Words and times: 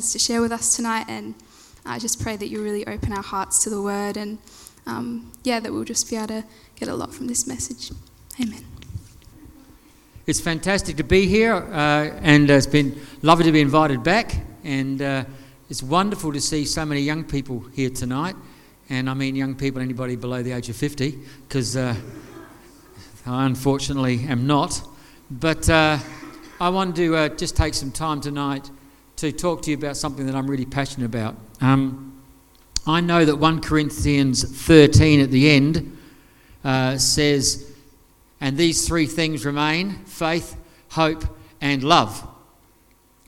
to 0.00 0.18
share 0.18 0.40
with 0.40 0.52
us 0.52 0.76
tonight. 0.76 1.06
And 1.08 1.34
I 1.84 1.98
just 1.98 2.22
pray 2.22 2.36
that 2.36 2.48
you 2.48 2.62
really 2.62 2.86
open 2.86 3.12
our 3.12 3.22
hearts 3.22 3.62
to 3.64 3.70
the 3.70 3.80
word 3.80 4.16
and, 4.16 4.38
um, 4.86 5.32
yeah, 5.44 5.60
that 5.60 5.72
we'll 5.72 5.84
just 5.84 6.08
be 6.10 6.16
able 6.16 6.28
to 6.28 6.44
get 6.76 6.88
a 6.88 6.94
lot 6.94 7.14
from 7.14 7.26
this 7.26 7.46
message. 7.46 7.90
Amen. 8.40 8.64
It's 10.26 10.40
fantastic 10.40 10.96
to 10.96 11.02
be 11.02 11.26
here, 11.26 11.54
uh, 11.54 12.18
and 12.22 12.48
it's 12.50 12.66
been 12.66 13.00
lovely 13.22 13.44
to 13.46 13.52
be 13.52 13.60
invited 13.60 14.02
back. 14.02 14.36
And 14.64 15.00
uh, 15.02 15.24
it's 15.68 15.82
wonderful 15.82 16.32
to 16.32 16.40
see 16.40 16.64
so 16.64 16.84
many 16.84 17.00
young 17.00 17.24
people 17.24 17.60
here 17.72 17.90
tonight. 17.90 18.36
And 18.88 19.08
I 19.08 19.14
mean 19.14 19.34
young 19.34 19.54
people, 19.54 19.80
anybody 19.80 20.16
below 20.16 20.42
the 20.42 20.52
age 20.52 20.68
of 20.68 20.76
50, 20.76 21.18
because 21.48 21.76
uh, 21.76 21.94
I 23.26 23.46
unfortunately 23.46 24.24
am 24.28 24.46
not. 24.46 24.82
But 25.30 25.68
uh, 25.68 25.98
I 26.60 26.68
want 26.68 26.96
to 26.96 27.16
uh, 27.16 27.28
just 27.30 27.56
take 27.56 27.74
some 27.74 27.90
time 27.90 28.20
tonight 28.20 28.70
to 29.20 29.30
talk 29.30 29.60
to 29.60 29.70
you 29.70 29.76
about 29.76 29.98
something 29.98 30.24
that 30.24 30.34
I'm 30.34 30.50
really 30.50 30.64
passionate 30.64 31.04
about. 31.04 31.36
Um, 31.60 32.22
I 32.86 33.02
know 33.02 33.26
that 33.26 33.36
1 33.36 33.60
Corinthians 33.60 34.42
13 34.42 35.20
at 35.20 35.30
the 35.30 35.50
end 35.50 35.98
uh, 36.64 36.96
says, 36.96 37.70
and 38.40 38.56
these 38.56 38.88
three 38.88 39.04
things 39.04 39.44
remain 39.44 40.06
faith, 40.06 40.56
hope, 40.92 41.22
and 41.60 41.84
love. 41.84 42.26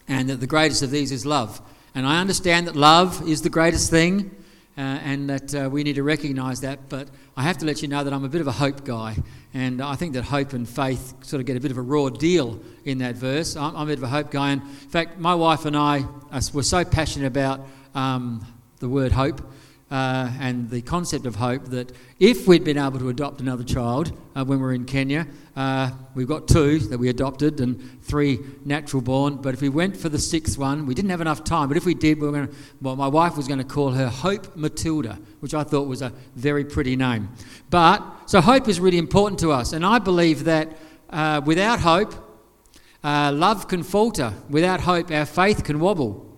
And 0.08 0.30
that 0.30 0.40
the 0.40 0.46
greatest 0.46 0.82
of 0.82 0.90
these 0.90 1.12
is 1.12 1.26
love. 1.26 1.60
And 1.94 2.06
I 2.06 2.22
understand 2.22 2.66
that 2.68 2.74
love 2.74 3.28
is 3.28 3.42
the 3.42 3.50
greatest 3.50 3.90
thing. 3.90 4.34
Uh, 4.76 4.80
and 4.80 5.28
that 5.28 5.54
uh, 5.54 5.68
we 5.70 5.84
need 5.84 5.96
to 5.96 6.02
recognize 6.02 6.62
that. 6.62 6.88
But 6.88 7.08
I 7.36 7.42
have 7.42 7.58
to 7.58 7.66
let 7.66 7.82
you 7.82 7.88
know 7.88 8.04
that 8.04 8.12
I'm 8.12 8.24
a 8.24 8.28
bit 8.28 8.40
of 8.40 8.46
a 8.46 8.52
hope 8.52 8.84
guy. 8.84 9.16
And 9.52 9.82
I 9.82 9.96
think 9.96 10.14
that 10.14 10.24
hope 10.24 10.54
and 10.54 10.66
faith 10.66 11.14
sort 11.22 11.40
of 11.40 11.46
get 11.46 11.58
a 11.58 11.60
bit 11.60 11.70
of 11.70 11.76
a 11.76 11.82
raw 11.82 12.08
deal 12.08 12.58
in 12.86 12.98
that 12.98 13.16
verse. 13.16 13.54
I'm, 13.54 13.76
I'm 13.76 13.82
a 13.82 13.86
bit 13.86 13.98
of 13.98 14.04
a 14.04 14.08
hope 14.08 14.30
guy. 14.30 14.52
And 14.52 14.62
in 14.62 14.88
fact, 14.88 15.18
my 15.18 15.34
wife 15.34 15.66
and 15.66 15.76
I 15.76 16.06
were 16.54 16.62
so 16.62 16.84
passionate 16.86 17.26
about 17.26 17.60
um, 17.94 18.46
the 18.78 18.88
word 18.88 19.12
hope 19.12 19.42
uh, 19.92 20.32
and 20.40 20.70
the 20.70 20.80
concept 20.80 21.26
of 21.26 21.36
hope 21.36 21.66
that 21.66 21.92
if 22.18 22.48
we'd 22.48 22.64
been 22.64 22.78
able 22.78 22.98
to 22.98 23.10
adopt 23.10 23.42
another 23.42 23.62
child 23.62 24.10
uh, 24.34 24.42
when 24.42 24.58
we 24.58 24.64
were 24.64 24.72
in 24.72 24.86
Kenya, 24.86 25.26
uh, 25.54 25.90
we've 26.14 26.26
got 26.26 26.48
two 26.48 26.78
that 26.78 26.96
we 26.96 27.10
adopted 27.10 27.60
and 27.60 28.02
three 28.02 28.40
natural 28.64 29.02
born. 29.02 29.36
But 29.36 29.52
if 29.52 29.60
we 29.60 29.68
went 29.68 29.94
for 29.94 30.08
the 30.08 30.18
sixth 30.18 30.56
one, 30.56 30.86
we 30.86 30.94
didn't 30.94 31.10
have 31.10 31.20
enough 31.20 31.44
time. 31.44 31.68
But 31.68 31.76
if 31.76 31.84
we 31.84 31.92
did, 31.92 32.18
we 32.22 32.30
were 32.30 32.46
to, 32.46 32.54
well, 32.80 32.96
my 32.96 33.06
wife 33.06 33.36
was 33.36 33.46
going 33.46 33.58
to 33.58 33.66
call 33.66 33.90
her 33.90 34.08
Hope 34.08 34.56
Matilda, 34.56 35.18
which 35.40 35.52
I 35.52 35.62
thought 35.62 35.86
was 35.86 36.00
a 36.00 36.10
very 36.36 36.64
pretty 36.64 36.96
name. 36.96 37.28
But 37.68 38.02
so 38.24 38.40
hope 38.40 38.68
is 38.68 38.80
really 38.80 38.96
important 38.96 39.40
to 39.40 39.52
us, 39.52 39.74
and 39.74 39.84
I 39.84 39.98
believe 39.98 40.44
that 40.44 40.72
uh, 41.10 41.42
without 41.44 41.80
hope, 41.80 42.14
uh, 43.04 43.30
love 43.30 43.68
can 43.68 43.82
falter. 43.82 44.32
Without 44.48 44.80
hope, 44.80 45.10
our 45.10 45.26
faith 45.26 45.64
can 45.64 45.80
wobble, 45.80 46.31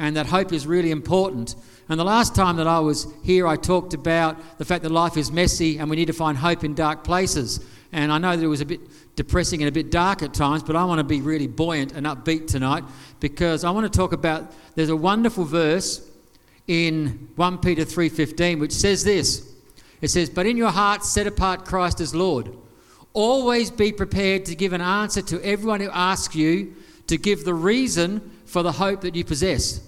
and 0.00 0.16
that 0.16 0.26
hope 0.26 0.50
is 0.50 0.66
really 0.66 0.90
important. 0.90 1.54
And 1.90 2.00
the 2.00 2.04
last 2.04 2.34
time 2.34 2.56
that 2.56 2.66
I 2.66 2.80
was 2.80 3.06
here, 3.22 3.46
I 3.46 3.56
talked 3.56 3.92
about 3.92 4.58
the 4.58 4.64
fact 4.64 4.82
that 4.82 4.90
life 4.90 5.18
is 5.18 5.30
messy 5.30 5.76
and 5.78 5.90
we 5.90 5.96
need 5.96 6.06
to 6.06 6.14
find 6.14 6.38
hope 6.38 6.64
in 6.64 6.74
dark 6.74 7.04
places. 7.04 7.60
And 7.92 8.10
I 8.10 8.16
know 8.16 8.34
that 8.34 8.42
it 8.42 8.48
was 8.48 8.62
a 8.62 8.66
bit 8.66 8.80
depressing 9.14 9.60
and 9.60 9.68
a 9.68 9.72
bit 9.72 9.90
dark 9.90 10.22
at 10.22 10.32
times, 10.32 10.62
but 10.62 10.74
I 10.74 10.84
want 10.84 11.00
to 11.00 11.04
be 11.04 11.20
really 11.20 11.46
buoyant 11.46 11.92
and 11.92 12.06
upbeat 12.06 12.46
tonight 12.46 12.82
because 13.20 13.62
I 13.62 13.70
want 13.72 13.92
to 13.92 13.96
talk 13.96 14.12
about 14.12 14.50
there's 14.74 14.88
a 14.88 14.96
wonderful 14.96 15.44
verse 15.44 16.00
in 16.66 17.28
1 17.36 17.58
Peter 17.58 17.84
3:15 17.84 18.58
which 18.58 18.72
says 18.72 19.04
this. 19.04 19.46
It 20.00 20.08
says, 20.08 20.30
"But 20.30 20.46
in 20.46 20.56
your 20.56 20.70
hearts 20.70 21.10
set 21.10 21.26
apart 21.26 21.66
Christ 21.66 22.00
as 22.00 22.14
Lord. 22.14 22.56
Always 23.12 23.70
be 23.70 23.92
prepared 23.92 24.46
to 24.46 24.54
give 24.54 24.72
an 24.72 24.80
answer 24.80 25.20
to 25.20 25.44
everyone 25.44 25.80
who 25.80 25.90
asks 25.90 26.34
you 26.34 26.72
to 27.08 27.18
give 27.18 27.44
the 27.44 27.52
reason 27.52 28.22
for 28.46 28.62
the 28.62 28.72
hope 28.72 29.02
that 29.02 29.14
you 29.14 29.24
possess. 29.24 29.80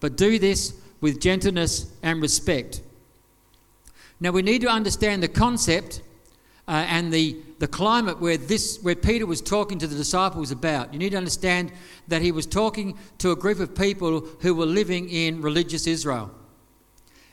But 0.00 0.16
do 0.16 0.38
this 0.38 0.74
with 1.00 1.20
gentleness 1.20 1.92
and 2.02 2.20
respect. 2.20 2.82
Now 4.20 4.30
we 4.32 4.42
need 4.42 4.62
to 4.62 4.68
understand 4.68 5.22
the 5.22 5.28
concept 5.28 6.02
uh, 6.66 6.84
and 6.88 7.12
the, 7.12 7.36
the 7.60 7.68
climate 7.68 8.20
where 8.20 8.36
this 8.36 8.78
where 8.82 8.94
Peter 8.94 9.26
was 9.26 9.40
talking 9.40 9.78
to 9.78 9.86
the 9.86 9.96
disciples 9.96 10.50
about. 10.50 10.92
You 10.92 10.98
need 10.98 11.10
to 11.10 11.16
understand 11.16 11.72
that 12.08 12.20
he 12.20 12.32
was 12.32 12.46
talking 12.46 12.98
to 13.18 13.30
a 13.30 13.36
group 13.36 13.58
of 13.60 13.74
people 13.74 14.20
who 14.40 14.54
were 14.54 14.66
living 14.66 15.08
in 15.08 15.40
religious 15.40 15.86
Israel. 15.86 16.30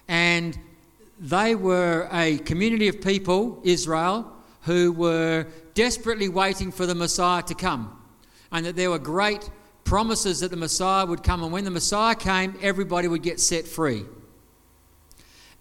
And 0.08 0.58
they 1.20 1.56
were 1.56 2.08
a 2.12 2.38
community 2.40 2.88
of 2.88 3.02
people, 3.02 3.60
Israel, 3.64 4.32
who 4.62 4.92
were 4.92 5.48
desperately 5.74 6.30
waiting 6.30 6.72
for 6.72 6.86
the 6.86 6.96
Messiah 6.96 7.44
to 7.44 7.56
come. 7.56 8.00
And 8.52 8.66
that 8.66 8.76
there 8.76 8.90
were 8.90 9.00
great 9.00 9.50
promises 9.86 10.42
that 10.42 10.52
the 10.52 10.58
Messiah 10.58 11.06
would 11.06 11.24
come, 11.24 11.44
and 11.44 11.54
when 11.54 11.64
the 11.64 11.72
Messiah 11.72 12.16
came, 12.16 12.58
everybody 12.62 13.08
would 13.08 13.22
get 13.22 13.40
set 13.40 13.66
free. 13.66 14.04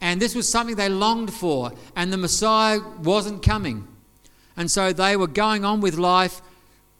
And 0.01 0.21
this 0.21 0.35
was 0.35 0.49
something 0.49 0.75
they 0.75 0.89
longed 0.89 1.33
for, 1.33 1.73
and 1.95 2.13
the 2.13 2.17
Messiah 2.17 2.81
wasn't 3.03 3.43
coming. 3.43 3.87
And 4.57 4.71
so 4.71 4.93
they 4.93 5.17
were 5.17 5.29
going 5.29 5.65
on 5.65 5.81
with 5.81 5.97
life, 5.97 6.41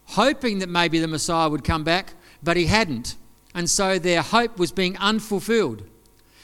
hoping 0.05 0.59
that 0.59 0.69
maybe 0.69 0.99
the 0.99 1.07
Messiah 1.07 1.49
would 1.49 1.63
come 1.63 1.83
back, 1.83 2.13
but 2.41 2.57
he 2.57 2.67
hadn't. 2.67 3.15
And 3.53 3.69
so 3.69 3.99
their 3.99 4.21
hope 4.21 4.57
was 4.59 4.71
being 4.71 4.95
unfulfilled. 4.97 5.83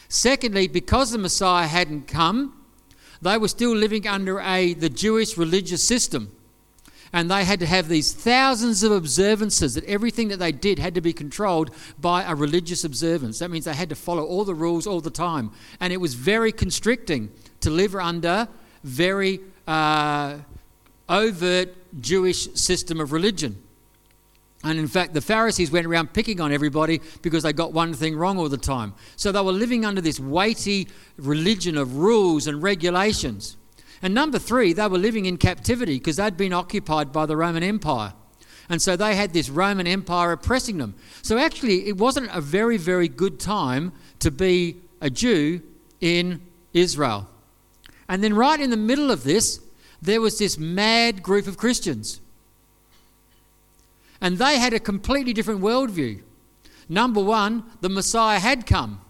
Secondly, 0.10 0.68
because 0.68 1.12
the 1.12 1.18
Messiah 1.18 1.68
hadn't 1.68 2.08
come, 2.08 2.58
they 3.22 3.38
were 3.38 3.48
still 3.48 3.76
living 3.76 4.08
under 4.08 4.40
a 4.40 4.74
the 4.74 4.90
Jewish 4.90 5.38
religious 5.38 5.84
system 5.84 6.36
and 7.14 7.30
they 7.30 7.44
had 7.44 7.60
to 7.60 7.66
have 7.66 7.90
these 7.90 8.14
thousands 8.14 8.84
of 8.84 8.92
observances 8.92 9.76
that 9.76 9.84
everything 9.86 10.30
that 10.30 10.38
they 10.38 10.52
did 10.52 10.80
had 10.80 10.96
to 10.96 11.02
be 11.02 11.12
controlled 11.12 11.72
by 12.00 12.24
a 12.24 12.34
religious 12.34 12.84
observance. 12.84 13.40
That 13.40 13.52
means 13.52 13.66
they 13.66 13.74
had 13.74 13.90
to 13.90 13.96
follow 13.96 14.26
all 14.26 14.46
the 14.46 14.56
rules 14.56 14.88
all 14.88 15.02
the 15.02 15.10
time. 15.10 15.52
And 15.80 15.92
it 15.92 15.98
was 15.98 16.14
very 16.14 16.52
constricting 16.52 17.30
to 17.60 17.70
live 17.70 17.96
under 17.96 18.48
very 18.84 19.42
uh, 19.68 20.38
overt 21.10 21.76
Jewish 22.00 22.54
system 22.54 23.00
of 23.02 23.12
religion. 23.12 23.62
And 24.64 24.78
in 24.80 24.88
fact, 24.88 25.14
the 25.14 25.22
Pharisees 25.22 25.72
went 25.72 25.88
around 25.88 26.14
picking 26.14 26.40
on 26.40 26.52
everybody 26.52 27.02
because 27.22 27.44
they 27.44 27.52
got 27.52 27.74
one 27.74 27.94
thing 27.94 28.16
wrong 28.16 28.38
all 28.38 28.48
the 28.48 28.58
time. 28.58 28.94
So 29.16 29.32
they 29.32 29.42
were 29.42 29.52
living 29.52 29.86
under 29.86 30.02
this 30.02 30.20
weighty 30.20 30.88
religion 31.18 31.78
of 31.78 31.98
rules 31.98 32.48
and 32.48 32.62
regulations. 32.62 33.58
And 34.02 34.14
number 34.14 34.40
three, 34.40 34.74
they 34.74 34.88
were 34.88 34.98
living 34.98 35.26
in 35.26 35.38
captivity 35.38 35.98
because 36.00 36.16
they'd 36.16 36.38
been 36.38 36.54
occupied 36.54 37.12
by 37.12 37.26
the 37.26 37.38
Roman 37.38 37.64
Empire. 37.64 38.14
And 38.70 38.82
so 38.82 38.96
they 38.96 39.16
had 39.16 39.34
this 39.34 39.50
Roman 39.50 39.86
Empire 39.86 40.32
oppressing 40.32 40.78
them. 40.78 40.96
So 41.22 41.38
actually, 41.38 41.88
it 41.88 41.98
wasn't 41.98 42.30
a 42.34 42.42
very, 42.42 42.78
very 42.78 43.08
good 43.08 43.40
time 43.40 43.92
to 44.20 44.32
be 44.32 44.78
a 45.02 45.10
Jew 45.10 45.62
in 46.00 46.42
Israel. 46.74 47.28
And 48.08 48.24
then, 48.24 48.34
right 48.34 48.60
in 48.60 48.70
the 48.70 48.78
middle 48.78 49.12
of 49.12 49.24
this, 49.24 49.60
there 50.02 50.22
was 50.22 50.40
this 50.40 50.58
mad 50.58 51.22
group 51.22 51.48
of 51.48 51.58
Christians. 51.58 52.22
And 54.20 54.38
they 54.38 54.58
had 54.58 54.74
a 54.74 54.80
completely 54.80 55.34
different 55.34 55.62
worldview. 55.62 56.22
Number 56.90 57.24
one, 57.24 57.64
the 57.82 57.90
Messiah 57.90 58.40
had 58.40 58.66
come, 58.66 59.02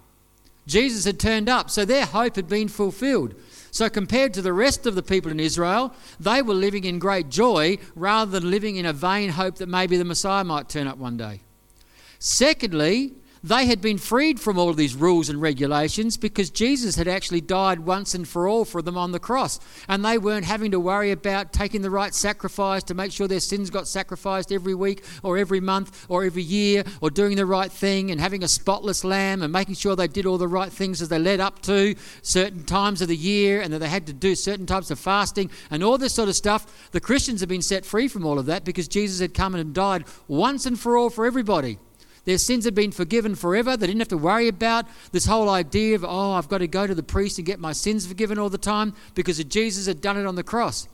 Jesus 0.68 1.06
had 1.06 1.20
turned 1.20 1.50
up, 1.50 1.70
so 1.70 1.84
their 1.84 2.06
hope 2.06 2.36
had 2.36 2.48
been 2.48 2.68
fulfilled. 2.68 3.36
So, 3.72 3.90
compared 3.90 4.34
to 4.34 4.42
the 4.42 4.52
rest 4.52 4.86
of 4.86 4.96
the 4.96 5.02
people 5.02 5.32
in 5.32 5.40
Israel, 5.40 5.94
they 6.20 6.42
were 6.42 6.54
living 6.54 6.84
in 6.84 7.00
great 7.00 7.30
joy 7.30 7.78
rather 7.96 8.30
than 8.30 8.52
living 8.52 8.76
in 8.76 8.86
a 8.86 8.92
vain 8.92 9.30
hope 9.30 9.56
that 9.56 9.70
maybe 9.70 9.96
the 9.96 10.04
Messiah 10.04 10.44
might 10.44 10.68
turn 10.68 10.88
up 10.88 10.98
one 10.98 11.16
day. 11.16 11.40
Secondly, 12.20 13.14
they 13.44 13.66
had 13.66 13.82
been 13.82 13.98
freed 13.98 14.40
from 14.40 14.60
all 14.60 14.74
these 14.74 14.96
rules 14.96 15.30
and 15.30 15.42
regulations 15.42 16.16
because 16.16 16.52
Jesus 16.52 16.96
had 16.96 17.08
actually 17.08 17.42
died 17.42 17.80
once 17.80 18.14
and 18.14 18.28
for 18.28 18.48
all 18.48 18.66
for 18.66 18.82
them 18.82 18.98
on 18.98 19.12
the 19.12 19.20
cross. 19.20 19.60
And 19.88 20.06
they 20.06 20.20
weren't 20.20 20.46
having 20.46 20.72
to 20.72 20.80
worry 20.80 21.12
about 21.12 21.52
taking 21.52 21.82
the 21.82 21.90
right 21.90 22.14
sacrifice 22.14 22.84
to 22.84 22.94
make 22.94 23.12
sure 23.12 23.28
their 23.28 23.40
sins 23.40 23.72
got 23.72 23.88
sacrificed 23.88 24.52
every 24.52 24.76
week 24.76 25.04
or 25.24 25.38
every 25.38 25.60
month 25.60 26.06
or 26.08 26.24
every 26.24 26.44
year 26.44 26.84
or 27.02 27.10
doing 27.10 27.36
the 27.36 27.46
right 27.46 27.72
thing 27.72 28.12
and 28.12 28.22
having 28.22 28.44
a 28.44 28.48
spotless 28.48 29.04
lamb 29.04 29.42
and 29.42 29.52
making 29.52 29.76
sure 29.76 29.96
they 29.96 30.08
did 30.08 30.28
all 30.28 30.38
the 30.38 30.48
right 30.48 30.72
things 30.72 31.02
as 31.02 31.10
they 31.10 31.20
led 31.20 31.40
up 31.40 31.62
to 31.64 31.96
certain 32.22 32.64
times 32.64 33.02
of 33.02 33.08
the 33.08 33.18
year 33.18 33.62
and 33.62 33.74
that 33.74 33.80
they 33.80 33.90
had 33.90 34.06
to 34.06 34.14
do 34.14 34.36
certain 34.36 34.68
types 34.68 34.92
of 34.92 35.00
fasting 35.00 35.50
and 35.72 35.84
all 35.84 35.98
this 35.98 36.14
sort 36.14 36.30
of 36.30 36.36
stuff. 36.36 36.92
The 36.92 37.02
Christians 37.02 37.40
have 37.40 37.50
been 37.50 37.64
set 37.64 37.86
free 37.86 38.08
from 38.08 38.26
all 38.26 38.38
of 38.38 38.46
that 38.46 38.64
because 38.64 38.88
Jesus 38.88 39.20
had 39.20 39.34
come 39.34 39.56
and 39.56 39.74
died 39.74 40.06
once 40.28 40.68
and 40.68 40.80
for 40.80 40.96
all 40.96 41.10
for 41.10 41.26
everybody. 41.26 41.80
Their 42.26 42.38
sins 42.38 42.66
had 42.66 42.76
been 42.76 42.92
forgiven 42.92 43.36
forever. 43.36 43.76
They 43.76 43.88
didn't 43.88 44.02
have 44.02 44.08
to 44.10 44.18
worry 44.18 44.48
about 44.48 44.86
this 45.12 45.26
whole 45.26 45.50
idea 45.50 45.96
of, 45.96 46.06
oh, 46.06 46.34
I've 46.34 46.50
got 46.50 46.60
to 46.60 46.68
go 46.68 46.86
to 46.86 46.94
the 46.94 47.04
priest 47.04 47.40
and 47.40 47.46
get 47.46 47.60
my 47.60 47.74
sins 47.74 48.06
forgiven 48.06 48.38
all 48.38 48.50
the 48.50 48.58
time 48.58 48.94
because 49.16 49.44
Jesus 49.46 49.88
had 49.88 50.02
done 50.02 50.18
it 50.18 50.26
on 50.26 50.36
the 50.36 50.44
cross. 50.44 50.88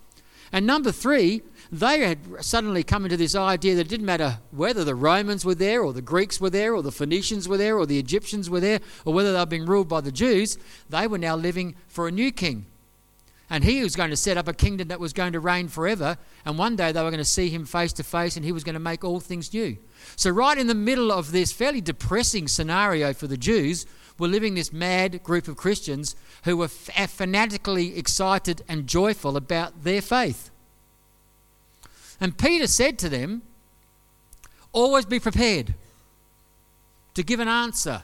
And 0.53 0.65
number 0.65 0.93
three, 0.93 1.41
they 1.71 1.99
had 1.99 2.19
suddenly 2.39 2.81
come 2.81 3.03
into 3.03 3.17
this 3.17 3.35
idea 3.35 3.75
that 3.75 3.87
it 3.87 3.89
didn't 3.89 4.05
matter 4.05 4.39
whether 4.51 4.85
the 4.85 4.95
Romans 4.95 5.43
were 5.43 5.55
there, 5.55 5.81
or 5.81 5.91
the 5.91 6.01
Greeks 6.01 6.39
were 6.39 6.49
there, 6.49 6.73
or 6.73 6.81
the 6.81 6.91
Phoenicians 6.91 7.49
were 7.49 7.57
there, 7.57 7.77
or 7.77 7.85
the 7.85 7.99
Egyptians 7.99 8.49
were 8.49 8.61
there, 8.61 8.79
or 9.03 9.13
whether 9.13 9.33
they 9.33 9.39
were 9.39 9.45
being 9.45 9.65
ruled 9.65 9.89
by 9.89 9.99
the 9.99 10.11
Jews, 10.11 10.57
they 10.89 11.07
were 11.07 11.17
now 11.17 11.35
living 11.35 11.75
for 11.89 12.07
a 12.07 12.11
new 12.11 12.31
king. 12.31 12.65
And 13.49 13.63
he 13.63 13.81
was 13.81 13.95
going 13.95 14.09
to 14.09 14.17
set 14.17 14.37
up 14.37 14.47
a 14.47 14.53
kingdom 14.53 14.89
that 14.89 14.99
was 14.99 15.13
going 15.13 15.31
to 15.33 15.39
reign 15.39 15.69
forever. 15.69 16.17
And 16.45 16.57
one 16.57 16.75
day 16.75 16.91
they 16.91 17.01
were 17.01 17.11
going 17.11 17.17
to 17.19 17.25
see 17.25 17.49
him 17.49 17.65
face 17.65 17.93
to 17.93 18.03
face 18.03 18.35
and 18.35 18.43
he 18.43 18.51
was 18.51 18.65
going 18.65 18.73
to 18.73 18.79
make 18.79 19.05
all 19.05 19.21
things 19.21 19.53
new. 19.53 19.77
So, 20.17 20.29
right 20.29 20.57
in 20.57 20.67
the 20.67 20.75
middle 20.75 21.11
of 21.11 21.31
this 21.31 21.53
fairly 21.53 21.79
depressing 21.79 22.49
scenario 22.49 23.13
for 23.13 23.27
the 23.27 23.37
Jews, 23.37 23.85
were 24.19 24.27
living 24.27 24.55
this 24.55 24.73
mad 24.73 25.21
group 25.23 25.47
of 25.47 25.57
Christians 25.57 26.15
who 26.43 26.57
were 26.57 26.69
uh, 26.97 27.07
fanatically 27.07 27.97
excited 27.97 28.63
and 28.67 28.87
joyful 28.87 29.37
about 29.37 29.83
their 29.83 30.01
faith. 30.01 30.49
And 32.19 32.37
Peter 32.37 32.67
said 32.67 32.97
to 32.99 33.09
them, 33.09 33.43
Always 34.73 35.05
be 35.05 35.19
prepared 35.19 35.75
to 37.13 37.23
give 37.23 37.39
an 37.39 37.47
answer 37.47 38.03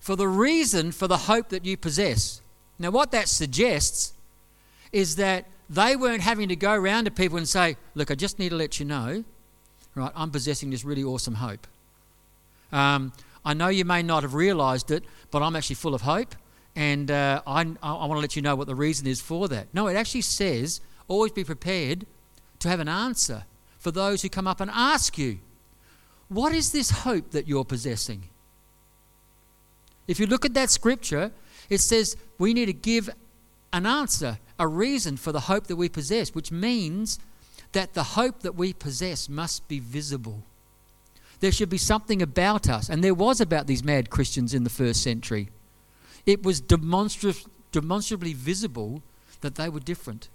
for 0.00 0.16
the 0.16 0.28
reason 0.28 0.90
for 0.90 1.06
the 1.06 1.18
hope 1.18 1.50
that 1.50 1.64
you 1.64 1.76
possess. 1.76 2.40
Now, 2.78 2.90
what 2.90 3.12
that 3.12 3.28
suggests 3.28 4.12
is 4.92 5.16
that 5.16 5.46
they 5.68 5.96
weren't 5.96 6.22
having 6.22 6.48
to 6.48 6.56
go 6.56 6.72
around 6.72 7.04
to 7.04 7.10
people 7.10 7.38
and 7.38 7.48
say, 7.48 7.76
Look, 7.94 8.10
I 8.10 8.14
just 8.14 8.38
need 8.38 8.50
to 8.50 8.56
let 8.56 8.78
you 8.78 8.86
know, 8.86 9.24
right, 9.94 10.12
I'm 10.14 10.30
possessing 10.30 10.70
this 10.70 10.84
really 10.84 11.02
awesome 11.02 11.34
hope. 11.34 11.66
Um, 12.72 13.12
I 13.44 13.54
know 13.54 13.68
you 13.68 13.84
may 13.84 14.02
not 14.02 14.22
have 14.22 14.34
realized 14.34 14.90
it, 14.90 15.04
but 15.30 15.42
I'm 15.42 15.56
actually 15.56 15.76
full 15.76 15.94
of 15.94 16.02
hope, 16.02 16.34
and 16.76 17.10
uh, 17.10 17.42
I, 17.46 17.60
I 17.82 17.92
want 17.92 18.12
to 18.12 18.18
let 18.20 18.36
you 18.36 18.42
know 18.42 18.54
what 18.54 18.66
the 18.66 18.74
reason 18.74 19.06
is 19.06 19.20
for 19.20 19.48
that. 19.48 19.68
No, 19.72 19.88
it 19.88 19.94
actually 19.94 20.22
says, 20.22 20.80
Always 21.08 21.32
be 21.32 21.44
prepared 21.44 22.06
to 22.60 22.68
have 22.68 22.80
an 22.80 22.88
answer 22.88 23.44
for 23.78 23.90
those 23.90 24.22
who 24.22 24.28
come 24.28 24.46
up 24.46 24.60
and 24.60 24.70
ask 24.72 25.18
you, 25.18 25.38
What 26.28 26.52
is 26.52 26.72
this 26.72 26.90
hope 26.90 27.30
that 27.32 27.48
you're 27.48 27.64
possessing? 27.64 28.24
If 30.06 30.20
you 30.20 30.26
look 30.26 30.44
at 30.44 30.54
that 30.54 30.70
scripture, 30.70 31.32
it 31.68 31.78
says 31.78 32.16
we 32.38 32.54
need 32.54 32.66
to 32.66 32.72
give 32.72 33.10
an 33.72 33.86
answer, 33.86 34.38
a 34.62 34.66
reason 34.68 35.16
for 35.16 35.32
the 35.32 35.40
hope 35.40 35.66
that 35.66 35.74
we 35.74 35.88
possess, 35.88 36.36
which 36.36 36.52
means 36.52 37.18
that 37.72 37.94
the 37.94 38.04
hope 38.04 38.40
that 38.42 38.54
we 38.54 38.72
possess 38.72 39.28
must 39.28 39.66
be 39.66 39.80
visible. 39.80 40.44
There 41.40 41.50
should 41.50 41.68
be 41.68 41.78
something 41.78 42.22
about 42.22 42.68
us, 42.68 42.88
and 42.88 43.02
there 43.02 43.12
was 43.12 43.40
about 43.40 43.66
these 43.66 43.82
mad 43.82 44.08
Christians 44.08 44.54
in 44.54 44.62
the 44.62 44.70
first 44.70 45.02
century. 45.02 45.48
It 46.26 46.44
was 46.44 46.62
demonstra- 46.62 47.44
demonstrably 47.72 48.34
visible 48.34 49.02
that 49.40 49.56
they 49.56 49.68
were 49.68 49.80
different, 49.80 50.28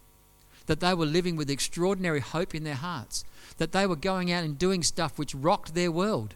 that 0.66 0.82
they 0.82 0.94
were 0.94 1.06
living 1.06 1.38
with 1.38 1.50
extraordinary 1.50 2.20
hope 2.20 2.54
in 2.54 2.66
their 2.66 2.76
hearts, 2.76 3.24
that 3.60 3.72
they 3.72 3.88
were 3.88 3.96
going 3.96 4.30
out 4.30 4.44
and 4.44 4.60
doing 4.60 4.84
stuff 4.84 5.18
which 5.18 5.34
rocked 5.34 5.74
their 5.74 5.92
world. 5.92 6.36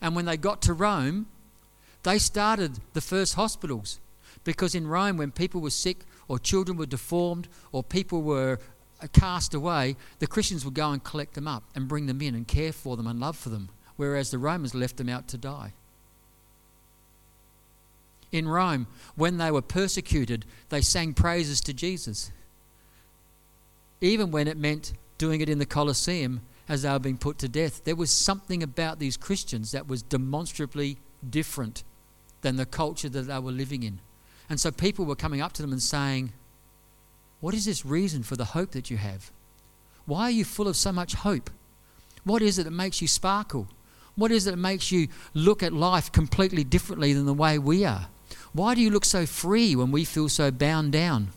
And 0.00 0.14
when 0.14 0.26
they 0.26 0.36
got 0.36 0.62
to 0.62 0.72
Rome, 0.72 1.26
they 2.04 2.20
started 2.20 2.78
the 2.92 3.00
first 3.00 3.34
hospitals 3.34 3.98
because 4.44 4.76
in 4.76 4.86
Rome, 4.86 5.16
when 5.16 5.32
people 5.32 5.60
were 5.60 5.70
sick 5.70 6.04
or 6.30 6.38
children 6.38 6.78
were 6.78 6.86
deformed 6.86 7.48
or 7.72 7.82
people 7.82 8.22
were 8.22 8.60
uh, 9.02 9.06
cast 9.12 9.52
away, 9.52 9.96
the 10.20 10.28
Christians 10.28 10.64
would 10.64 10.74
go 10.74 10.92
and 10.92 11.02
collect 11.02 11.34
them 11.34 11.48
up 11.48 11.64
and 11.74 11.88
bring 11.88 12.06
them 12.06 12.22
in 12.22 12.36
and 12.36 12.46
care 12.46 12.72
for 12.72 12.96
them 12.96 13.08
and 13.08 13.18
love 13.18 13.36
for 13.36 13.48
them, 13.48 13.68
whereas 13.96 14.30
the 14.30 14.38
Romans 14.38 14.72
left 14.72 14.96
them 14.96 15.08
out 15.08 15.26
to 15.26 15.36
die. 15.36 15.72
In 18.30 18.46
Rome, 18.46 18.86
when 19.16 19.38
they 19.38 19.50
were 19.50 19.60
persecuted, 19.60 20.46
they 20.68 20.82
sang 20.82 21.14
praises 21.14 21.60
to 21.62 21.74
Jesus. 21.74 22.30
Even 24.00 24.30
when 24.30 24.46
it 24.46 24.56
meant 24.56 24.92
doing 25.18 25.40
it 25.40 25.48
in 25.48 25.58
the 25.58 25.66
Colosseum 25.66 26.42
as 26.68 26.82
they 26.82 26.90
were 26.90 27.00
being 27.00 27.18
put 27.18 27.38
to 27.38 27.48
death, 27.48 27.82
there 27.82 27.96
was 27.96 28.12
something 28.12 28.62
about 28.62 29.00
these 29.00 29.16
Christians 29.16 29.72
that 29.72 29.88
was 29.88 30.00
demonstrably 30.00 30.96
different 31.28 31.82
than 32.42 32.54
the 32.54 32.66
culture 32.66 33.08
that 33.08 33.22
they 33.22 33.38
were 33.40 33.50
living 33.50 33.82
in. 33.82 33.98
And 34.50 34.60
so 34.60 34.72
people 34.72 35.04
were 35.04 35.14
coming 35.14 35.40
up 35.40 35.52
to 35.54 35.62
them 35.62 35.70
and 35.70 35.80
saying, 35.80 36.32
What 37.40 37.54
is 37.54 37.64
this 37.64 37.86
reason 37.86 38.24
for 38.24 38.34
the 38.34 38.46
hope 38.46 38.72
that 38.72 38.90
you 38.90 38.96
have? 38.96 39.30
Why 40.06 40.24
are 40.24 40.30
you 40.30 40.44
full 40.44 40.66
of 40.66 40.76
so 40.76 40.90
much 40.90 41.14
hope? 41.14 41.48
What 42.24 42.42
is 42.42 42.58
it 42.58 42.64
that 42.64 42.72
makes 42.72 43.00
you 43.00 43.06
sparkle? 43.06 43.68
What 44.16 44.32
is 44.32 44.48
it 44.48 44.50
that 44.50 44.56
makes 44.56 44.90
you 44.90 45.06
look 45.34 45.62
at 45.62 45.72
life 45.72 46.10
completely 46.10 46.64
differently 46.64 47.12
than 47.12 47.26
the 47.26 47.32
way 47.32 47.58
we 47.58 47.84
are? 47.84 48.08
Why 48.52 48.74
do 48.74 48.80
you 48.80 48.90
look 48.90 49.04
so 49.04 49.24
free 49.24 49.76
when 49.76 49.92
we 49.92 50.04
feel 50.04 50.28
so 50.28 50.50
bound 50.50 50.90
down? 50.90 51.28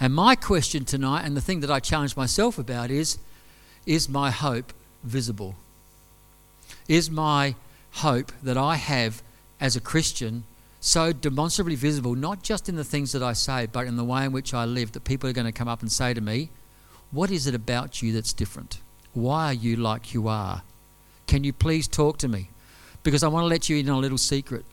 And 0.00 0.12
my 0.12 0.34
question 0.34 0.84
tonight, 0.84 1.24
and 1.24 1.36
the 1.36 1.40
thing 1.40 1.60
that 1.60 1.70
I 1.70 1.78
challenge 1.78 2.16
myself 2.16 2.58
about, 2.58 2.90
is 2.90 3.18
Is 3.86 4.08
my 4.08 4.32
hope 4.32 4.72
visible? 5.04 5.54
Is 6.88 7.08
my 7.08 7.54
hope 7.92 8.32
that 8.42 8.56
I 8.56 8.76
have 8.76 9.22
as 9.60 9.76
a 9.76 9.80
Christian 9.80 10.44
so 10.80 11.12
demonstrably 11.12 11.74
visible, 11.74 12.14
not 12.14 12.42
just 12.42 12.68
in 12.68 12.76
the 12.76 12.84
things 12.84 13.12
that 13.12 13.22
I 13.22 13.32
say, 13.32 13.66
but 13.66 13.86
in 13.86 13.96
the 13.96 14.04
way 14.04 14.24
in 14.24 14.32
which 14.32 14.54
I 14.54 14.64
live, 14.64 14.92
that 14.92 15.04
people 15.04 15.28
are 15.28 15.32
going 15.32 15.46
to 15.46 15.52
come 15.52 15.68
up 15.68 15.80
and 15.80 15.90
say 15.90 16.14
to 16.14 16.20
me, 16.20 16.50
What 17.10 17.30
is 17.30 17.46
it 17.46 17.54
about 17.54 18.02
you 18.02 18.12
that's 18.12 18.32
different? 18.32 18.80
Why 19.12 19.46
are 19.46 19.54
you 19.54 19.76
like 19.76 20.14
you 20.14 20.28
are? 20.28 20.62
Can 21.26 21.44
you 21.44 21.52
please 21.52 21.88
talk 21.88 22.18
to 22.18 22.28
me? 22.28 22.50
Because 23.02 23.22
I 23.22 23.28
want 23.28 23.44
to 23.44 23.48
let 23.48 23.68
you 23.68 23.76
in 23.76 23.88
on 23.88 23.96
a 23.96 24.00
little 24.00 24.18
secret. 24.18 24.64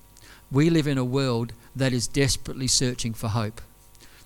We 0.51 0.69
live 0.69 0.87
in 0.87 0.97
a 0.97 1.03
world 1.03 1.53
that 1.75 1.93
is 1.93 2.07
desperately 2.07 2.67
searching 2.67 3.13
for 3.13 3.29
hope, 3.29 3.61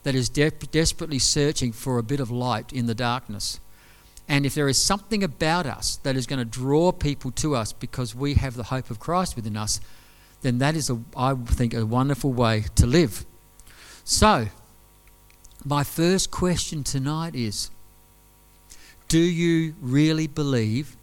that 0.04 0.16
is 0.16 0.30
de- 0.30 0.52
desperately 0.52 1.20
searching 1.20 1.72
for 1.72 1.98
a 1.98 2.04
bit 2.04 2.20
of 2.20 2.30
light 2.30 2.74
in 2.74 2.88
the 2.88 2.96
darkness. 2.96 3.60
And 4.28 4.46
if 4.46 4.54
there 4.54 4.70
is 4.70 4.78
something 4.78 5.24
about 5.24 5.66
us 5.66 5.96
that 6.04 6.16
is 6.16 6.28
going 6.28 6.38
to 6.40 6.46
draw 6.46 6.92
people 6.92 7.32
to 7.32 7.56
us 7.56 7.74
because 7.74 8.14
we 8.14 8.36
have 8.36 8.56
the 8.56 8.66
hope 8.66 8.92
of 8.92 9.00
Christ 9.00 9.36
within 9.36 9.58
us, 9.58 9.82
then 10.42 10.60
that 10.60 10.76
is, 10.76 10.90
a, 10.90 11.00
I 11.16 11.34
think, 11.34 11.74
a 11.74 11.86
wonderful 11.86 12.32
way 12.32 12.66
to 12.76 12.86
live. 12.86 13.26
So, 14.04 14.48
my 15.66 15.84
first 15.84 16.32
question 16.32 16.84
tonight 16.84 17.36
is 17.36 17.70
Do 19.08 19.20
you 19.20 19.76
really 19.82 20.28
believe 20.28 20.96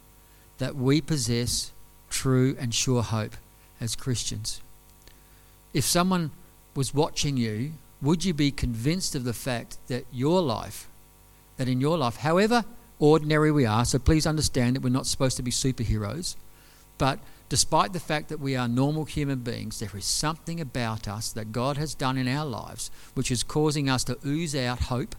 that 0.57 0.75
we 0.75 1.01
possess 1.01 1.71
true 2.09 2.55
and 2.59 2.73
sure 2.73 3.03
hope 3.03 3.35
as 3.79 3.95
Christians? 3.95 4.61
If 5.73 5.85
someone 5.85 6.31
was 6.75 6.93
watching 6.93 7.37
you, 7.37 7.73
would 8.01 8.25
you 8.25 8.33
be 8.33 8.51
convinced 8.51 9.15
of 9.15 9.23
the 9.23 9.33
fact 9.33 9.77
that 9.87 10.05
your 10.11 10.41
life, 10.41 10.87
that 11.57 11.67
in 11.67 11.81
your 11.81 11.97
life, 11.97 12.17
however 12.17 12.65
ordinary 12.99 13.51
we 13.51 13.65
are, 13.65 13.85
so 13.85 13.99
please 13.99 14.25
understand 14.25 14.75
that 14.75 14.81
we're 14.81 14.89
not 14.89 15.05
supposed 15.05 15.37
to 15.37 15.43
be 15.43 15.51
superheroes. 15.51 16.35
But 16.97 17.19
despite 17.49 17.93
the 17.93 17.99
fact 17.99 18.29
that 18.29 18.39
we 18.39 18.55
are 18.55 18.67
normal 18.67 19.05
human 19.05 19.39
beings, 19.39 19.79
there 19.79 19.95
is 19.95 20.05
something 20.05 20.59
about 20.59 21.07
us 21.07 21.31
that 21.31 21.51
God 21.51 21.77
has 21.77 21.95
done 21.95 22.17
in 22.17 22.27
our 22.27 22.45
lives 22.45 22.91
which 23.13 23.31
is 23.31 23.43
causing 23.43 23.89
us 23.89 24.03
to 24.05 24.17
ooze 24.25 24.55
out 24.55 24.81
hope 24.81 25.15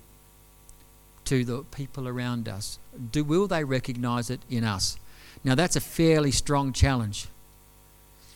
to 1.25 1.45
the 1.45 1.63
people 1.65 2.09
around 2.09 2.49
us. 2.49 2.79
Do, 3.13 3.23
will 3.23 3.47
they 3.47 3.65
recognize 3.65 4.31
it 4.31 4.41
in 4.49 4.65
us? 4.65 4.97
Now, 5.45 5.55
that's 5.55 5.77
a 5.77 5.81
fairly 5.81 6.31
strong 6.31 6.73
challenge. 6.73 7.29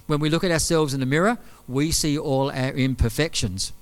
When 0.06 0.20
we 0.20 0.28
look 0.28 0.44
at 0.44 0.50
ourselves 0.50 0.92
in 0.92 1.00
the 1.00 1.06
mirror, 1.06 1.38
we 1.66 1.90
see 1.90 2.18
all 2.18 2.50
our 2.50 2.70
imperfections. 2.70 3.72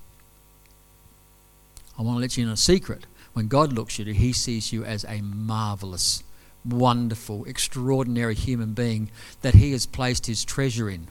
I 1.98 2.02
want 2.02 2.16
to 2.16 2.20
let 2.20 2.36
you 2.36 2.44
in 2.44 2.50
a 2.50 2.56
secret. 2.56 3.04
When 3.32 3.48
God 3.48 3.72
looks 3.72 3.98
at 3.98 4.06
you, 4.06 4.14
He 4.14 4.32
sees 4.32 4.72
you 4.72 4.84
as 4.84 5.04
a 5.04 5.20
marvelous, 5.22 6.22
wonderful, 6.64 7.44
extraordinary 7.44 8.34
human 8.34 8.72
being 8.72 9.10
that 9.42 9.54
He 9.54 9.72
has 9.72 9.86
placed 9.86 10.26
His 10.26 10.44
treasure 10.44 10.88
in. 10.88 11.08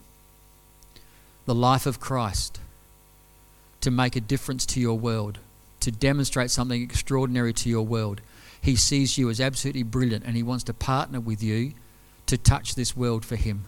The 1.46 1.56
life 1.56 1.86
of 1.86 2.00
Christ 2.00 2.60
to 3.82 3.91
make 3.91 4.15
a 4.15 4.22
difference 4.22 4.65
to 4.68 4.79
your 4.79 4.98
world, 4.98 5.39
to 5.79 5.91
demonstrate 5.91 6.51
something 6.51 6.82
extraordinary 6.82 7.53
to 7.53 7.70
your 7.70 7.86
world. 7.86 8.22
He 8.62 8.75
sees 8.75 9.18
you 9.18 9.29
as 9.29 9.39
absolutely 9.39 9.84
brilliant 9.84 10.25
and 10.25 10.36
He 10.36 10.44
wants 10.44 10.63
to 10.65 10.74
partner 10.74 11.20
with 11.20 11.41
you 11.41 11.74
to 12.25 12.38
touch 12.38 12.75
this 12.75 12.96
world 12.96 13.25
for 13.25 13.36
Him, 13.36 13.65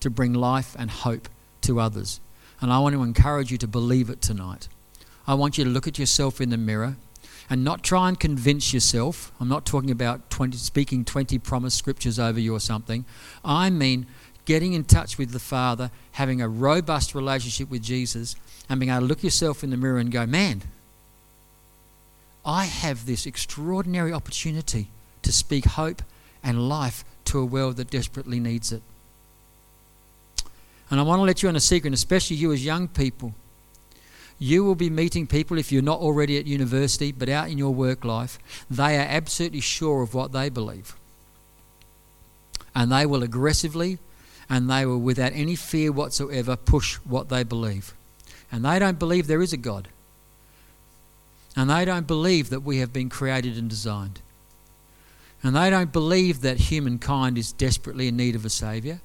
to 0.00 0.10
bring 0.10 0.34
life 0.34 0.76
and 0.78 0.90
hope 0.90 1.28
to 1.62 1.80
others. 1.80 2.20
And 2.60 2.72
I 2.72 2.78
want 2.78 2.94
to 2.94 3.02
encourage 3.02 3.50
you 3.50 3.58
to 3.58 3.66
believe 3.66 4.10
it 4.10 4.20
tonight. 4.20 4.68
I 5.26 5.34
want 5.34 5.56
you 5.56 5.64
to 5.64 5.70
look 5.70 5.88
at 5.88 5.98
yourself 5.98 6.40
in 6.40 6.50
the 6.50 6.56
mirror 6.56 6.96
and 7.50 7.64
not 7.64 7.82
try 7.82 8.08
and 8.08 8.18
convince 8.18 8.72
yourself. 8.72 9.32
I'm 9.40 9.48
not 9.48 9.66
talking 9.66 9.90
about 9.90 10.30
20, 10.30 10.56
speaking 10.56 11.04
20 11.04 11.38
promise 11.38 11.74
scriptures 11.74 12.18
over 12.18 12.40
you 12.40 12.54
or 12.54 12.60
something. 12.60 13.04
I 13.44 13.70
mean 13.70 14.06
getting 14.44 14.72
in 14.72 14.84
touch 14.84 15.18
with 15.18 15.30
the 15.30 15.38
Father, 15.38 15.90
having 16.12 16.40
a 16.40 16.48
robust 16.48 17.14
relationship 17.14 17.70
with 17.70 17.82
Jesus, 17.82 18.34
and 18.68 18.80
being 18.80 18.90
able 18.90 19.02
to 19.02 19.06
look 19.06 19.22
yourself 19.22 19.62
in 19.62 19.70
the 19.70 19.76
mirror 19.76 19.98
and 19.98 20.10
go, 20.10 20.26
man, 20.26 20.62
I 22.44 22.64
have 22.64 23.06
this 23.06 23.26
extraordinary 23.26 24.12
opportunity 24.12 24.88
to 25.22 25.32
speak 25.32 25.64
hope 25.64 26.02
and 26.42 26.68
life 26.68 27.04
to 27.26 27.38
a 27.38 27.44
world 27.44 27.76
that 27.76 27.90
desperately 27.90 28.40
needs 28.40 28.72
it. 28.72 28.82
And 30.90 30.98
I 30.98 31.04
want 31.04 31.20
to 31.20 31.24
let 31.24 31.42
you 31.42 31.48
in 31.48 31.56
a 31.56 31.60
secret, 31.60 31.94
especially 31.94 32.36
you 32.36 32.52
as 32.52 32.64
young 32.64 32.88
people. 32.88 33.32
You 34.42 34.64
will 34.64 34.74
be 34.74 34.90
meeting 34.90 35.28
people, 35.28 35.56
if 35.56 35.70
you're 35.70 35.82
not 35.82 36.00
already 36.00 36.36
at 36.36 36.46
university, 36.46 37.12
but 37.12 37.28
out 37.28 37.48
in 37.48 37.58
your 37.58 37.72
work 37.72 38.04
life, 38.04 38.40
they 38.68 38.98
are 38.98 39.06
absolutely 39.08 39.60
sure 39.60 40.02
of 40.02 40.14
what 40.14 40.32
they 40.32 40.48
believe. 40.48 40.96
And 42.74 42.90
they 42.90 43.06
will 43.06 43.22
aggressively 43.22 44.00
and 44.50 44.68
they 44.68 44.84
will, 44.84 44.98
without 44.98 45.30
any 45.32 45.54
fear 45.54 45.92
whatsoever, 45.92 46.56
push 46.56 46.96
what 46.96 47.28
they 47.28 47.44
believe. 47.44 47.94
And 48.50 48.64
they 48.64 48.80
don't 48.80 48.98
believe 48.98 49.28
there 49.28 49.42
is 49.42 49.52
a 49.52 49.56
God. 49.56 49.86
And 51.54 51.70
they 51.70 51.84
don't 51.84 52.08
believe 52.08 52.50
that 52.50 52.64
we 52.64 52.78
have 52.78 52.92
been 52.92 53.10
created 53.10 53.56
and 53.56 53.70
designed. 53.70 54.22
And 55.44 55.54
they 55.54 55.70
don't 55.70 55.92
believe 55.92 56.40
that 56.40 56.62
humankind 56.62 57.38
is 57.38 57.52
desperately 57.52 58.08
in 58.08 58.16
need 58.16 58.34
of 58.34 58.44
a 58.44 58.50
Saviour. 58.50 59.02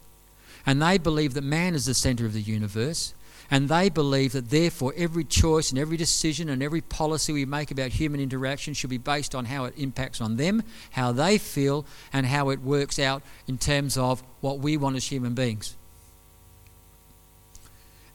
And 0.66 0.82
they 0.82 0.98
believe 0.98 1.36
that 1.36 1.44
man 1.44 1.76
is 1.76 1.86
the 1.86 1.94
centre 1.94 2.26
of 2.26 2.34
the 2.34 2.42
universe. 2.42 3.14
And 3.50 3.70
they 3.70 3.90
believe 3.90 4.34
that 4.34 4.50
therefore 4.50 4.94
every 4.98 5.24
choice 5.24 5.70
and 5.70 5.80
every 5.80 5.96
decision 5.96 6.50
and 6.50 6.62
every 6.62 6.82
policy 6.82 7.32
we 7.32 7.46
make 7.46 7.72
about 7.72 7.92
human 7.92 8.20
interaction 8.20 8.74
should 8.74 8.90
be 8.90 8.98
based 8.98 9.34
on 9.34 9.46
how 9.46 9.66
it 9.66 9.74
impacts 9.78 10.20
on 10.20 10.36
them, 10.36 10.64
how 10.92 11.12
they 11.14 11.38
feel, 11.38 11.86
and 12.12 12.26
how 12.26 12.50
it 12.50 12.62
works 12.62 13.00
out 13.00 13.24
in 13.48 13.58
terms 13.58 13.98
of 13.98 14.22
what 14.42 14.60
we 14.60 14.76
want 14.76 14.98
as 14.98 15.06
human 15.06 15.34
beings. 15.34 15.76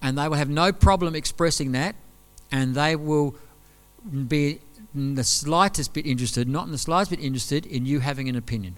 And 0.03 0.19
they 0.19 0.29
will 0.29 0.37
have 0.37 0.51
no 0.51 0.73
problem 0.73 1.15
expressing 1.15 1.73
that, 1.73 1.95
and 2.51 2.75
they 2.75 2.97
will 2.97 3.35
be 4.29 4.61
the 4.95 5.25
slightest 5.25 5.95
bit 5.95 6.07
interested, 6.07 6.49
not 6.49 6.67
in 6.67 6.73
the 6.73 6.79
slightest 6.79 7.11
bit 7.11 7.21
interested, 7.21 7.65
in 7.65 7.87
you 7.87 8.01
having 8.01 8.29
an 8.29 8.37
opinion. 8.37 8.77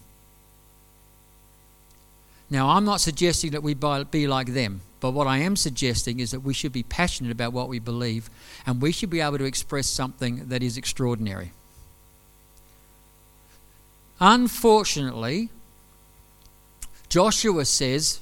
Now, 2.55 2.69
I'm 2.69 2.85
not 2.85 3.01
suggesting 3.01 3.51
that 3.51 3.65
we 3.65 3.75
be 3.75 4.29
like 4.29 4.47
them, 4.47 4.83
but 5.01 5.11
what 5.11 5.27
I 5.27 5.39
am 5.39 5.57
suggesting 5.57 6.21
is 6.21 6.31
that 6.31 6.39
we 6.39 6.55
should 6.55 6.71
be 6.71 6.85
passionate 6.85 7.33
about 7.33 7.53
what 7.53 7.69
we 7.69 7.81
believe 7.81 8.31
and 8.65 8.81
we 8.81 8.93
should 8.93 9.11
be 9.11 9.21
able 9.21 9.39
to 9.39 9.45
express 9.45 9.89
something 9.89 10.47
that 10.51 10.63
is 10.63 10.77
extraordinary. 10.77 11.51
Unfortunately, 14.21 15.49
Joshua 17.09 17.65
says, 17.65 18.21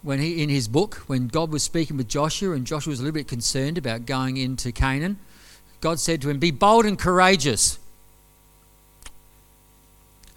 when 0.00 0.20
he 0.20 0.42
in 0.42 0.48
his 0.48 0.66
book, 0.66 1.02
when 1.06 1.28
God 1.28 1.52
was 1.52 1.62
speaking 1.62 1.98
with 1.98 2.08
Joshua, 2.08 2.54
and 2.54 2.66
Joshua 2.66 2.92
was 2.92 3.00
a 3.00 3.02
little 3.02 3.12
bit 3.12 3.28
concerned 3.28 3.76
about 3.76 4.06
going 4.06 4.38
into 4.38 4.72
Canaan, 4.72 5.18
God 5.82 6.00
said 6.00 6.22
to 6.22 6.30
him, 6.30 6.38
Be 6.38 6.50
bold 6.50 6.86
and 6.86 6.98
courageous. 6.98 7.78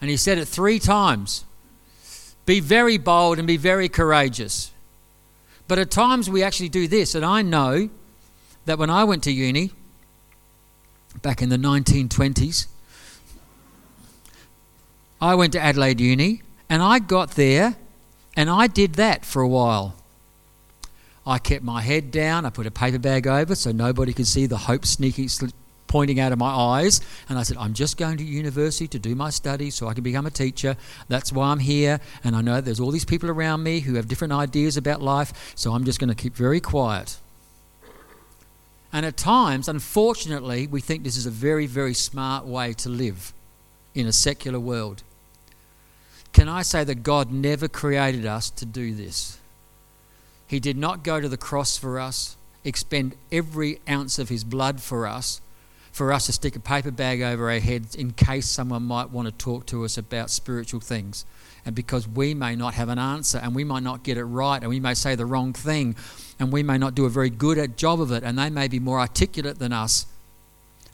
And 0.01 0.09
he 0.09 0.17
said 0.17 0.37
it 0.37 0.49
three 0.49 0.77
times. 0.77 1.45
Be 2.47 2.61
very 2.61 2.97
bold 2.97 3.37
and 3.37 3.45
be 3.45 3.57
very 3.57 3.89
courageous. 3.89 4.71
But 5.67 5.79
at 5.79 5.91
times 5.91 6.29
we 6.29 6.41
actually 6.41 6.69
do 6.69 6.87
this, 6.87 7.13
and 7.13 7.25
I 7.25 7.41
know 7.41 7.89
that 8.65 8.79
when 8.79 8.89
I 8.89 9.03
went 9.03 9.23
to 9.23 9.31
uni 9.31 9.71
back 11.21 11.41
in 11.41 11.49
the 11.49 11.57
1920s, 11.57 12.67
I 15.19 15.35
went 15.35 15.51
to 15.53 15.59
Adelaide 15.59 15.99
Uni 15.99 16.41
and 16.69 16.81
I 16.81 16.99
got 16.99 17.31
there 17.31 17.75
and 18.35 18.49
I 18.49 18.67
did 18.67 18.93
that 18.93 19.25
for 19.25 19.41
a 19.41 19.47
while. 19.47 19.95
I 21.25 21.39
kept 21.39 21.63
my 21.63 21.81
head 21.81 22.11
down, 22.11 22.45
I 22.45 22.49
put 22.49 22.67
a 22.67 22.71
paper 22.71 22.99
bag 22.99 23.27
over 23.27 23.55
so 23.55 23.71
nobody 23.71 24.13
could 24.13 24.27
see 24.27 24.45
the 24.45 24.57
hope 24.57 24.85
sneaking, 24.85 25.27
pointing 25.87 26.19
out 26.19 26.31
of 26.31 26.39
my 26.39 26.49
eyes. 26.49 27.01
And 27.29 27.39
I 27.39 27.43
said, 27.43 27.57
I'm 27.57 27.73
just 27.73 27.97
going 27.97 28.17
to 28.17 28.23
university 28.23 28.87
to 28.89 28.99
do 28.99 29.15
my 29.15 29.29
studies 29.29 29.75
so 29.75 29.87
I 29.87 29.93
can 29.93 30.03
become 30.03 30.25
a 30.25 30.31
teacher. 30.31 30.77
That's 31.07 31.31
why 31.31 31.47
I'm 31.47 31.59
here. 31.59 31.99
And 32.23 32.35
I 32.35 32.41
know 32.41 32.61
there's 32.61 32.79
all 32.79 32.91
these 32.91 33.05
people 33.05 33.29
around 33.29 33.63
me 33.63 33.79
who 33.79 33.95
have 33.95 34.07
different 34.07 34.33
ideas 34.33 34.77
about 34.77 35.01
life, 35.01 35.53
so 35.55 35.71
I'm 35.71 35.85
just 35.85 35.99
going 35.99 36.09
to 36.09 36.15
keep 36.15 36.35
very 36.35 36.59
quiet. 36.59 37.17
And 38.93 39.05
at 39.05 39.17
times, 39.17 39.67
unfortunately, 39.67 40.67
we 40.67 40.81
think 40.81 41.03
this 41.03 41.17
is 41.17 41.25
a 41.25 41.31
very, 41.31 41.65
very 41.65 41.93
smart 41.93 42.45
way 42.45 42.73
to 42.73 42.89
live 42.89 43.33
in 43.93 44.07
a 44.07 44.13
secular 44.13 44.59
world. 44.59 45.03
Can 46.33 46.47
I 46.47 46.61
say 46.61 46.83
that 46.83 47.03
God 47.03 47.31
never 47.31 47.67
created 47.67 48.25
us 48.25 48.49
to 48.51 48.65
do 48.65 48.93
this? 48.93 49.39
He 50.45 50.59
did 50.59 50.77
not 50.77 51.03
go 51.03 51.19
to 51.19 51.27
the 51.27 51.37
cross 51.37 51.77
for 51.77 51.99
us, 51.99 52.37
expend 52.63 53.15
every 53.31 53.79
ounce 53.89 54.19
of 54.19 54.29
his 54.29 54.43
blood 54.43 54.81
for 54.81 55.05
us, 55.05 55.41
for 55.97 56.13
us 56.13 56.27
to 56.27 56.31
stick 56.31 56.55
a 56.55 56.59
paper 56.59 56.91
bag 56.91 57.23
over 57.23 57.49
our 57.49 57.59
heads 57.59 57.95
in 57.95 58.11
case 58.11 58.47
someone 58.47 58.83
might 58.83 59.09
want 59.09 59.27
to 59.27 59.31
talk 59.31 59.65
to 59.65 59.83
us 59.83 59.97
about 59.97 60.29
spiritual 60.29 60.79
things. 60.79 61.25
And 61.65 61.75
because 61.75 62.07
we 62.07 62.35
may 62.35 62.55
not 62.55 62.75
have 62.75 62.89
an 62.89 62.99
answer 62.99 63.39
and 63.39 63.55
we 63.55 63.63
might 63.63 63.81
not 63.81 64.03
get 64.03 64.15
it 64.15 64.23
right 64.23 64.61
and 64.61 64.69
we 64.69 64.79
may 64.79 64.93
say 64.93 65.15
the 65.15 65.25
wrong 65.25 65.53
thing 65.53 65.95
and 66.39 66.53
we 66.53 66.61
may 66.61 66.77
not 66.77 66.93
do 66.93 67.05
a 67.05 67.09
very 67.09 67.31
good 67.31 67.75
job 67.77 67.99
of 67.99 68.11
it 68.11 68.23
and 68.23 68.37
they 68.37 68.51
may 68.51 68.67
be 68.67 68.79
more 68.79 68.99
articulate 68.99 69.57
than 69.57 69.73
us 69.73 70.05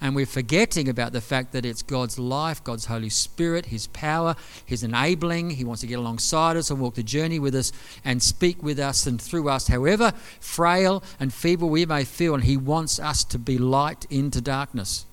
and 0.04 0.18
we're 0.18 0.26
forgetting 0.26 0.90
about 0.90 1.14
the 1.14 1.22
fact 1.22 1.54
that 1.54 1.66
it's 1.66 1.82
God's 1.82 2.20
life, 2.20 2.62
God's 2.62 2.88
Holy 2.88 3.08
Spirit, 3.08 3.68
His 3.68 3.88
power, 3.88 4.36
His 4.66 4.84
enabling. 4.84 5.52
He 5.52 5.64
wants 5.64 5.80
to 5.80 5.88
get 5.88 5.98
alongside 5.98 6.58
us 6.58 6.70
and 6.70 6.82
walk 6.82 6.96
the 6.96 7.04
journey 7.04 7.40
with 7.40 7.56
us 7.56 7.72
and 8.04 8.22
speak 8.22 8.62
with 8.62 8.80
us 8.80 9.08
and 9.08 9.20
through 9.20 9.48
us, 9.48 9.70
however 9.70 10.12
frail 10.42 11.02
and 11.22 11.34
feeble 11.34 11.70
we 11.70 11.86
may 11.86 12.04
feel. 12.04 12.36
And 12.36 12.44
He 12.44 12.58
wants 12.58 13.00
us 13.00 13.24
to 13.24 13.40
be 13.40 13.58
light 13.58 14.06
into 14.10 14.42
darkness. 14.42 15.06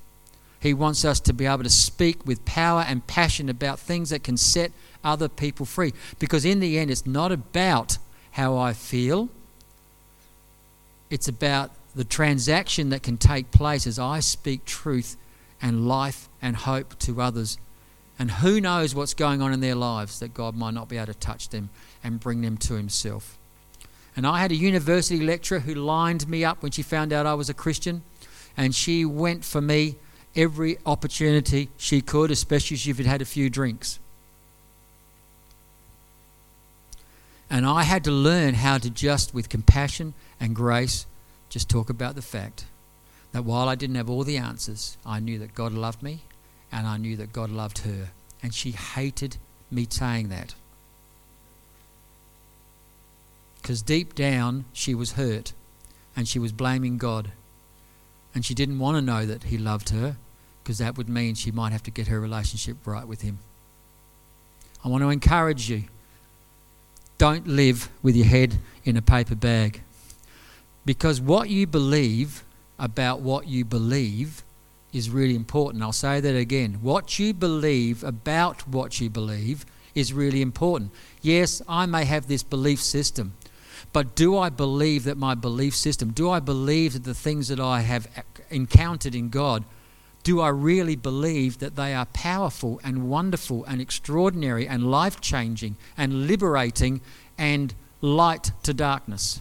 He 0.58 0.74
wants 0.74 1.04
us 1.04 1.20
to 1.20 1.32
be 1.32 1.46
able 1.46 1.62
to 1.62 1.70
speak 1.70 2.26
with 2.26 2.44
power 2.44 2.84
and 2.86 3.06
passion 3.06 3.48
about 3.48 3.78
things 3.78 4.10
that 4.10 4.24
can 4.24 4.36
set 4.36 4.72
other 5.04 5.28
people 5.28 5.66
free. 5.66 5.94
Because 6.18 6.44
in 6.44 6.58
the 6.58 6.80
end, 6.80 6.90
it's 6.90 7.06
not 7.06 7.30
about 7.30 7.98
how 8.32 8.56
I 8.56 8.72
feel, 8.72 9.28
it's 11.10 11.28
about 11.28 11.70
the 11.94 12.04
transaction 12.04 12.90
that 12.90 13.02
can 13.02 13.16
take 13.16 13.50
place 13.50 13.86
as 13.86 13.98
I 13.98 14.20
speak 14.20 14.64
truth 14.64 15.16
and 15.60 15.88
life 15.88 16.28
and 16.40 16.56
hope 16.56 16.98
to 17.00 17.20
others. 17.20 17.58
And 18.18 18.30
who 18.30 18.60
knows 18.60 18.94
what's 18.94 19.14
going 19.14 19.40
on 19.42 19.52
in 19.52 19.60
their 19.60 19.74
lives 19.74 20.20
that 20.20 20.34
God 20.34 20.54
might 20.54 20.74
not 20.74 20.88
be 20.88 20.96
able 20.96 21.06
to 21.06 21.14
touch 21.14 21.48
them 21.48 21.70
and 22.04 22.20
bring 22.20 22.42
them 22.42 22.56
to 22.58 22.74
Himself. 22.74 23.38
And 24.16 24.26
I 24.26 24.40
had 24.40 24.52
a 24.52 24.56
university 24.56 25.24
lecturer 25.24 25.60
who 25.60 25.74
lined 25.74 26.28
me 26.28 26.44
up 26.44 26.62
when 26.62 26.72
she 26.72 26.82
found 26.82 27.12
out 27.12 27.26
I 27.26 27.34
was 27.34 27.48
a 27.48 27.54
Christian, 27.54 28.02
and 28.56 28.74
she 28.74 29.04
went 29.04 29.44
for 29.44 29.60
me 29.60 29.96
every 30.36 30.78
opportunity 30.84 31.70
she 31.76 32.00
could, 32.00 32.30
especially 32.30 32.74
if 32.74 32.80
she'd 32.80 33.06
had 33.06 33.22
a 33.22 33.26
few 33.26 33.48
drinks. 33.48 33.98
And 37.48 37.66
I 37.66 37.82
had 37.82 38.04
to 38.04 38.12
learn 38.12 38.54
how 38.54 38.78
to 38.78 38.90
just, 38.90 39.34
with 39.34 39.48
compassion 39.48 40.14
and 40.38 40.54
grace, 40.54 41.06
just 41.50 41.68
talk 41.68 41.90
about 41.90 42.14
the 42.14 42.22
fact 42.22 42.64
that 43.32 43.44
while 43.44 43.68
I 43.68 43.74
didn't 43.74 43.96
have 43.96 44.08
all 44.08 44.24
the 44.24 44.38
answers, 44.38 44.96
I 45.04 45.20
knew 45.20 45.38
that 45.40 45.54
God 45.54 45.72
loved 45.72 46.02
me 46.02 46.22
and 46.72 46.86
I 46.86 46.96
knew 46.96 47.16
that 47.16 47.32
God 47.32 47.50
loved 47.50 47.78
her. 47.78 48.08
And 48.42 48.54
she 48.54 48.70
hated 48.70 49.36
me 49.70 49.86
saying 49.90 50.30
that. 50.30 50.54
Because 53.60 53.82
deep 53.82 54.14
down, 54.14 54.64
she 54.72 54.94
was 54.94 55.12
hurt 55.12 55.52
and 56.16 56.26
she 56.26 56.38
was 56.38 56.52
blaming 56.52 56.96
God. 56.96 57.32
And 58.34 58.44
she 58.44 58.54
didn't 58.54 58.78
want 58.78 58.96
to 58.96 59.02
know 59.02 59.26
that 59.26 59.44
He 59.44 59.58
loved 59.58 59.90
her 59.90 60.16
because 60.62 60.78
that 60.78 60.96
would 60.96 61.08
mean 61.08 61.34
she 61.34 61.50
might 61.50 61.72
have 61.72 61.82
to 61.82 61.90
get 61.90 62.06
her 62.06 62.20
relationship 62.20 62.76
right 62.86 63.06
with 63.06 63.22
Him. 63.22 63.40
I 64.84 64.88
want 64.88 65.02
to 65.02 65.10
encourage 65.10 65.68
you 65.68 65.84
don't 67.18 67.46
live 67.46 67.90
with 68.02 68.16
your 68.16 68.26
head 68.26 68.58
in 68.84 68.96
a 68.96 69.02
paper 69.02 69.34
bag. 69.34 69.82
Because 70.84 71.20
what 71.20 71.50
you 71.50 71.66
believe 71.66 72.44
about 72.78 73.20
what 73.20 73.46
you 73.46 73.64
believe 73.64 74.42
is 74.92 75.10
really 75.10 75.36
important. 75.36 75.82
I'll 75.82 75.92
say 75.92 76.20
that 76.20 76.36
again. 76.36 76.78
What 76.82 77.18
you 77.18 77.32
believe 77.32 78.02
about 78.02 78.66
what 78.66 79.00
you 79.00 79.10
believe 79.10 79.64
is 79.94 80.12
really 80.12 80.42
important. 80.42 80.90
Yes, 81.20 81.62
I 81.68 81.86
may 81.86 82.04
have 82.04 82.26
this 82.26 82.42
belief 82.42 82.82
system, 82.82 83.34
but 83.92 84.14
do 84.14 84.36
I 84.36 84.48
believe 84.48 85.04
that 85.04 85.16
my 85.16 85.34
belief 85.34 85.76
system, 85.76 86.10
do 86.10 86.30
I 86.30 86.40
believe 86.40 86.94
that 86.94 87.04
the 87.04 87.14
things 87.14 87.48
that 87.48 87.60
I 87.60 87.80
have 87.80 88.08
encountered 88.50 89.14
in 89.14 89.28
God, 89.28 89.64
do 90.22 90.40
I 90.40 90.48
really 90.48 90.96
believe 90.96 91.58
that 91.58 91.76
they 91.76 91.94
are 91.94 92.06
powerful 92.06 92.80
and 92.84 93.08
wonderful 93.08 93.64
and 93.64 93.80
extraordinary 93.80 94.66
and 94.66 94.90
life 94.90 95.20
changing 95.20 95.76
and 95.96 96.26
liberating 96.26 97.00
and 97.38 97.74
light 98.00 98.52
to 98.64 98.74
darkness? 98.74 99.40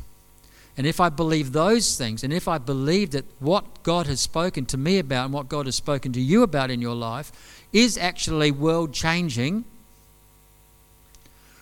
And 0.80 0.88
if 0.88 1.02
I 1.02 1.10
believe 1.10 1.52
those 1.52 1.98
things, 1.98 2.24
and 2.24 2.32
if 2.32 2.48
I 2.48 2.58
believe 2.58 3.12
that 3.12 3.26
what 3.40 3.84
God 3.84 4.08
has 4.08 4.22
spoken 4.22 4.66
to 4.68 4.78
me 4.78 4.98
about 4.98 5.26
and 5.26 5.34
what 5.34 5.50
God 5.50 5.66
has 5.66 5.76
spoken 5.76 6.14
to 6.14 6.22
you 6.22 6.42
about 6.42 6.72
in 6.72 6.82
your 6.82 6.96
life 6.96 7.34
is 7.74 7.98
actually 7.98 8.52
world 8.52 8.94
changing, 8.94 9.66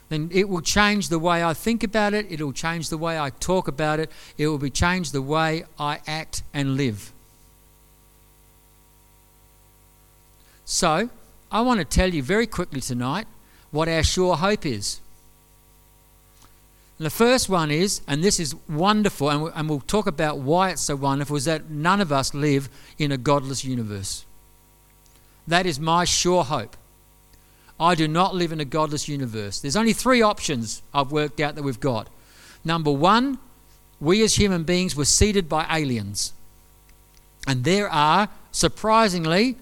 then 0.09 0.29
it 0.31 0.47
will 0.47 0.61
change 0.61 1.09
the 1.09 1.17
way 1.17 1.43
I 1.43 1.55
think 1.55 1.83
about 1.83 2.13
it, 2.13 2.31
it 2.31 2.39
will 2.39 2.53
change 2.53 2.89
the 2.89 2.97
way 2.99 3.19
I 3.19 3.31
talk 3.31 3.67
about 3.67 3.99
it, 3.99 4.11
it 4.37 4.49
will 4.49 4.59
be 4.59 4.69
change 4.69 5.11
the 5.11 5.23
way 5.23 5.63
I 5.79 5.99
act 6.05 6.43
and 6.53 6.77
live. 6.77 7.11
So, 10.63 11.09
I 11.51 11.61
want 11.61 11.79
to 11.79 11.85
tell 11.85 12.13
you 12.13 12.21
very 12.21 12.45
quickly 12.45 12.81
tonight 12.81 13.25
what 13.71 13.89
our 13.89 14.03
sure 14.03 14.35
hope 14.35 14.63
is. 14.63 15.01
And 16.97 17.05
the 17.05 17.11
first 17.11 17.47
one 17.47 17.69
is, 17.69 18.01
and 18.07 18.23
this 18.23 18.39
is 18.39 18.55
wonderful, 18.67 19.29
and, 19.29 19.51
and 19.55 19.69
we'll 19.69 19.81
talk 19.81 20.07
about 20.07 20.39
why 20.39 20.71
it's 20.71 20.81
so 20.81 20.95
wonderful, 20.95 21.35
is 21.35 21.45
that 21.45 21.69
none 21.69 22.01
of 22.01 22.11
us 22.11 22.33
live 22.33 22.69
in 22.97 23.11
a 23.11 23.17
godless 23.17 23.63
universe. 23.63 24.25
That 25.47 25.65
is 25.65 25.79
my 25.79 26.05
sure 26.05 26.43
hope. 26.43 26.75
I 27.79 27.93
do 27.93 28.07
not 28.07 28.33
live 28.33 28.51
in 28.51 28.59
a 28.59 28.65
godless 28.65 29.07
universe. 29.07 29.59
There's 29.59 29.75
only 29.75 29.93
three 29.93 30.23
options 30.23 30.81
I've 30.93 31.11
worked 31.11 31.39
out 31.39 31.53
that 31.55 31.63
we've 31.63 31.79
got. 31.79 32.09
Number 32.65 32.91
one, 32.91 33.37
we 33.99 34.23
as 34.23 34.35
human 34.35 34.63
beings 34.63 34.95
were 34.95 35.05
seeded 35.05 35.47
by 35.47 35.67
aliens. 35.69 36.33
And 37.47 37.63
there 37.63 37.87
are, 37.89 38.29
surprisingly, 38.51 39.55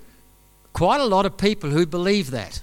quite 0.71 1.01
a 1.01 1.05
lot 1.05 1.25
of 1.25 1.37
people 1.37 1.69
who 1.69 1.85
believe 1.85 2.31
that. 2.31 2.61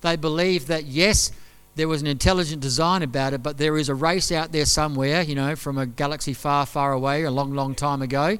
They 0.00 0.14
believe 0.14 0.68
that, 0.68 0.84
yes, 0.84 1.32
there 1.78 1.86
was 1.86 2.00
an 2.00 2.08
intelligent 2.08 2.60
design 2.60 3.04
about 3.04 3.32
it, 3.32 3.40
but 3.40 3.56
there 3.56 3.78
is 3.78 3.88
a 3.88 3.94
race 3.94 4.32
out 4.32 4.50
there 4.50 4.66
somewhere, 4.66 5.22
you 5.22 5.36
know, 5.36 5.54
from 5.54 5.78
a 5.78 5.86
galaxy 5.86 6.34
far, 6.34 6.66
far 6.66 6.92
away, 6.92 7.22
a 7.22 7.30
long, 7.30 7.54
long 7.54 7.72
time 7.72 8.02
ago. 8.02 8.36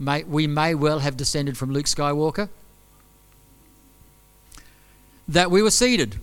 May, 0.00 0.24
we 0.24 0.48
may 0.48 0.74
well 0.74 0.98
have 0.98 1.16
descended 1.16 1.56
from 1.56 1.70
Luke 1.70 1.86
Skywalker. 1.86 2.48
That 5.28 5.52
we 5.52 5.62
were 5.62 5.70
seeded. 5.70 6.16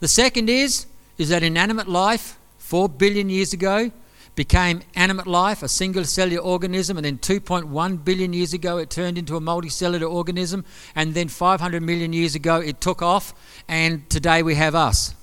The 0.00 0.08
second 0.08 0.50
is, 0.50 0.84
is 1.16 1.30
that 1.30 1.42
inanimate 1.42 1.88
life, 1.88 2.36
four 2.58 2.86
billion 2.86 3.30
years 3.30 3.54
ago, 3.54 3.92
became 4.34 4.80
animate 4.94 5.26
life, 5.26 5.62
a 5.62 5.68
single 5.68 6.04
cellular 6.04 6.42
organism, 6.42 6.96
and 6.96 7.04
then 7.04 7.18
2.1 7.18 8.04
billion 8.04 8.32
years 8.32 8.52
ago 8.52 8.78
it 8.78 8.88
turned 8.88 9.18
into 9.18 9.36
a 9.36 9.40
multicellular 9.40 10.10
organism, 10.10 10.64
and 10.94 11.14
then 11.14 11.28
500 11.28 11.82
million 11.82 12.12
years 12.12 12.34
ago 12.34 12.56
it 12.56 12.80
took 12.80 13.02
off, 13.02 13.34
and 13.68 14.08
today 14.08 14.42
we 14.42 14.54
have 14.54 14.74
us. 14.74 15.14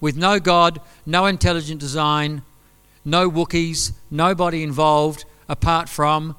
With 0.00 0.16
no 0.16 0.38
God, 0.38 0.80
no 1.06 1.26
intelligent 1.26 1.80
design, 1.80 2.42
no 3.04 3.30
Wookiees, 3.30 3.92
nobody 4.10 4.62
involved 4.62 5.24
apart 5.48 5.88
from 5.88 6.36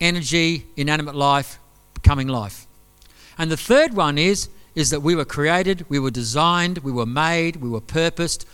energy, 0.00 0.66
inanimate 0.76 1.14
life, 1.14 1.58
becoming 1.94 2.28
life. 2.28 2.66
And 3.38 3.50
the 3.50 3.56
third 3.56 3.94
one 3.94 4.18
is, 4.18 4.48
is 4.74 4.90
that 4.90 5.00
we 5.00 5.14
were 5.14 5.24
created, 5.24 5.86
we 5.88 5.98
were 5.98 6.10
designed, 6.10 6.78
we 6.78 6.92
were 6.92 7.06
made, 7.06 7.56
we 7.56 7.68
were 7.68 7.80
purposed 7.80 8.46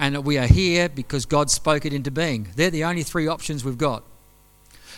and 0.00 0.24
we 0.24 0.38
are 0.38 0.46
here 0.46 0.88
because 0.88 1.26
God 1.26 1.50
spoke 1.50 1.84
it 1.84 1.92
into 1.92 2.10
being. 2.10 2.48
They're 2.56 2.70
the 2.70 2.84
only 2.84 3.02
three 3.02 3.28
options 3.28 3.64
we've 3.64 3.78
got. 3.78 4.02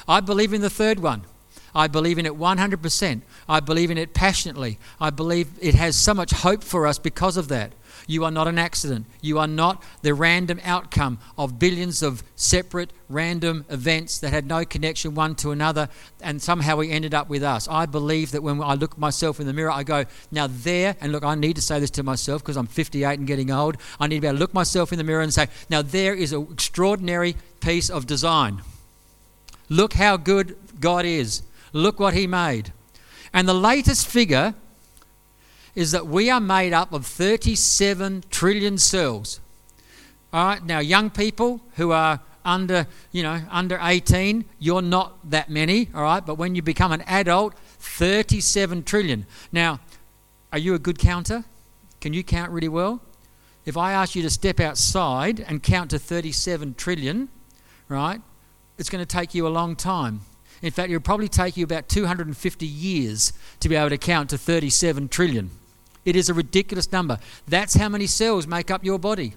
I 0.07 0.21
believe 0.21 0.53
in 0.53 0.61
the 0.61 0.71
third 0.71 1.01
one. 1.01 1.25
I 1.75 1.89
believe 1.89 2.19
in 2.19 2.27
it 2.27 2.39
100%. 2.39 3.23
I 3.49 3.61
believe 3.61 3.91
in 3.91 3.99
it 3.99 4.15
passionately. 4.15 4.79
I 5.01 5.11
believe 5.11 5.49
it 5.61 5.75
has 5.75 5.97
so 5.97 6.15
much 6.15 6.31
hope 6.31 6.63
for 6.63 6.87
us 6.87 6.99
because 6.99 7.37
of 7.37 7.49
that. 7.49 7.73
You 8.07 8.25
are 8.25 8.31
not 8.31 8.49
an 8.49 8.59
accident. 8.59 9.07
You 9.21 9.39
are 9.39 9.47
not 9.47 9.83
the 10.03 10.15
random 10.15 10.61
outcome 10.65 11.19
of 11.37 11.59
billions 11.59 12.03
of 12.03 12.23
separate 12.37 12.93
random 13.09 13.65
events 13.69 14.19
that 14.19 14.33
had 14.33 14.47
no 14.47 14.65
connection 14.65 15.15
one 15.15 15.35
to 15.37 15.51
another, 15.51 15.89
and 16.21 16.41
somehow 16.41 16.77
we 16.77 16.91
ended 16.91 17.15
up 17.15 17.29
with 17.29 17.43
us. 17.43 17.69
I 17.69 17.87
believe 17.87 18.33
that 18.33 18.43
when 18.43 18.63
I 18.63 18.75
look 18.75 18.99
myself 18.99 19.41
in 19.41 19.47
the 19.47 19.53
mirror, 19.53 19.71
I 19.71 19.83
go, 19.83 20.05
now 20.31 20.49
there, 20.49 20.97
and 21.01 21.13
look, 21.13 21.25
I 21.25 21.35
need 21.35 21.57
to 21.57 21.63
say 21.63 21.79
this 21.79 21.91
to 21.91 22.03
myself 22.03 22.43
because 22.43 22.57
I'm 22.57 22.67
58 22.67 23.19
and 23.19 23.27
getting 23.27 23.51
old. 23.51 23.77
I 24.01 24.07
need 24.07 24.17
to 24.17 24.21
be 24.23 24.27
able 24.27 24.37
to 24.37 24.41
look 24.41 24.55
myself 24.55 24.93
in 24.93 24.99
the 24.99 25.05
mirror 25.05 25.23
and 25.23 25.33
say, 25.33 25.49
now 25.69 25.83
there 25.83 26.15
is 26.15 26.33
an 26.33 26.49
extraordinary 26.51 27.37
piece 27.61 27.91
of 27.91 28.07
design. 28.07 28.63
Look 29.69 29.95
how 29.95 30.17
good 30.17 30.57
God 30.81 31.05
is. 31.05 31.43
Look 31.73 32.01
what 32.01 32.15
He 32.15 32.27
made. 32.27 32.73
And 33.33 33.49
the 33.49 33.55
latest 33.55 34.07
figure 34.07 34.55
is 35.75 35.93
that 35.93 36.07
we 36.07 36.31
are 36.31 36.41
made 36.41 36.73
up 36.73 36.93
of 36.93 37.07
37 37.07 38.25
trillion 38.31 38.79
cells. 38.79 39.41
All 40.33 40.47
right, 40.47 40.65
now 40.65 40.79
young 40.79 41.11
people 41.11 41.61
who 41.77 41.93
are 41.93 42.21
under, 42.45 42.87
you 43.13 43.23
know, 43.23 43.43
under 43.51 43.79
18, 43.81 44.45
you're 44.59 44.83
not 44.83 45.31
that 45.31 45.49
many, 45.51 45.89
all 45.95 46.03
right, 46.03 46.25
but 46.25 46.37
when 46.37 46.55
you 46.55 46.63
become 46.63 46.93
an 46.93 47.03
adult, 47.03 47.55
37 47.79 48.83
trillion. 48.83 49.27
Now, 49.53 49.81
are 50.53 50.59
you 50.59 50.75
a 50.75 50.79
good 50.79 50.99
counter? 50.99 51.45
Can 52.01 52.13
you 52.13 52.25
count 52.25 52.51
really 52.51 52.69
well? 52.69 53.01
If 53.65 53.77
I 53.77 53.93
ask 53.93 54.15
you 54.15 54.23
to 54.23 54.31
step 54.31 54.59
outside 54.59 55.41
and 55.41 55.63
count 55.63 55.91
to 55.91 55.99
37 55.99 56.75
trillion, 56.75 57.29
right, 57.89 58.21
it's 58.77 58.91
going 58.91 59.05
to 59.05 59.07
take 59.07 59.35
you 59.35 59.47
a 59.47 59.51
long 59.51 59.77
time. 59.77 60.23
In 60.63 60.71
fact, 60.71 60.91
it'll 60.91 61.01
probably 61.01 61.29
take 61.29 61.57
you 61.57 61.65
about 61.65 61.89
250 61.89 62.67
years 62.67 63.33
to 63.61 63.69
be 63.69 63.77
able 63.77 63.91
to 63.91 63.99
count 63.99 64.31
to 64.31 64.39
37 64.39 65.09
trillion. 65.09 65.51
It 66.05 66.17
is 66.17 66.29
a 66.29 66.35
ridiculous 66.35 66.91
number. 66.91 67.19
That's 67.47 67.75
how 67.75 67.89
many 67.89 68.07
cells 68.07 68.47
make 68.47 68.71
up 68.71 68.85
your 68.85 68.99
body 68.99 69.35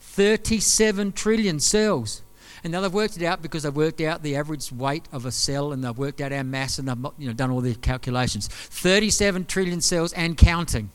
37 0.00 1.12
trillion 1.12 1.60
cells. 1.60 2.22
And 2.64 2.72
now 2.72 2.80
they've 2.80 2.92
worked 2.92 3.16
it 3.16 3.22
out 3.22 3.40
because 3.40 3.62
they've 3.62 3.74
worked 3.74 4.00
out 4.00 4.22
the 4.24 4.34
average 4.34 4.72
weight 4.72 5.04
of 5.12 5.24
a 5.24 5.30
cell 5.30 5.72
and 5.72 5.84
they've 5.84 5.96
worked 5.96 6.20
out 6.20 6.32
our 6.32 6.42
mass 6.42 6.78
and 6.78 6.88
they've 6.88 7.12
you 7.18 7.28
know, 7.28 7.32
done 7.32 7.52
all 7.52 7.60
the 7.60 7.74
calculations. 7.76 8.48
37 8.48 9.44
trillion 9.44 9.80
cells 9.80 10.12
and 10.14 10.36
counting. 10.36 10.90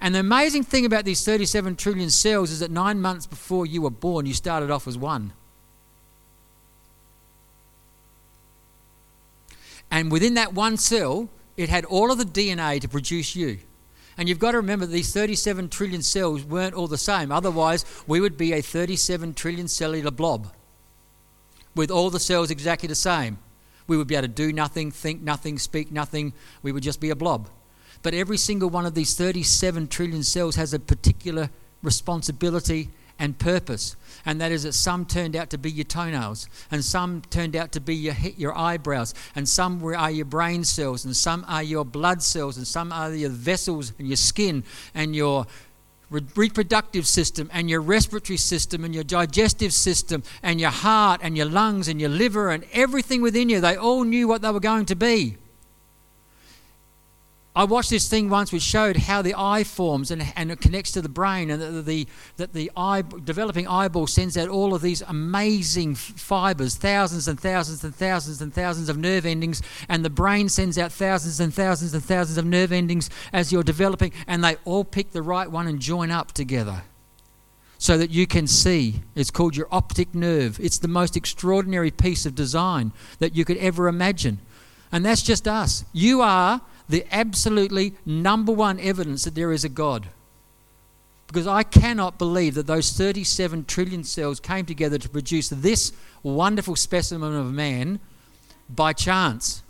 And 0.00 0.14
the 0.14 0.20
amazing 0.20 0.64
thing 0.64 0.86
about 0.86 1.04
these 1.04 1.22
37 1.24 1.76
trillion 1.76 2.10
cells 2.10 2.50
is 2.50 2.60
that 2.60 2.70
nine 2.70 3.00
months 3.00 3.26
before 3.26 3.66
you 3.66 3.82
were 3.82 3.90
born, 3.90 4.24
you 4.26 4.34
started 4.34 4.70
off 4.70 4.88
as 4.88 4.96
one. 4.96 5.32
And 9.90 10.10
within 10.10 10.34
that 10.34 10.54
one 10.54 10.76
cell, 10.76 11.28
it 11.56 11.68
had 11.68 11.84
all 11.84 12.10
of 12.10 12.18
the 12.18 12.24
DNA 12.24 12.80
to 12.80 12.88
produce 12.88 13.36
you. 13.36 13.58
And 14.16 14.28
you've 14.28 14.38
got 14.38 14.52
to 14.52 14.58
remember 14.58 14.86
these 14.86 15.12
37 15.12 15.68
trillion 15.68 16.02
cells 16.02 16.44
weren't 16.44 16.74
all 16.74 16.86
the 16.86 16.98
same. 16.98 17.32
Otherwise, 17.32 17.84
we 18.06 18.20
would 18.20 18.36
be 18.36 18.52
a 18.52 18.60
37 18.60 19.34
trillion 19.34 19.68
cellular 19.68 20.10
blob 20.10 20.52
with 21.74 21.90
all 21.90 22.10
the 22.10 22.20
cells 22.20 22.50
exactly 22.50 22.86
the 22.86 22.94
same. 22.94 23.38
We 23.86 23.96
would 23.96 24.06
be 24.06 24.14
able 24.14 24.28
to 24.28 24.32
do 24.32 24.52
nothing, 24.52 24.90
think 24.90 25.20
nothing, 25.20 25.58
speak 25.58 25.90
nothing. 25.90 26.32
We 26.62 26.72
would 26.72 26.82
just 26.82 27.00
be 27.00 27.10
a 27.10 27.16
blob. 27.16 27.48
But 28.02 28.14
every 28.14 28.36
single 28.36 28.70
one 28.70 28.86
of 28.86 28.94
these 28.94 29.16
37 29.16 29.88
trillion 29.88 30.22
cells 30.22 30.56
has 30.56 30.72
a 30.72 30.78
particular 30.78 31.50
responsibility 31.82 32.90
and 33.18 33.38
purpose. 33.38 33.96
And 34.26 34.40
that 34.40 34.52
is 34.52 34.62
that 34.62 34.72
some 34.72 35.04
turned 35.04 35.36
out 35.36 35.50
to 35.50 35.58
be 35.58 35.70
your 35.70 35.84
toenails, 35.84 36.48
and 36.70 36.84
some 36.84 37.22
turned 37.30 37.54
out 37.54 37.72
to 37.72 37.80
be 37.80 37.94
your, 37.94 38.14
your 38.36 38.56
eyebrows, 38.56 39.14
and 39.34 39.48
some 39.48 39.84
are 39.84 40.10
your 40.10 40.24
brain 40.24 40.64
cells, 40.64 41.04
and 41.04 41.14
some 41.14 41.44
are 41.48 41.62
your 41.62 41.84
blood 41.84 42.22
cells, 42.22 42.56
and 42.56 42.66
some 42.66 42.92
are 42.92 43.14
your 43.14 43.30
vessels 43.30 43.92
and 43.98 44.08
your 44.08 44.16
skin 44.16 44.64
and 44.94 45.14
your 45.14 45.46
reproductive 46.36 47.06
system 47.06 47.50
and 47.52 47.68
your 47.68 47.80
respiratory 47.80 48.36
system 48.36 48.84
and 48.84 48.94
your 48.94 49.04
digestive 49.04 49.72
system 49.72 50.22
and 50.42 50.60
your 50.60 50.70
heart 50.70 51.20
and 51.24 51.36
your 51.36 51.46
lungs 51.46 51.88
and 51.88 52.00
your 52.00 52.10
liver 52.10 52.50
and 52.50 52.64
everything 52.72 53.20
within 53.20 53.48
you. 53.48 53.60
They 53.60 53.76
all 53.76 54.04
knew 54.04 54.28
what 54.28 54.42
they 54.42 54.50
were 54.50 54.60
going 54.60 54.86
to 54.86 54.94
be. 54.94 55.36
I 57.56 57.62
watched 57.62 57.90
this 57.90 58.08
thing 58.08 58.30
once 58.30 58.52
which 58.52 58.62
showed 58.62 58.96
how 58.96 59.22
the 59.22 59.34
eye 59.36 59.62
forms 59.62 60.10
and, 60.10 60.24
and 60.34 60.50
it 60.50 60.60
connects 60.60 60.90
to 60.92 61.00
the 61.00 61.08
brain, 61.08 61.50
and 61.50 61.62
that 61.62 61.86
the, 61.86 62.08
that 62.36 62.52
the 62.52 62.72
eye, 62.76 63.02
developing 63.02 63.68
eyeball 63.68 64.08
sends 64.08 64.36
out 64.36 64.48
all 64.48 64.74
of 64.74 64.82
these 64.82 65.02
amazing 65.02 65.94
fibers, 65.94 66.74
thousands 66.74 67.28
and 67.28 67.38
thousands 67.38 67.84
and 67.84 67.94
thousands 67.94 68.42
and 68.42 68.52
thousands 68.52 68.88
of 68.88 68.96
nerve 68.96 69.24
endings, 69.24 69.62
and 69.88 70.04
the 70.04 70.10
brain 70.10 70.48
sends 70.48 70.76
out 70.78 70.90
thousands 70.90 71.38
and 71.38 71.54
thousands 71.54 71.94
and 71.94 72.02
thousands 72.02 72.38
of 72.38 72.44
nerve 72.44 72.72
endings 72.72 73.08
as 73.32 73.52
you're 73.52 73.62
developing, 73.62 74.12
and 74.26 74.42
they 74.42 74.56
all 74.64 74.82
pick 74.82 75.12
the 75.12 75.22
right 75.22 75.48
one 75.48 75.68
and 75.68 75.78
join 75.78 76.10
up 76.10 76.32
together 76.32 76.82
so 77.78 77.96
that 77.98 78.10
you 78.10 78.26
can 78.26 78.48
see. 78.48 79.02
It's 79.14 79.30
called 79.30 79.56
your 79.56 79.68
optic 79.70 80.12
nerve. 80.12 80.58
It's 80.58 80.78
the 80.78 80.88
most 80.88 81.16
extraordinary 81.16 81.92
piece 81.92 82.26
of 82.26 82.34
design 82.34 82.92
that 83.20 83.36
you 83.36 83.44
could 83.44 83.58
ever 83.58 83.86
imagine. 83.86 84.38
And 84.90 85.04
that's 85.04 85.22
just 85.22 85.46
us. 85.46 85.84
You 85.92 86.20
are 86.20 86.60
the 86.88 87.04
absolutely 87.10 87.94
number 88.04 88.52
one 88.52 88.78
evidence 88.80 89.24
that 89.24 89.34
there 89.34 89.52
is 89.52 89.64
a 89.64 89.68
God. 89.68 90.08
Because 91.26 91.46
I 91.46 91.62
cannot 91.62 92.18
believe 92.18 92.54
that 92.54 92.66
those 92.66 92.92
37 92.92 93.64
trillion 93.64 94.04
cells 94.04 94.40
came 94.40 94.66
together 94.66 94.98
to 94.98 95.08
produce 95.08 95.48
this 95.48 95.92
wonderful 96.22 96.76
specimen 96.76 97.34
of 97.34 97.52
man 97.52 97.98
by 98.68 98.92
chance. 98.92 99.62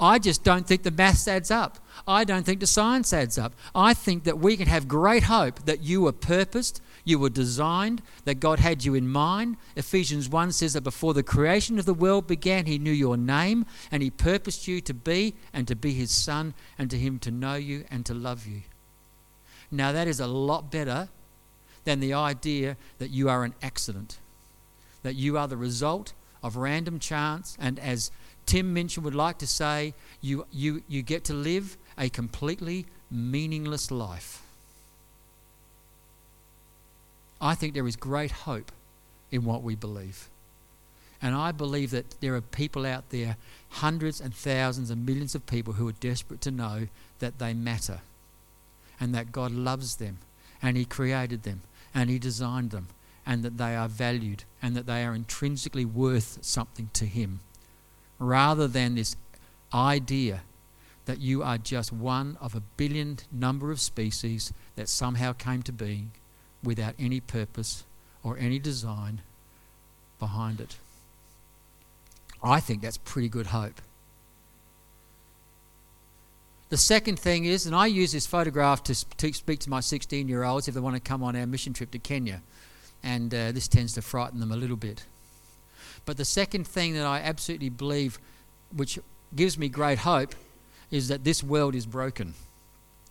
I 0.00 0.18
just 0.18 0.44
don't 0.44 0.66
think 0.66 0.82
the 0.82 0.90
maths 0.90 1.28
adds 1.28 1.50
up. 1.50 1.78
I 2.06 2.24
don't 2.24 2.44
think 2.44 2.60
the 2.60 2.66
science 2.66 3.12
adds 3.12 3.36
up. 3.36 3.52
I 3.74 3.94
think 3.94 4.24
that 4.24 4.38
we 4.38 4.56
can 4.56 4.68
have 4.68 4.88
great 4.88 5.24
hope 5.24 5.64
that 5.64 5.82
you 5.82 6.02
were 6.02 6.12
purposed, 6.12 6.80
you 7.08 7.18
were 7.18 7.30
designed, 7.30 8.02
that 8.24 8.40
God 8.40 8.58
had 8.58 8.84
you 8.84 8.94
in 8.94 9.08
mind. 9.08 9.56
Ephesians 9.76 10.28
1 10.28 10.52
says 10.52 10.74
that 10.74 10.82
before 10.82 11.14
the 11.14 11.22
creation 11.22 11.78
of 11.78 11.86
the 11.86 11.94
world 11.94 12.26
began, 12.26 12.66
He 12.66 12.78
knew 12.78 12.92
your 12.92 13.16
name 13.16 13.66
and 13.90 14.02
He 14.02 14.10
purposed 14.10 14.68
you 14.68 14.80
to 14.82 14.94
be 14.94 15.34
and 15.52 15.66
to 15.68 15.74
be 15.74 15.92
His 15.92 16.10
Son 16.10 16.54
and 16.78 16.90
to 16.90 16.98
Him 16.98 17.18
to 17.20 17.30
know 17.30 17.54
you 17.54 17.84
and 17.90 18.04
to 18.06 18.14
love 18.14 18.46
you. 18.46 18.62
Now, 19.70 19.92
that 19.92 20.08
is 20.08 20.20
a 20.20 20.26
lot 20.26 20.70
better 20.70 21.08
than 21.84 22.00
the 22.00 22.14
idea 22.14 22.76
that 22.98 23.10
you 23.10 23.28
are 23.28 23.44
an 23.44 23.54
accident, 23.62 24.18
that 25.02 25.14
you 25.14 25.38
are 25.38 25.48
the 25.48 25.56
result 25.56 26.12
of 26.42 26.56
random 26.56 26.98
chance, 26.98 27.56
and 27.60 27.78
as 27.78 28.10
Tim 28.46 28.72
Minchin 28.72 29.02
would 29.02 29.14
like 29.14 29.38
to 29.38 29.46
say, 29.46 29.94
you, 30.20 30.46
you, 30.50 30.82
you 30.88 31.02
get 31.02 31.24
to 31.24 31.34
live 31.34 31.76
a 31.98 32.08
completely 32.08 32.86
meaningless 33.10 33.90
life. 33.90 34.42
I 37.40 37.54
think 37.54 37.74
there 37.74 37.86
is 37.86 37.96
great 37.96 38.30
hope 38.30 38.72
in 39.30 39.44
what 39.44 39.62
we 39.62 39.74
believe. 39.74 40.28
And 41.20 41.34
I 41.34 41.52
believe 41.52 41.90
that 41.90 42.20
there 42.20 42.34
are 42.36 42.40
people 42.40 42.86
out 42.86 43.10
there, 43.10 43.36
hundreds 43.70 44.20
and 44.20 44.34
thousands 44.34 44.90
and 44.90 45.04
millions 45.04 45.34
of 45.34 45.46
people 45.46 45.74
who 45.74 45.88
are 45.88 45.92
desperate 45.92 46.40
to 46.42 46.50
know 46.50 46.88
that 47.18 47.38
they 47.38 47.54
matter 47.54 48.00
and 49.00 49.14
that 49.14 49.32
God 49.32 49.52
loves 49.52 49.96
them 49.96 50.18
and 50.62 50.76
He 50.76 50.84
created 50.84 51.42
them 51.42 51.62
and 51.94 52.08
He 52.08 52.18
designed 52.18 52.70
them 52.70 52.88
and 53.26 53.42
that 53.42 53.58
they 53.58 53.74
are 53.74 53.88
valued 53.88 54.44
and 54.62 54.76
that 54.76 54.86
they 54.86 55.04
are 55.04 55.14
intrinsically 55.14 55.84
worth 55.84 56.38
something 56.40 56.90
to 56.94 57.04
Him 57.04 57.40
rather 58.18 58.68
than 58.68 58.94
this 58.94 59.16
idea 59.72 60.42
that 61.06 61.20
you 61.20 61.42
are 61.42 61.58
just 61.58 61.92
one 61.92 62.36
of 62.40 62.54
a 62.54 62.62
billion 62.76 63.18
number 63.32 63.70
of 63.70 63.80
species 63.80 64.52
that 64.76 64.88
somehow 64.88 65.32
came 65.32 65.62
to 65.62 65.72
being 65.72 66.12
without 66.62 66.94
any 66.98 67.20
purpose 67.20 67.84
or 68.22 68.36
any 68.38 68.58
design 68.58 69.20
behind 70.18 70.60
it. 70.60 70.76
I 72.42 72.60
think 72.60 72.82
that's 72.82 72.98
pretty 72.98 73.28
good 73.28 73.46
hope. 73.46 73.80
The 76.68 76.76
second 76.76 77.18
thing 77.18 77.46
is, 77.46 77.64
and 77.64 77.74
I 77.74 77.86
use 77.86 78.12
this 78.12 78.26
photograph 78.26 78.82
to 78.84 78.94
speak 78.94 79.58
to 79.60 79.70
my 79.70 79.80
16 79.80 80.28
year 80.28 80.44
olds 80.44 80.68
if 80.68 80.74
they 80.74 80.80
want 80.80 80.96
to 80.96 81.00
come 81.00 81.22
on 81.22 81.34
our 81.34 81.46
mission 81.46 81.72
trip 81.72 81.90
to 81.92 81.98
Kenya. 81.98 82.42
And 83.02 83.32
uh, 83.32 83.52
this 83.52 83.68
tends 83.68 83.94
to 83.94 84.02
frighten 84.02 84.40
them 84.40 84.52
a 84.52 84.56
little 84.56 84.76
bit. 84.76 85.04
But 86.04 86.16
the 86.16 86.24
second 86.24 86.66
thing 86.66 86.94
that 86.94 87.06
I 87.06 87.20
absolutely 87.20 87.70
believe, 87.70 88.18
which 88.74 88.98
gives 89.34 89.56
me 89.56 89.68
great 89.68 89.98
hope, 89.98 90.34
is 90.90 91.08
that 91.08 91.24
this 91.24 91.42
world 91.42 91.74
is 91.74 91.86
broken. 91.86 92.34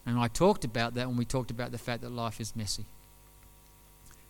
And 0.05 0.19
I 0.19 0.27
talked 0.27 0.63
about 0.63 0.93
that 0.95 1.07
when 1.07 1.17
we 1.17 1.25
talked 1.25 1.51
about 1.51 1.71
the 1.71 1.77
fact 1.77 2.01
that 2.01 2.11
life 2.11 2.39
is 2.39 2.55
messy. 2.55 2.85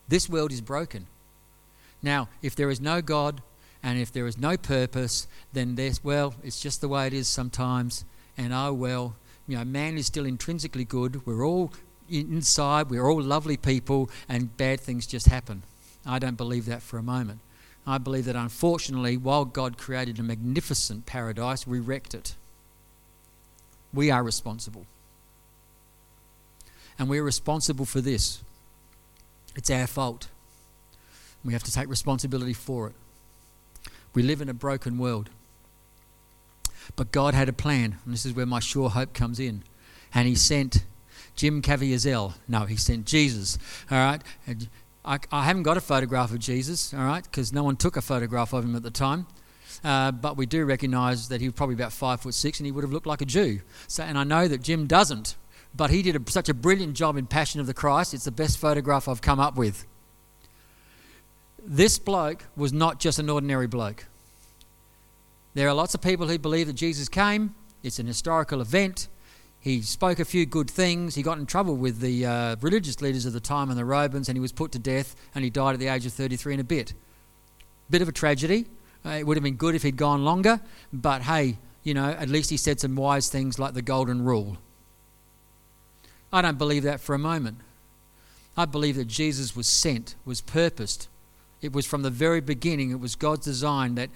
This 0.07 0.29
world 0.29 0.51
is 0.51 0.61
broken. 0.61 1.07
Now, 2.01 2.29
if 2.41 2.55
there 2.55 2.69
is 2.69 2.79
no 2.79 3.01
God 3.01 3.41
and 3.83 3.99
if 3.99 4.11
there 4.11 4.27
is 4.27 4.37
no 4.37 4.57
purpose, 4.57 5.27
then 5.53 5.75
there's, 5.75 6.03
well, 6.03 6.33
it's 6.43 6.59
just 6.59 6.81
the 6.81 6.87
way 6.87 7.07
it 7.07 7.13
is 7.13 7.27
sometimes. 7.27 8.05
And 8.37 8.53
oh, 8.53 8.73
well, 8.73 9.15
you 9.47 9.57
know, 9.57 9.65
man 9.65 9.97
is 9.97 10.05
still 10.05 10.25
intrinsically 10.25 10.85
good. 10.85 11.25
We're 11.25 11.45
all 11.45 11.71
inside, 12.09 12.89
we're 12.89 13.09
all 13.09 13.21
lovely 13.21 13.57
people, 13.57 14.09
and 14.29 14.55
bad 14.57 14.79
things 14.79 15.07
just 15.07 15.27
happen. 15.27 15.63
I 16.05 16.19
don't 16.19 16.37
believe 16.37 16.65
that 16.67 16.81
for 16.81 16.97
a 16.97 17.03
moment. 17.03 17.39
I 17.85 17.97
believe 17.97 18.25
that 18.25 18.35
unfortunately, 18.35 19.17
while 19.17 19.45
God 19.45 19.77
created 19.77 20.19
a 20.19 20.23
magnificent 20.23 21.05
paradise, 21.05 21.65
we 21.65 21.79
wrecked 21.79 22.13
it. 22.13 22.35
We 23.93 24.11
are 24.11 24.23
responsible. 24.23 24.85
And 26.99 27.09
we're 27.09 27.23
responsible 27.23 27.85
for 27.85 28.01
this. 28.01 28.43
It's 29.57 29.69
our 29.69 29.87
fault. 29.87 30.29
We 31.43 31.53
have 31.53 31.63
to 31.63 31.71
take 31.71 31.89
responsibility 31.89 32.53
for 32.53 32.87
it. 32.87 32.93
We 34.13 34.23
live 34.23 34.41
in 34.41 34.49
a 34.49 34.53
broken 34.53 34.97
world. 34.97 35.29
But 36.95 37.11
God 37.11 37.33
had 37.33 37.49
a 37.49 37.53
plan, 37.53 37.97
and 38.05 38.13
this 38.13 38.25
is 38.25 38.33
where 38.33 38.45
my 38.45 38.59
sure 38.59 38.89
hope 38.89 39.13
comes 39.13 39.39
in. 39.39 39.63
And 40.13 40.27
He 40.27 40.35
sent 40.35 40.85
Jim 41.35 41.61
Caviezel. 41.61 42.35
No, 42.47 42.65
He 42.65 42.77
sent 42.77 43.05
Jesus. 43.05 43.57
All 43.91 43.97
right? 43.97 44.21
I, 45.03 45.19
I 45.31 45.43
haven't 45.43 45.63
got 45.63 45.77
a 45.77 45.81
photograph 45.81 46.31
of 46.31 46.39
Jesus, 46.39 46.93
all 46.93 47.05
right, 47.05 47.23
because 47.23 47.53
no 47.53 47.63
one 47.63 47.77
took 47.77 47.95
a 47.95 48.01
photograph 48.01 48.51
of 48.53 48.65
him 48.65 48.75
at 48.75 48.83
the 48.83 48.91
time. 48.91 49.25
Uh, 49.83 50.11
but 50.11 50.35
we 50.35 50.45
do 50.45 50.65
recognise 50.65 51.29
that 51.29 51.39
he 51.39 51.47
was 51.47 51.53
probably 51.53 51.75
about 51.75 51.93
five 51.93 52.21
foot 52.21 52.33
six, 52.33 52.59
and 52.59 52.65
he 52.65 52.71
would 52.71 52.83
have 52.83 52.91
looked 52.91 53.07
like 53.07 53.21
a 53.21 53.25
Jew. 53.25 53.61
So, 53.87 54.03
and 54.03 54.17
I 54.17 54.23
know 54.23 54.47
that 54.47 54.61
Jim 54.61 54.85
doesn't, 54.85 55.35
but 55.77 55.91
he 55.91 56.01
did 56.01 56.15
a, 56.15 56.31
such 56.31 56.49
a 56.49 56.53
brilliant 56.53 56.95
job 56.95 57.15
in 57.15 57.27
Passion 57.27 57.61
of 57.61 57.67
the 57.67 57.73
Christ. 57.73 58.13
It's 58.13 58.25
the 58.25 58.31
best 58.31 58.57
photograph 58.57 59.07
I've 59.07 59.21
come 59.21 59.39
up 59.39 59.55
with. 59.55 59.85
This 61.63 61.99
bloke 61.99 62.45
was 62.55 62.73
not 62.73 62.99
just 62.99 63.19
an 63.19 63.29
ordinary 63.29 63.67
bloke. 63.67 64.05
There 65.53 65.67
are 65.67 65.73
lots 65.73 65.93
of 65.93 66.01
people 66.01 66.27
who 66.27 66.39
believe 66.39 66.67
that 66.67 66.73
Jesus 66.73 67.07
came. 67.07 67.53
It's 67.83 67.99
an 67.99 68.07
historical 68.07 68.59
event. 68.59 69.07
He 69.59 69.81
spoke 69.81 70.19
a 70.19 70.25
few 70.25 70.45
good 70.45 70.69
things. 70.69 71.15
He 71.15 71.23
got 71.23 71.37
in 71.37 71.45
trouble 71.45 71.75
with 71.75 71.99
the 71.99 72.25
uh, 72.25 72.55
religious 72.61 73.01
leaders 73.01 73.25
of 73.25 73.33
the 73.33 73.39
time 73.39 73.69
and 73.69 73.77
the 73.77 73.85
Romans, 73.85 74.29
and 74.29 74.35
he 74.35 74.39
was 74.39 74.51
put 74.51 74.71
to 74.71 74.79
death, 74.79 75.15
and 75.35 75.43
he 75.43 75.49
died 75.49 75.73
at 75.73 75.79
the 75.79 75.87
age 75.87 76.05
of 76.05 76.13
33 76.13 76.53
and 76.53 76.61
a 76.61 76.63
bit. 76.63 76.93
Bit 77.89 78.01
of 78.01 78.07
a 78.07 78.11
tragedy. 78.11 78.65
Uh, 79.05 79.09
it 79.09 79.27
would 79.27 79.37
have 79.37 79.43
been 79.43 79.55
good 79.55 79.75
if 79.75 79.83
he'd 79.83 79.97
gone 79.97 80.23
longer, 80.23 80.59
but 80.91 81.21
hey, 81.23 81.57
you 81.83 81.93
know, 81.93 82.09
at 82.09 82.29
least 82.29 82.49
he 82.49 82.57
said 82.57 82.79
some 82.79 82.95
wise 82.95 83.29
things 83.29 83.59
like 83.59 83.73
the 83.73 83.81
golden 83.81 84.23
rule. 84.23 84.57
I 86.31 86.41
don't 86.41 86.57
believe 86.57 86.83
that 86.83 86.99
for 86.99 87.15
a 87.15 87.19
moment. 87.19 87.57
I 88.57 88.65
believe 88.65 88.95
that 88.95 89.07
Jesus 89.07 89.55
was 89.55 89.67
sent, 89.67 90.15
was 90.25 90.41
purposed. 90.41 91.07
It 91.61 91.73
was 91.73 91.85
from 91.85 92.01
the 92.01 92.09
very 92.09 92.41
beginning, 92.41 92.91
it 92.91 92.99
was 92.99 93.15
God's 93.15 93.45
design 93.45 93.95
that 93.95 94.09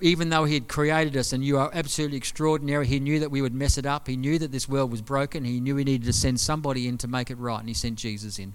even 0.00 0.30
though 0.30 0.44
He 0.44 0.54
had 0.54 0.68
created 0.68 1.16
us 1.16 1.32
and 1.32 1.44
you 1.44 1.58
are 1.58 1.70
absolutely 1.72 2.16
extraordinary, 2.16 2.86
He 2.86 3.00
knew 3.00 3.20
that 3.20 3.30
we 3.30 3.42
would 3.42 3.54
mess 3.54 3.78
it 3.78 3.86
up. 3.86 4.08
He 4.08 4.16
knew 4.16 4.38
that 4.38 4.50
this 4.50 4.68
world 4.68 4.90
was 4.90 5.00
broken. 5.00 5.44
He 5.44 5.60
knew 5.60 5.76
He 5.76 5.84
needed 5.84 6.06
to 6.06 6.12
send 6.12 6.40
somebody 6.40 6.88
in 6.88 6.98
to 6.98 7.08
make 7.08 7.30
it 7.30 7.38
right, 7.38 7.60
and 7.60 7.68
He 7.68 7.74
sent 7.74 7.98
Jesus 7.98 8.38
in. 8.38 8.54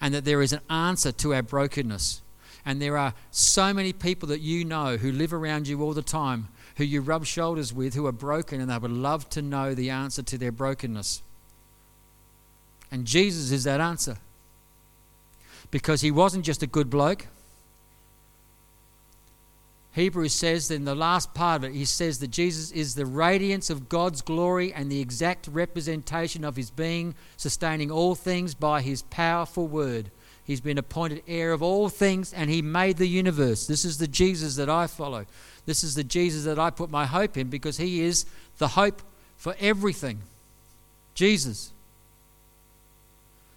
And 0.00 0.14
that 0.14 0.24
there 0.24 0.42
is 0.42 0.52
an 0.52 0.60
answer 0.70 1.12
to 1.12 1.34
our 1.34 1.42
brokenness. 1.42 2.20
And 2.66 2.80
there 2.80 2.96
are 2.96 3.14
so 3.30 3.74
many 3.74 3.92
people 3.92 4.28
that 4.28 4.40
you 4.40 4.64
know 4.64 4.96
who 4.96 5.12
live 5.12 5.32
around 5.32 5.68
you 5.68 5.82
all 5.82 5.92
the 5.92 6.02
time, 6.02 6.48
who 6.76 6.84
you 6.84 7.00
rub 7.00 7.26
shoulders 7.26 7.72
with, 7.72 7.94
who 7.94 8.06
are 8.06 8.12
broken, 8.12 8.60
and 8.60 8.70
they 8.70 8.78
would 8.78 8.90
love 8.90 9.28
to 9.30 9.42
know 9.42 9.74
the 9.74 9.90
answer 9.90 10.22
to 10.22 10.38
their 10.38 10.52
brokenness. 10.52 11.22
And 12.94 13.08
Jesus 13.08 13.50
is 13.50 13.64
that 13.64 13.80
answer. 13.80 14.18
Because 15.72 16.00
he 16.00 16.12
wasn't 16.12 16.44
just 16.44 16.62
a 16.62 16.66
good 16.68 16.88
bloke, 16.88 17.26
Hebrews 19.94 20.32
says 20.32 20.70
in 20.70 20.84
the 20.84 20.94
last 20.94 21.34
part 21.34 21.64
of 21.64 21.70
it, 21.70 21.74
he 21.74 21.86
says 21.86 22.20
that 22.20 22.30
Jesus 22.30 22.70
is 22.70 22.94
the 22.94 23.04
radiance 23.04 23.68
of 23.68 23.88
God's 23.88 24.22
glory 24.22 24.72
and 24.72 24.92
the 24.92 25.00
exact 25.00 25.48
representation 25.48 26.44
of 26.44 26.54
his 26.54 26.70
being, 26.70 27.16
sustaining 27.36 27.90
all 27.90 28.14
things 28.14 28.54
by 28.54 28.80
his 28.80 29.02
powerful 29.02 29.66
word. 29.66 30.12
He's 30.44 30.60
been 30.60 30.78
appointed 30.78 31.24
heir 31.26 31.50
of 31.50 31.64
all 31.64 31.88
things 31.88 32.32
and 32.32 32.48
he 32.48 32.62
made 32.62 32.98
the 32.98 33.08
universe. 33.08 33.66
This 33.66 33.84
is 33.84 33.98
the 33.98 34.06
Jesus 34.06 34.54
that 34.54 34.70
I 34.70 34.86
follow. 34.86 35.26
This 35.66 35.82
is 35.82 35.96
the 35.96 36.04
Jesus 36.04 36.44
that 36.44 36.60
I 36.60 36.70
put 36.70 36.90
my 36.90 37.06
hope 37.06 37.36
in 37.36 37.48
because 37.48 37.78
he 37.78 38.02
is 38.02 38.24
the 38.58 38.68
hope 38.68 39.02
for 39.36 39.56
everything. 39.58 40.20
Jesus. 41.16 41.72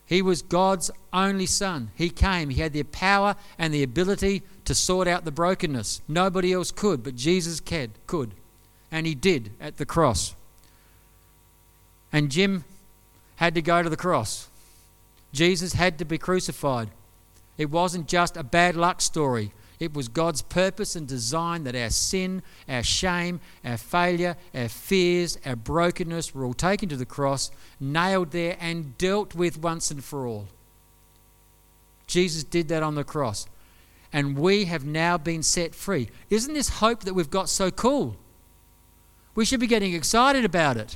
He 0.07 0.21
was 0.21 0.41
God's 0.41 0.89
only 1.11 1.45
son. 1.45 1.91
He 1.93 2.09
came. 2.09 2.49
He 2.49 2.61
had 2.61 2.71
the 2.71 2.83
power 2.83 3.35
and 3.59 3.73
the 3.73 3.83
ability 3.83 4.41
to 4.63 4.73
sort 4.73 5.07
out 5.07 5.25
the 5.25 5.31
brokenness. 5.31 6.01
Nobody 6.07 6.53
else 6.53 6.71
could, 6.71 7.03
but 7.03 7.15
Jesus 7.15 7.59
could. 7.59 8.31
And 8.89 9.05
he 9.05 9.13
did 9.13 9.51
at 9.59 9.77
the 9.77 9.85
cross. 9.85 10.33
And 12.13 12.31
Jim 12.31 12.63
had 13.35 13.53
to 13.55 13.61
go 13.61 13.83
to 13.83 13.89
the 13.89 13.97
cross. 13.97 14.47
Jesus 15.33 15.73
had 15.73 15.99
to 15.99 16.05
be 16.05 16.17
crucified. 16.17 16.89
It 17.57 17.69
wasn't 17.69 18.07
just 18.07 18.37
a 18.37 18.43
bad 18.43 18.77
luck 18.77 19.01
story. 19.01 19.51
It 19.79 19.93
was 19.93 20.07
God's 20.07 20.41
purpose 20.41 20.95
and 20.95 21.07
design 21.07 21.63
that 21.65 21.75
our 21.75 21.91
sin, 21.91 22.41
our 22.67 22.81
shame, 22.81 23.39
our 23.63 23.77
failure, 23.77 24.35
our 24.55 24.69
fears, 24.69 25.37
our 25.45 25.55
brokenness 25.55 26.33
were 26.33 26.45
all 26.45 26.55
taken 26.55 26.89
to 26.89 26.97
the 26.97 27.05
cross, 27.05 27.51
nailed 27.79 28.31
there, 28.31 28.57
and 28.59 28.97
dealt 28.97 29.35
with 29.35 29.59
once 29.59 29.91
and 29.91 30.03
for 30.03 30.25
all. 30.25 30.47
Jesus 32.07 32.43
did 32.43 32.69
that 32.69 32.81
on 32.81 32.95
the 32.95 33.03
cross. 33.03 33.47
And 34.11 34.37
we 34.37 34.65
have 34.65 34.85
now 34.85 35.17
been 35.17 35.43
set 35.43 35.75
free. 35.75 36.09
Isn't 36.29 36.53
this 36.53 36.69
hope 36.69 37.03
that 37.03 37.13
we've 37.13 37.29
got 37.29 37.49
so 37.49 37.69
cool? 37.69 38.15
We 39.35 39.45
should 39.45 39.59
be 39.59 39.67
getting 39.67 39.93
excited 39.93 40.43
about 40.43 40.77
it. 40.77 40.95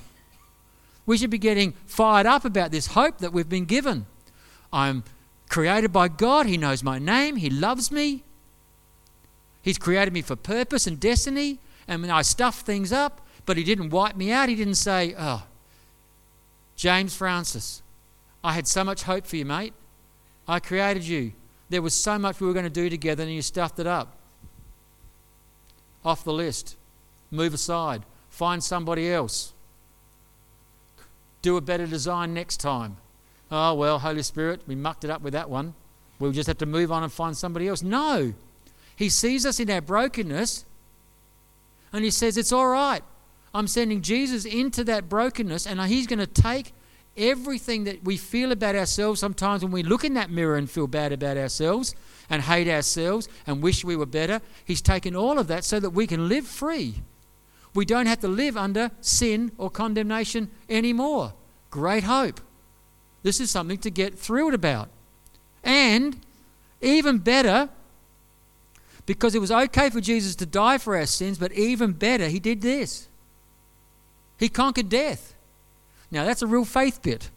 We 1.06 1.18
should 1.18 1.30
be 1.30 1.38
getting 1.38 1.74
fired 1.86 2.26
up 2.26 2.46
about 2.46 2.72
this 2.72 2.88
hope 2.88 3.20
that 3.20 3.34
we've 3.34 3.50
been 3.50 3.66
given. 3.66 4.08
I'm 4.74 5.04
created 5.50 5.92
by 5.92 6.08
God. 6.08 6.46
He 6.46 6.58
knows 6.58 6.84
my 6.84 6.98
name. 6.98 7.36
He 7.36 7.50
loves 7.50 7.92
me. 7.92 8.24
He's 9.62 9.78
created 9.78 10.14
me 10.14 10.22
for 10.22 10.36
purpose 10.36 10.88
and 10.88 11.00
destiny. 11.00 11.60
And 11.88 12.02
when 12.02 12.12
I 12.12 12.22
stuff 12.22 12.62
things 12.62 12.92
up, 12.92 13.22
but 13.46 13.58
He 13.58 13.64
didn't 13.64 13.90
wipe 13.90 14.16
me 14.16 14.32
out. 14.32 14.50
He 14.50 14.56
didn't 14.56 14.76
say, 14.76 15.16
Oh, 15.18 15.44
James 16.76 17.16
Francis, 17.16 17.82
I 18.44 18.54
had 18.54 18.68
so 18.68 18.84
much 18.84 19.04
hope 19.04 19.28
for 19.28 19.36
you, 19.36 19.46
mate. 19.46 19.74
I 20.48 20.60
created 20.60 21.04
you. 21.04 21.34
There 21.70 21.82
was 21.82 21.94
so 21.94 22.18
much 22.18 22.40
we 22.40 22.48
were 22.48 22.54
going 22.54 22.66
to 22.66 22.70
do 22.70 22.90
together, 22.90 23.24
and 23.24 23.32
you 23.32 23.42
stuffed 23.42 23.80
it 23.80 23.88
up. 23.88 24.18
Off 26.04 26.24
the 26.24 26.34
list. 26.34 26.76
Move 27.30 27.54
aside. 27.54 28.04
Find 28.30 28.64
somebody 28.64 29.12
else. 29.12 29.54
Do 31.42 31.56
a 31.58 31.62
better 31.62 31.88
design 31.88 32.34
next 32.34 32.58
time. 32.58 32.98
Oh, 33.52 33.74
well, 33.74 34.00
Holy 34.00 34.24
Spirit, 34.24 34.62
we 34.68 34.76
mucked 34.76 35.04
it 35.04 35.10
up 35.10 35.22
with 35.22 35.34
that 35.34 35.50
one. 35.50 35.74
We'll 36.20 36.32
just 36.32 36.48
have 36.48 36.58
to 36.60 36.66
move 36.66 36.92
on 36.92 37.04
and 37.04 37.12
find 37.12 37.36
somebody 37.36 37.68
else. 37.68 37.82
No. 37.82 38.34
He 39.02 39.10
sees 39.10 39.48
us 39.48 39.60
in 39.60 39.68
our 39.72 39.82
brokenness 39.82 40.64
and 41.92 42.04
he 42.06 42.12
says, 42.12 42.38
It's 42.38 42.52
all 42.52 42.68
right. 42.68 43.02
I'm 43.52 43.66
sending 43.66 44.04
Jesus 44.04 44.46
into 44.46 44.84
that 44.84 45.10
brokenness 45.10 45.66
and 45.66 45.82
he's 45.82 46.06
going 46.06 46.20
to 46.20 46.28
take 46.28 46.72
everything 47.18 47.86
that 47.86 48.04
we 48.04 48.16
feel 48.16 48.52
about 48.52 48.76
ourselves 48.76 49.20
sometimes 49.20 49.64
when 49.64 49.72
we 49.72 49.82
look 49.82 50.04
in 50.04 50.14
that 50.14 50.30
mirror 50.30 50.56
and 50.56 50.70
feel 50.70 50.86
bad 50.86 51.12
about 51.14 51.36
ourselves 51.36 51.96
and 52.30 52.44
hate 52.44 52.68
ourselves 52.68 53.28
and 53.48 53.64
wish 53.64 53.84
we 53.84 53.96
were 53.96 54.06
better. 54.06 54.40
He's 54.66 54.84
taken 54.84 55.16
all 55.16 55.40
of 55.40 55.48
that 55.48 55.64
so 55.64 55.80
that 55.80 55.90
we 55.90 56.06
can 56.06 56.30
live 56.30 56.46
free. 56.46 57.02
We 57.74 57.86
don't 57.86 58.06
have 58.06 58.20
to 58.20 58.28
live 58.28 58.56
under 58.56 58.92
sin 59.02 59.52
or 59.58 59.72
condemnation 59.72 60.52
anymore. 60.70 61.34
Great 61.72 62.04
hope. 62.04 62.40
This 63.24 63.40
is 63.40 63.50
something 63.50 63.80
to 63.80 63.90
get 63.90 64.20
thrilled 64.20 64.54
about. 64.54 64.90
And 65.64 66.20
even 66.82 67.18
better, 67.18 67.70
because 69.06 69.36
it 69.36 69.40
was 69.40 69.52
okay 69.52 69.90
for 69.90 70.02
Jesus 70.02 70.36
to 70.38 70.46
die 70.46 70.78
for 70.78 70.96
our 70.96 71.06
sins, 71.06 71.38
but 71.38 71.52
even 71.54 71.94
better, 71.94 72.28
he 72.28 72.40
did 72.40 72.62
this. 72.62 73.08
He 74.38 74.50
conquered 74.50 74.90
death. 74.90 75.36
Now, 76.10 76.26
that's 76.26 76.42
a 76.42 76.48
real 76.48 76.66
faith 76.66 77.02
bit. 77.02 77.30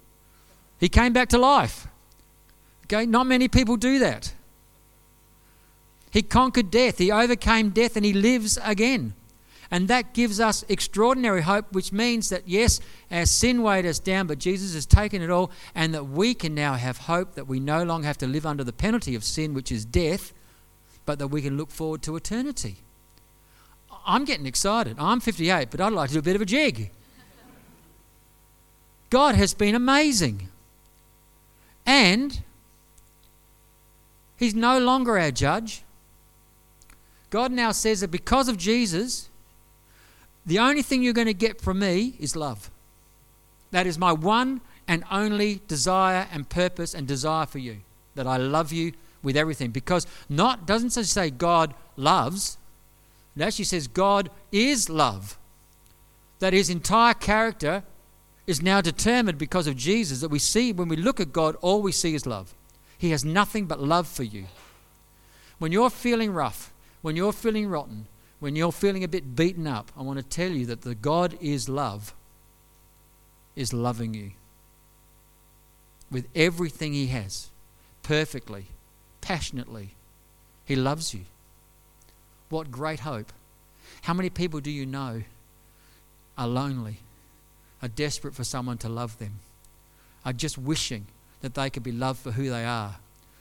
He 0.78 0.88
came 0.88 1.12
back 1.12 1.28
to 1.30 1.38
life. 1.38 1.86
Okay, 2.84 3.06
not 3.06 3.26
many 3.26 3.48
people 3.48 3.76
do 3.76 3.98
that. 4.00 4.34
He 6.10 6.22
conquered 6.22 6.70
death, 6.70 6.98
he 6.98 7.10
overcame 7.10 7.70
death, 7.70 7.96
and 7.96 8.04
he 8.04 8.12
lives 8.12 8.58
again. 8.62 9.14
And 9.70 9.88
that 9.88 10.12
gives 10.12 10.38
us 10.38 10.64
extraordinary 10.68 11.42
hope, 11.42 11.72
which 11.72 11.90
means 11.90 12.28
that, 12.28 12.42
yes, 12.46 12.80
our 13.10 13.26
sin 13.26 13.62
weighed 13.62 13.86
us 13.86 13.98
down, 13.98 14.26
but 14.26 14.38
Jesus 14.38 14.74
has 14.74 14.86
taken 14.86 15.22
it 15.22 15.30
all, 15.30 15.50
and 15.74 15.94
that 15.94 16.04
we 16.04 16.34
can 16.34 16.54
now 16.54 16.74
have 16.74 16.98
hope 16.98 17.34
that 17.34 17.48
we 17.48 17.58
no 17.58 17.82
longer 17.82 18.06
have 18.06 18.18
to 18.18 18.26
live 18.26 18.46
under 18.46 18.62
the 18.62 18.72
penalty 18.72 19.14
of 19.14 19.24
sin, 19.24 19.54
which 19.54 19.72
is 19.72 19.84
death, 19.84 20.33
but 21.06 21.18
that 21.18 21.28
we 21.28 21.42
can 21.42 21.56
look 21.56 21.70
forward 21.70 22.02
to 22.02 22.16
eternity. 22.16 22.76
I'm 24.06 24.24
getting 24.24 24.46
excited. 24.46 24.96
I'm 24.98 25.20
58, 25.20 25.70
but 25.70 25.80
I'd 25.80 25.92
like 25.92 26.08
to 26.08 26.14
do 26.14 26.18
a 26.18 26.22
bit 26.22 26.36
of 26.36 26.42
a 26.42 26.46
jig. 26.46 26.90
God 29.10 29.34
has 29.34 29.54
been 29.54 29.74
amazing. 29.74 30.48
And 31.86 32.42
He's 34.36 34.54
no 34.54 34.78
longer 34.78 35.18
our 35.18 35.30
judge. 35.30 35.82
God 37.30 37.52
now 37.52 37.72
says 37.72 38.00
that 38.00 38.10
because 38.10 38.48
of 38.48 38.56
Jesus, 38.56 39.28
the 40.44 40.58
only 40.58 40.82
thing 40.82 41.02
you're 41.02 41.12
going 41.12 41.26
to 41.26 41.34
get 41.34 41.60
from 41.60 41.78
me 41.78 42.14
is 42.18 42.36
love. 42.36 42.70
That 43.70 43.86
is 43.86 43.98
my 43.98 44.12
one 44.12 44.60
and 44.86 45.04
only 45.10 45.62
desire 45.66 46.28
and 46.30 46.48
purpose 46.48 46.94
and 46.94 47.06
desire 47.08 47.46
for 47.46 47.58
you. 47.58 47.78
That 48.14 48.26
I 48.26 48.36
love 48.36 48.72
you 48.72 48.92
with 49.24 49.36
everything. 49.36 49.70
Because 49.70 50.06
not 50.28 50.66
doesn't 50.66 50.90
say 50.90 51.30
God 51.30 51.74
loves, 51.96 52.58
it 53.36 53.42
actually 53.42 53.64
says 53.64 53.88
God 53.88 54.30
is 54.52 54.88
love. 54.88 55.38
That 56.38 56.52
his 56.52 56.70
entire 56.70 57.14
character 57.14 57.82
is 58.46 58.62
now 58.62 58.80
determined 58.80 59.38
because 59.38 59.66
of 59.66 59.76
Jesus. 59.76 60.20
That 60.20 60.28
we 60.30 60.38
see 60.38 60.72
when 60.72 60.88
we 60.88 60.96
look 60.96 61.18
at 61.18 61.32
God, 61.32 61.56
all 61.60 61.82
we 61.82 61.92
see 61.92 62.14
is 62.14 62.26
love. 62.26 62.54
He 62.98 63.10
has 63.10 63.24
nothing 63.24 63.66
but 63.66 63.80
love 63.80 64.06
for 64.06 64.22
you. 64.22 64.46
When 65.58 65.72
you're 65.72 65.90
feeling 65.90 66.32
rough, 66.32 66.72
when 67.02 67.16
you're 67.16 67.32
feeling 67.32 67.68
rotten, 67.68 68.06
when 68.40 68.56
you're 68.56 68.72
feeling 68.72 69.04
a 69.04 69.08
bit 69.08 69.34
beaten 69.34 69.66
up, 69.66 69.90
I 69.96 70.02
want 70.02 70.18
to 70.18 70.24
tell 70.24 70.50
you 70.50 70.66
that 70.66 70.82
the 70.82 70.94
God 70.94 71.36
is 71.40 71.68
love 71.68 72.14
is 73.56 73.72
loving 73.72 74.14
you 74.14 74.32
with 76.10 76.28
everything 76.34 76.92
He 76.92 77.06
has, 77.08 77.50
perfectly, 78.02 78.66
passionately. 79.24 79.94
He 80.66 80.76
loves 80.76 81.14
you. 81.14 81.22
What 82.50 82.70
great 82.70 83.00
hope. 83.00 83.32
How 84.02 84.12
many 84.12 84.28
people 84.28 84.60
do 84.60 84.70
you 84.70 84.84
know 84.84 85.22
are 86.36 86.46
lonely, 86.46 86.98
are 87.82 87.88
desperate 87.88 88.34
for 88.34 88.44
someone 88.44 88.76
to 88.78 88.88
love 88.88 89.18
them, 89.18 89.40
are 90.26 90.32
just 90.32 90.58
wishing 90.58 91.06
that 91.40 91.54
they 91.54 91.70
could 91.70 91.82
be 91.82 91.92
loved 91.92 92.20
for 92.20 92.32
who 92.32 92.50
they 92.50 92.64
are? 92.64 92.96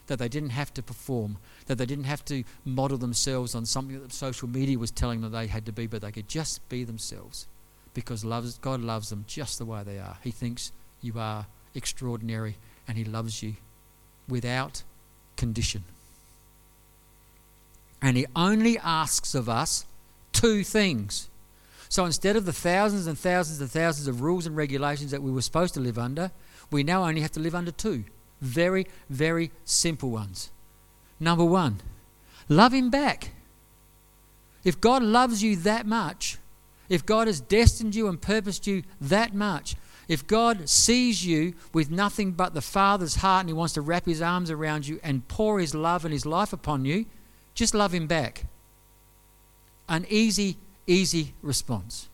that 0.08 0.20
they 0.20 0.28
didn't 0.28 0.50
have 0.50 0.74
to 0.74 0.84
perform, 0.84 1.38
that 1.68 1.78
they 1.78 1.86
didn't 1.86 2.04
have 2.04 2.26
to 2.26 2.44
model 2.66 2.98
themselves 2.98 3.56
on 3.56 3.66
something 3.66 4.02
that 4.02 4.12
social 4.12 4.50
media 4.50 4.78
was 4.78 4.92
telling 4.92 5.22
them 5.22 5.32
they 5.32 5.48
had 5.48 5.66
to 5.66 5.72
be, 5.72 5.88
but 5.88 6.02
they 6.02 6.12
could 6.12 6.28
just 6.28 6.68
be 6.68 6.84
themselves 6.84 7.48
because 7.94 8.26
loves, 8.26 8.58
God 8.58 8.82
loves 8.82 9.10
them 9.10 9.24
just 9.28 9.60
the 9.60 9.66
way 9.66 9.82
they 9.82 10.00
are. 10.00 10.18
He 10.22 10.32
thinks 10.32 10.74
you 11.02 11.14
are 11.18 11.46
extraordinary 11.74 12.58
and 12.86 12.98
He 12.98 13.06
loves 13.06 13.42
you 13.42 13.56
without 14.28 14.84
condition. 15.38 15.84
And 18.02 18.18
He 18.18 18.26
only 18.36 18.78
asks 18.78 19.34
of 19.34 19.48
us 19.48 19.86
two 20.32 20.64
things. 20.64 21.30
So 21.90 22.06
instead 22.06 22.36
of 22.36 22.46
the 22.46 22.54
thousands 22.54 23.08
and 23.08 23.18
thousands 23.18 23.62
and 23.62 23.70
thousands 23.70 24.08
of 24.08 24.22
rules 24.22 24.46
and 24.46 24.58
regulations 24.58 25.12
that 25.12 25.22
we 25.22 25.32
were 25.32 25.42
supposed 25.42 25.74
to 25.76 25.80
live 25.80 26.00
under, 26.00 26.32
we 26.72 26.84
now 26.84 27.06
only 27.06 27.22
have 27.22 27.32
to 27.34 27.40
live 27.40 27.56
under 27.56 27.72
two 27.72 28.04
very, 28.44 28.86
very 29.10 29.52
simple 29.64 30.10
ones. 30.10 30.52
Number 31.20 31.46
one, 31.46 31.80
love 32.50 32.74
Him 32.74 32.90
back. 32.90 33.32
If 34.64 34.80
God 34.80 35.02
loves 35.02 35.42
you 35.42 35.56
that 35.58 35.86
much, 35.86 36.38
if 36.90 37.06
God 37.06 37.28
has 37.28 37.40
destined 37.40 37.96
you 37.96 38.08
and 38.08 38.22
purposed 38.22 38.68
you 38.68 38.84
that 39.00 39.34
much, 39.34 39.76
if 40.08 40.28
God 40.28 40.70
sees 40.70 41.26
you 41.26 41.54
with 41.74 41.90
nothing 41.90 42.32
but 42.32 42.54
the 42.54 42.62
Father's 42.62 43.18
heart 43.18 43.42
and 43.42 43.50
He 43.50 43.54
wants 43.54 43.74
to 43.74 43.82
wrap 43.82 44.06
His 44.06 44.22
arms 44.22 44.52
around 44.52 44.88
you 44.88 45.00
and 45.04 45.28
pour 45.28 45.60
His 45.60 45.74
love 45.74 46.06
and 46.06 46.14
His 46.14 46.26
life 46.26 46.54
upon 46.54 46.86
you, 46.86 47.06
just 47.54 47.74
love 47.74 47.94
Him 47.94 48.08
back. 48.08 48.46
An 49.88 50.06
easy, 50.10 50.58
easy 50.88 51.34
response. 51.42 52.10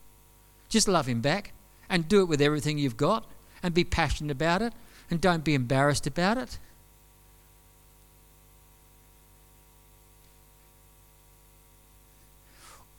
Just 0.67 0.87
love 0.87 1.07
Him 1.07 1.21
back 1.21 1.53
and 1.89 2.07
do 2.07 2.21
it 2.21 2.27
with 2.27 2.41
everything 2.41 2.77
you've 2.77 2.97
got 2.97 3.25
and 3.63 3.73
be 3.73 3.83
passionate 3.83 4.31
about 4.31 4.61
it 4.61 4.73
and 5.09 5.19
don't 5.19 5.43
be 5.43 5.55
embarrassed 5.55 6.05
about 6.05 6.37
it. 6.37 6.59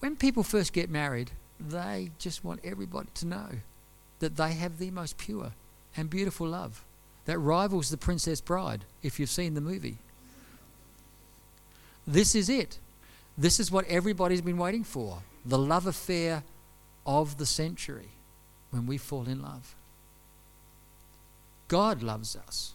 When 0.00 0.16
people 0.16 0.42
first 0.42 0.72
get 0.72 0.88
married, 0.90 1.30
they 1.60 2.10
just 2.18 2.42
want 2.42 2.60
everybody 2.64 3.08
to 3.14 3.26
know 3.26 3.48
that 4.20 4.36
they 4.36 4.52
have 4.52 4.78
the 4.78 4.90
most 4.90 5.18
pure 5.18 5.52
and 5.96 6.08
beautiful 6.08 6.46
love 6.46 6.84
that 7.24 7.38
rivals 7.38 7.90
the 7.90 7.96
Princess 7.96 8.40
Bride, 8.40 8.84
if 9.02 9.20
you've 9.20 9.30
seen 9.30 9.54
the 9.54 9.60
movie. 9.60 9.98
This 12.06 12.34
is 12.34 12.48
it. 12.48 12.78
This 13.36 13.60
is 13.60 13.70
what 13.70 13.86
everybody's 13.88 14.40
been 14.40 14.58
waiting 14.58 14.84
for 14.84 15.18
the 15.44 15.58
love 15.58 15.86
affair 15.86 16.42
of 17.06 17.38
the 17.38 17.46
century 17.46 18.08
when 18.70 18.86
we 18.86 18.98
fall 18.98 19.26
in 19.26 19.42
love. 19.42 19.74
God 21.68 22.02
loves 22.02 22.36
us 22.36 22.74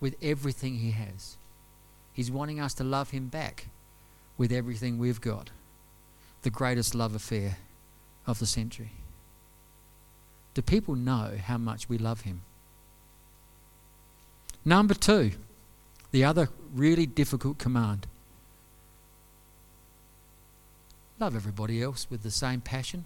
with 0.00 0.16
everything 0.22 0.76
He 0.76 0.90
has. 0.90 1.36
He's 2.12 2.30
wanting 2.30 2.60
us 2.60 2.74
to 2.74 2.84
love 2.84 3.10
Him 3.10 3.28
back 3.28 3.68
with 4.36 4.52
everything 4.52 4.98
we've 4.98 5.20
got. 5.20 5.50
The 6.42 6.50
greatest 6.50 6.94
love 6.94 7.14
affair 7.14 7.56
of 8.26 8.38
the 8.38 8.46
century. 8.46 8.92
Do 10.54 10.62
people 10.62 10.94
know 10.94 11.32
how 11.42 11.58
much 11.58 11.88
we 11.88 11.98
love 11.98 12.22
Him? 12.22 12.42
Number 14.64 14.94
two, 14.94 15.32
the 16.10 16.24
other 16.24 16.48
really 16.72 17.06
difficult 17.06 17.58
command 17.58 18.06
love 21.20 21.36
everybody 21.36 21.80
else 21.80 22.08
with 22.10 22.22
the 22.22 22.30
same 22.30 22.60
passion 22.60 23.04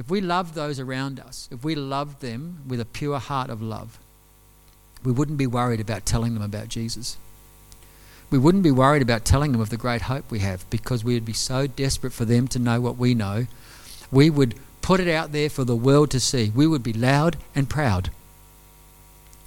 if 0.00 0.08
we 0.08 0.22
love 0.22 0.54
those 0.54 0.80
around 0.80 1.20
us, 1.20 1.46
if 1.52 1.62
we 1.62 1.74
love 1.74 2.20
them 2.20 2.62
with 2.66 2.80
a 2.80 2.86
pure 2.86 3.18
heart 3.18 3.50
of 3.50 3.60
love, 3.60 3.98
we 5.04 5.12
wouldn't 5.12 5.36
be 5.36 5.46
worried 5.46 5.78
about 5.78 6.06
telling 6.06 6.32
them 6.32 6.42
about 6.42 6.68
Jesus. 6.68 7.18
We 8.30 8.38
wouldn't 8.38 8.62
be 8.62 8.70
worried 8.70 9.02
about 9.02 9.26
telling 9.26 9.52
them 9.52 9.60
of 9.60 9.68
the 9.68 9.76
great 9.76 10.02
hope 10.02 10.30
we 10.30 10.38
have 10.38 10.68
because 10.70 11.04
we 11.04 11.12
would 11.12 11.26
be 11.26 11.34
so 11.34 11.66
desperate 11.66 12.14
for 12.14 12.24
them 12.24 12.48
to 12.48 12.58
know 12.58 12.80
what 12.80 12.96
we 12.96 13.14
know. 13.14 13.46
We 14.10 14.30
would 14.30 14.54
put 14.90 14.98
it 14.98 15.08
out 15.08 15.30
there 15.30 15.48
for 15.48 15.62
the 15.62 15.76
world 15.76 16.10
to 16.10 16.18
see. 16.18 16.50
We 16.52 16.66
would 16.66 16.82
be 16.82 16.92
loud 16.92 17.36
and 17.54 17.70
proud 17.70 18.10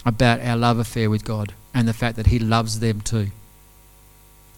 about 0.06 0.40
our 0.40 0.56
love 0.56 0.80
affair 0.80 1.10
with 1.10 1.26
God 1.26 1.52
and 1.74 1.86
the 1.86 1.92
fact 1.92 2.16
that 2.16 2.28
He 2.28 2.40
loves 2.40 2.80
them 2.80 3.02
too. 3.02 3.28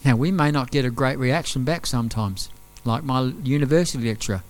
Now, 0.03 0.15
we 0.15 0.29
may 0.29 0.51
not 0.51 0.69
get 0.69 0.85
a 0.85 0.91
great 0.91 1.17
reaction 1.17 1.63
back 1.63 1.87
sometimes, 1.87 2.49
like 2.83 3.03
my 3.03 3.33
university 3.43 4.07
lecturer. 4.07 4.43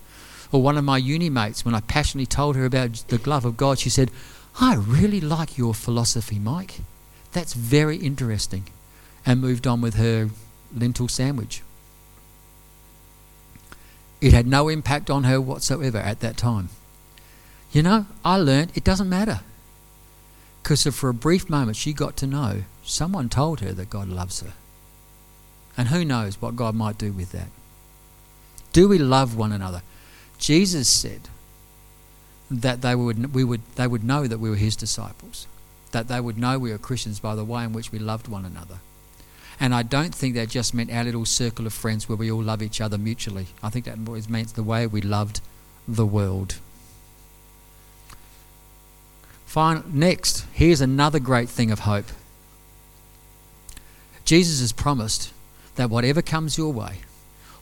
Or 0.51 0.61
one 0.61 0.77
of 0.77 0.83
my 0.83 0.97
uni 0.97 1.29
mates, 1.29 1.63
when 1.63 1.73
I 1.73 1.79
passionately 1.79 2.25
told 2.25 2.57
her 2.57 2.65
about 2.65 3.05
the 3.07 3.29
love 3.29 3.45
of 3.45 3.55
God, 3.55 3.79
she 3.79 3.89
said, 3.89 4.11
I 4.59 4.75
really 4.75 5.21
like 5.21 5.57
your 5.57 5.73
philosophy, 5.73 6.37
Mike. 6.37 6.81
That's 7.31 7.53
very 7.53 7.95
interesting. 7.95 8.65
And 9.25 9.39
moved 9.39 9.65
on 9.65 9.79
with 9.79 9.95
her 9.95 10.31
lentil 10.75 11.07
sandwich. 11.07 11.61
It 14.25 14.33
had 14.33 14.47
no 14.47 14.69
impact 14.69 15.11
on 15.11 15.25
her 15.25 15.39
whatsoever 15.39 15.99
at 15.99 16.21
that 16.21 16.35
time. 16.35 16.69
You 17.71 17.83
know, 17.83 18.07
I 18.25 18.37
learned 18.37 18.71
it 18.73 18.83
doesn't 18.83 19.07
matter. 19.07 19.41
Because 20.63 20.83
for 20.87 21.09
a 21.09 21.13
brief 21.13 21.47
moment 21.47 21.77
she 21.77 21.93
got 21.93 22.17
to 22.17 22.25
know 22.25 22.63
someone 22.83 23.29
told 23.29 23.59
her 23.59 23.71
that 23.73 23.91
God 23.91 24.09
loves 24.09 24.41
her. 24.41 24.53
And 25.77 25.89
who 25.89 26.03
knows 26.03 26.41
what 26.41 26.55
God 26.55 26.73
might 26.73 26.97
do 26.97 27.11
with 27.11 27.33
that. 27.33 27.49
Do 28.73 28.87
we 28.87 28.97
love 28.97 29.37
one 29.37 29.51
another? 29.51 29.83
Jesus 30.39 30.89
said 30.89 31.29
that 32.49 32.81
they 32.81 32.95
would, 32.95 33.31
we 33.31 33.43
would, 33.43 33.61
they 33.75 33.85
would 33.85 34.03
know 34.03 34.25
that 34.25 34.39
we 34.39 34.49
were 34.49 34.55
his 34.55 34.75
disciples, 34.75 35.45
that 35.91 36.07
they 36.07 36.19
would 36.19 36.39
know 36.39 36.57
we 36.57 36.71
were 36.71 36.79
Christians 36.79 37.19
by 37.19 37.35
the 37.35 37.45
way 37.45 37.63
in 37.63 37.73
which 37.73 37.91
we 37.91 37.99
loved 37.99 38.27
one 38.27 38.43
another. 38.43 38.79
And 39.59 39.73
I 39.73 39.83
don't 39.83 40.13
think 40.13 40.35
that 40.35 40.49
just 40.49 40.73
meant 40.73 40.91
our 40.91 41.03
little 41.03 41.25
circle 41.25 41.65
of 41.65 41.73
friends 41.73 42.09
where 42.09 42.17
we 42.17 42.29
all 42.29 42.43
love 42.43 42.61
each 42.61 42.81
other 42.81 42.97
mutually. 42.97 43.47
I 43.63 43.69
think 43.69 43.85
that 43.85 43.97
always 44.05 44.29
meant 44.29 44.55
the 44.55 44.63
way 44.63 44.85
we 44.85 45.01
loved 45.01 45.41
the 45.87 46.05
world. 46.05 46.55
Fine. 49.45 49.83
Next, 49.87 50.45
here's 50.51 50.81
another 50.81 51.19
great 51.19 51.47
thing 51.47 51.71
of 51.71 51.79
hope. 51.79 52.07
Jesus 54.25 54.59
has 54.59 54.73
promised 54.73 55.31
that 55.75 55.89
whatever 55.89 56.21
comes 56.21 56.57
your 56.57 56.73
way, 56.73 56.99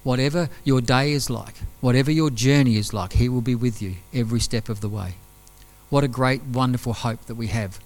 whatever 0.01 0.49
your 0.63 0.81
day 0.81 1.11
is 1.11 1.29
like, 1.29 1.55
whatever 1.81 2.09
your 2.09 2.29
journey 2.29 2.77
is 2.77 2.93
like, 2.93 3.13
He 3.13 3.29
will 3.29 3.41
be 3.41 3.53
with 3.53 3.81
you 3.81 3.95
every 4.13 4.39
step 4.39 4.69
of 4.69 4.81
the 4.81 4.89
way. 4.89 5.15
What 5.89 6.03
a 6.03 6.07
great, 6.07 6.41
wonderful 6.43 6.93
hope 6.93 7.25
that 7.25 7.35
we 7.35 7.47
have. 7.47 7.79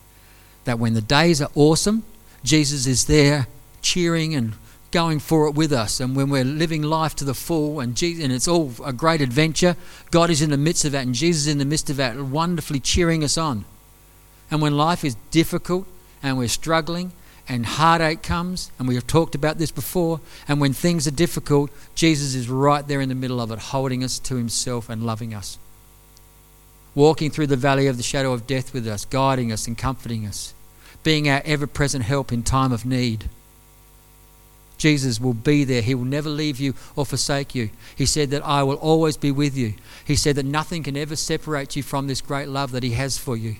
That 0.63 0.79
when 0.79 0.93
the 0.93 1.01
days 1.01 1.41
are 1.41 1.49
awesome, 1.55 2.03
Jesus 2.43 2.87
is 2.87 3.05
there 3.05 3.47
cheering 3.87 4.35
and 4.35 4.53
going 4.91 5.19
for 5.19 5.47
it 5.47 5.55
with 5.55 5.71
us. 5.71 5.99
And 5.99 6.15
when 6.15 6.29
we're 6.29 6.43
living 6.43 6.83
life 6.83 7.15
to 7.17 7.25
the 7.25 7.33
full 7.33 7.79
and, 7.79 7.95
Jesus, 7.95 8.23
and 8.23 8.33
it's 8.33 8.47
all 8.47 8.71
a 8.83 8.91
great 8.91 9.21
adventure, 9.21 9.75
God 10.11 10.29
is 10.29 10.41
in 10.41 10.49
the 10.49 10.57
midst 10.57 10.85
of 10.85 10.91
that 10.91 11.05
and 11.05 11.15
Jesus 11.15 11.43
is 11.43 11.47
in 11.47 11.57
the 11.57 11.65
midst 11.65 11.89
of 11.89 11.97
that, 11.97 12.17
wonderfully 12.17 12.79
cheering 12.79 13.23
us 13.23 13.37
on. 13.37 13.65
And 14.51 14.61
when 14.61 14.77
life 14.77 15.03
is 15.03 15.15
difficult 15.31 15.87
and 16.21 16.37
we're 16.37 16.47
struggling 16.47 17.11
and 17.49 17.65
heartache 17.65 18.23
comes, 18.23 18.71
and 18.77 18.87
we 18.87 18.95
have 18.95 19.07
talked 19.07 19.33
about 19.33 19.57
this 19.57 19.71
before, 19.71 20.19
and 20.49 20.59
when 20.59 20.73
things 20.73 21.07
are 21.07 21.11
difficult, 21.11 21.71
Jesus 21.95 22.35
is 22.35 22.49
right 22.49 22.85
there 22.85 22.99
in 22.99 23.07
the 23.07 23.15
middle 23.15 23.39
of 23.39 23.51
it, 23.51 23.59
holding 23.59 24.03
us 24.03 24.19
to 24.19 24.35
Himself 24.35 24.89
and 24.89 25.05
loving 25.05 25.33
us. 25.33 25.57
Walking 26.93 27.31
through 27.31 27.47
the 27.47 27.55
valley 27.55 27.87
of 27.87 27.95
the 27.95 28.03
shadow 28.03 28.33
of 28.33 28.47
death 28.47 28.73
with 28.73 28.85
us, 28.85 29.05
guiding 29.05 29.53
us 29.53 29.65
and 29.65 29.77
comforting 29.77 30.25
us, 30.25 30.53
being 31.03 31.29
our 31.29 31.41
ever 31.45 31.67
present 31.67 32.03
help 32.03 32.33
in 32.33 32.43
time 32.43 32.73
of 32.73 32.85
need. 32.85 33.29
Jesus 34.77 35.19
will 35.19 35.33
be 35.33 35.63
there. 35.63 35.81
He 35.81 35.95
will 35.95 36.05
never 36.05 36.29
leave 36.29 36.59
you 36.59 36.75
or 36.95 37.05
forsake 37.05 37.55
you. 37.55 37.69
He 37.95 38.05
said 38.05 38.29
that 38.29 38.45
I 38.45 38.63
will 38.63 38.75
always 38.75 39.17
be 39.17 39.31
with 39.31 39.57
you. 39.57 39.73
He 40.05 40.15
said 40.15 40.35
that 40.35 40.45
nothing 40.45 40.83
can 40.83 40.95
ever 40.95 41.15
separate 41.15 41.75
you 41.75 41.83
from 41.83 42.07
this 42.07 42.21
great 42.21 42.47
love 42.47 42.71
that 42.71 42.83
He 42.83 42.91
has 42.91 43.17
for 43.17 43.35
you. 43.35 43.55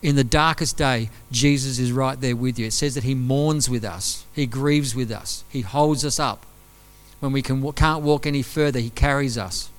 In 0.00 0.16
the 0.16 0.24
darkest 0.24 0.76
day, 0.76 1.10
Jesus 1.30 1.78
is 1.78 1.92
right 1.92 2.20
there 2.20 2.36
with 2.36 2.58
you. 2.58 2.66
It 2.66 2.72
says 2.72 2.94
that 2.94 3.04
He 3.04 3.14
mourns 3.14 3.68
with 3.68 3.84
us, 3.84 4.24
He 4.32 4.46
grieves 4.46 4.94
with 4.94 5.10
us, 5.10 5.44
He 5.48 5.60
holds 5.60 6.04
us 6.04 6.18
up. 6.18 6.46
When 7.20 7.32
we 7.32 7.42
can, 7.42 7.72
can't 7.72 8.04
walk 8.04 8.26
any 8.26 8.42
further, 8.42 8.78
He 8.78 8.90
carries 8.90 9.36
us. 9.36 9.70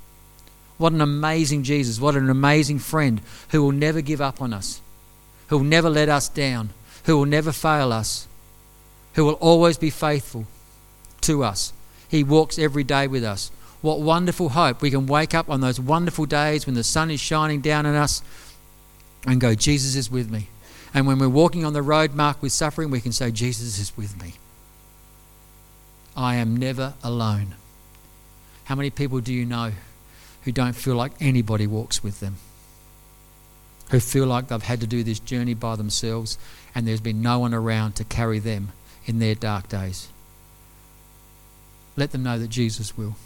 What 0.78 0.94
an 0.94 1.02
amazing 1.02 1.64
Jesus. 1.64 2.00
What 2.00 2.16
an 2.16 2.30
amazing 2.30 2.80
friend 2.80 3.22
who 3.50 3.64
will 3.64 3.72
never 3.72 4.02
give 4.02 4.22
up 4.22 4.42
on 4.42 4.54
us, 4.54 4.82
who 5.48 5.58
will 5.58 5.66
never 5.66 5.90
let 5.90 6.10
us 6.10 6.30
down, 6.30 6.70
who 7.06 7.18
will 7.18 7.26
never 7.26 7.52
fail 7.52 7.92
us, 7.92 8.28
who 9.14 9.26
will 9.26 9.34
always 9.34 9.78
be 9.78 9.90
faithful 9.90 10.46
to 11.22 11.44
us. 11.44 11.74
He 12.08 12.24
walks 12.24 12.58
every 12.58 12.84
day 12.84 13.08
with 13.08 13.24
us. 13.24 13.52
What 13.82 14.02
wonderful 14.02 14.50
hope. 14.50 14.82
We 14.82 14.92
can 14.92 15.06
wake 15.06 15.34
up 15.34 15.50
on 15.50 15.62
those 15.62 15.80
wonderful 15.80 16.26
days 16.26 16.66
when 16.66 16.76
the 16.76 16.84
sun 16.84 17.12
is 17.12 17.20
shining 17.20 17.62
down 17.62 17.86
on 17.86 17.96
us 17.96 18.22
and 19.26 19.40
go, 19.40 19.56
Jesus 19.56 19.96
is 19.96 20.12
with 20.12 20.30
me. 20.30 20.48
And 20.94 21.06
when 21.06 21.20
we're 21.20 21.30
walking 21.30 21.64
on 21.64 21.74
the 21.74 21.82
road 21.82 22.14
marked 22.14 22.42
with 22.42 22.52
suffering, 22.52 22.90
we 22.90 23.02
can 23.02 23.12
say, 23.12 23.32
Jesus 23.32 23.80
is 23.80 23.96
with 23.96 24.22
me. 24.22 24.34
I 26.16 26.36
am 26.36 26.58
never 26.58 26.96
alone. 27.04 27.56
How 28.66 28.76
many 28.76 28.90
people 28.90 29.20
do 29.20 29.34
you 29.34 29.46
know 29.46 29.72
who 30.44 30.52
don't 30.52 30.74
feel 30.74 30.96
like 30.96 31.14
anybody 31.20 31.68
walks 31.68 32.04
with 32.04 32.20
them? 32.20 32.38
Who 33.92 34.00
feel 34.00 34.28
like 34.28 34.48
they've 34.48 34.62
had 34.62 34.82
to 34.82 34.88
do 34.88 35.04
this 35.04 35.20
journey 35.20 35.54
by 35.54 35.76
themselves 35.76 36.38
and 36.76 36.88
there's 36.88 37.02
been 37.02 37.22
no 37.22 37.40
one 37.40 37.54
around 37.54 37.94
to 37.96 38.04
carry 38.04 38.40
them 38.40 38.72
in 39.06 39.20
their 39.20 39.36
dark 39.36 39.70
days? 39.70 40.10
Let 42.00 42.14
them 42.14 42.24
know 42.24 42.40
that 42.40 42.48
Jesus 42.48 42.98
will. 42.98 43.18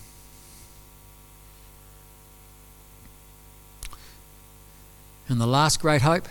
And 5.29 5.39
the 5.39 5.45
last 5.45 5.79
great 5.79 6.01
hope 6.01 6.27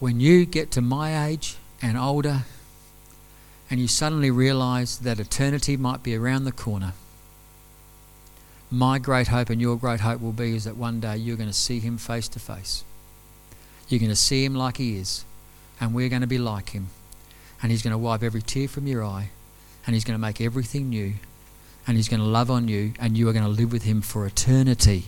when 0.00 0.20
you 0.20 0.44
get 0.44 0.70
to 0.72 0.82
my 0.82 1.26
age 1.28 1.56
and 1.80 1.96
older, 1.96 2.42
and 3.70 3.80
you 3.80 3.88
suddenly 3.88 4.30
realize 4.30 4.98
that 4.98 5.18
eternity 5.18 5.78
might 5.78 6.02
be 6.02 6.14
around 6.14 6.44
the 6.44 6.52
corner, 6.52 6.92
my 8.70 8.98
great 8.98 9.28
hope 9.28 9.48
and 9.48 9.62
your 9.62 9.78
great 9.78 10.00
hope 10.00 10.20
will 10.20 10.32
be 10.32 10.54
is 10.54 10.64
that 10.64 10.76
one 10.76 11.00
day 11.00 11.16
you're 11.16 11.38
going 11.38 11.48
to 11.48 11.54
see 11.54 11.80
him 11.80 11.96
face 11.96 12.28
to 12.28 12.38
face. 12.38 12.84
You're 13.88 14.00
going 14.00 14.10
to 14.10 14.16
see 14.16 14.44
him 14.44 14.54
like 14.54 14.76
he 14.76 14.98
is, 14.98 15.24
and 15.80 15.94
we're 15.94 16.10
going 16.10 16.20
to 16.20 16.28
be 16.28 16.36
like 16.36 16.70
him. 16.70 16.88
And 17.62 17.72
he's 17.72 17.82
going 17.82 17.92
to 17.92 17.98
wipe 17.98 18.22
every 18.22 18.42
tear 18.42 18.68
from 18.68 18.86
your 18.86 19.02
eye, 19.02 19.30
and 19.86 19.94
he's 19.94 20.04
going 20.04 20.14
to 20.14 20.20
make 20.20 20.40
everything 20.40 20.88
new, 20.88 21.14
and 21.86 21.96
he's 21.96 22.08
going 22.08 22.20
to 22.20 22.26
love 22.26 22.50
on 22.50 22.68
you, 22.68 22.94
and 22.98 23.16
you 23.16 23.28
are 23.28 23.32
going 23.32 23.44
to 23.44 23.50
live 23.50 23.72
with 23.72 23.82
him 23.82 24.00
for 24.00 24.26
eternity. 24.26 25.04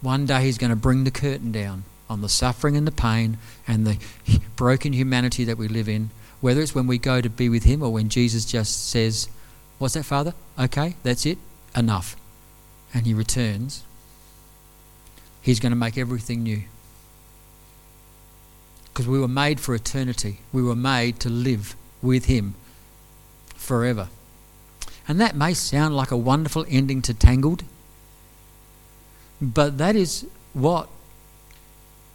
One 0.00 0.26
day 0.26 0.42
he's 0.42 0.58
going 0.58 0.70
to 0.70 0.76
bring 0.76 1.04
the 1.04 1.10
curtain 1.10 1.50
down 1.50 1.84
on 2.08 2.20
the 2.20 2.28
suffering 2.28 2.76
and 2.76 2.86
the 2.86 2.92
pain 2.92 3.38
and 3.66 3.86
the 3.86 3.98
broken 4.56 4.92
humanity 4.92 5.44
that 5.44 5.58
we 5.58 5.68
live 5.68 5.88
in, 5.88 6.10
whether 6.40 6.60
it's 6.60 6.74
when 6.74 6.86
we 6.86 6.98
go 6.98 7.20
to 7.20 7.28
be 7.28 7.48
with 7.48 7.64
him 7.64 7.82
or 7.82 7.92
when 7.92 8.08
Jesus 8.08 8.44
just 8.44 8.88
says, 8.88 9.28
What's 9.78 9.94
that, 9.94 10.04
Father? 10.04 10.34
Okay, 10.58 10.96
that's 11.04 11.24
it, 11.24 11.38
enough. 11.76 12.16
And 12.92 13.06
he 13.06 13.14
returns. 13.14 13.84
He's 15.40 15.60
going 15.60 15.70
to 15.70 15.76
make 15.76 15.96
everything 15.96 16.42
new. 16.42 16.62
Because 18.98 19.06
we 19.08 19.20
were 19.20 19.28
made 19.28 19.60
for 19.60 19.76
eternity, 19.76 20.40
we 20.52 20.60
were 20.60 20.74
made 20.74 21.20
to 21.20 21.28
live 21.28 21.76
with 22.02 22.24
him 22.24 22.56
forever. 23.54 24.08
And 25.06 25.20
that 25.20 25.36
may 25.36 25.54
sound 25.54 25.94
like 25.94 26.10
a 26.10 26.16
wonderful 26.16 26.66
ending 26.68 27.00
to 27.02 27.14
Tangled. 27.14 27.62
But 29.40 29.78
that 29.78 29.94
is 29.94 30.26
what 30.52 30.88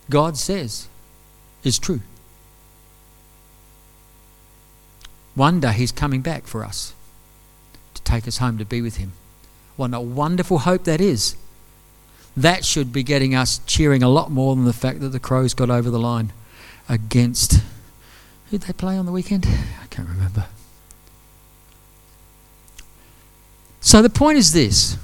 God 0.10 0.36
says 0.36 0.90
is 1.64 1.80
true. 1.80 2.02
One 5.36 5.62
day 5.62 5.72
He's 5.72 5.94
coming 5.94 6.20
back 6.20 6.48
for 6.48 6.66
us 6.66 6.94
to 7.94 8.02
take 8.02 8.28
us 8.28 8.40
home 8.40 8.58
to 8.58 8.66
be 8.66 8.82
with 8.82 8.98
Him. 8.98 9.14
What 9.78 9.94
a 9.94 10.02
wonderful 10.02 10.58
hope 10.58 10.84
that 10.84 11.00
is. 11.00 11.38
That 12.36 12.66
should 12.66 12.92
be 12.92 13.04
getting 13.04 13.34
us 13.34 13.62
cheering 13.66 14.04
a 14.04 14.10
lot 14.10 14.32
more 14.32 14.54
than 14.54 14.66
the 14.66 14.74
fact 14.74 15.00
that 15.00 15.14
the 15.14 15.20
Crows 15.22 15.54
got 15.54 15.70
over 15.70 15.90
the 15.90 15.98
line 15.98 16.34
against. 16.90 17.62
Who 18.50 18.58
they 18.58 18.74
play 18.74 18.98
on 18.98 19.06
the 19.06 19.12
weekend? 19.12 19.46
I 19.48 19.88
can't 19.90 20.08
remember. 20.08 20.46
So 23.82 24.02
the 24.02 24.10
point 24.10 24.38
is 24.38 24.54
this 24.54 24.98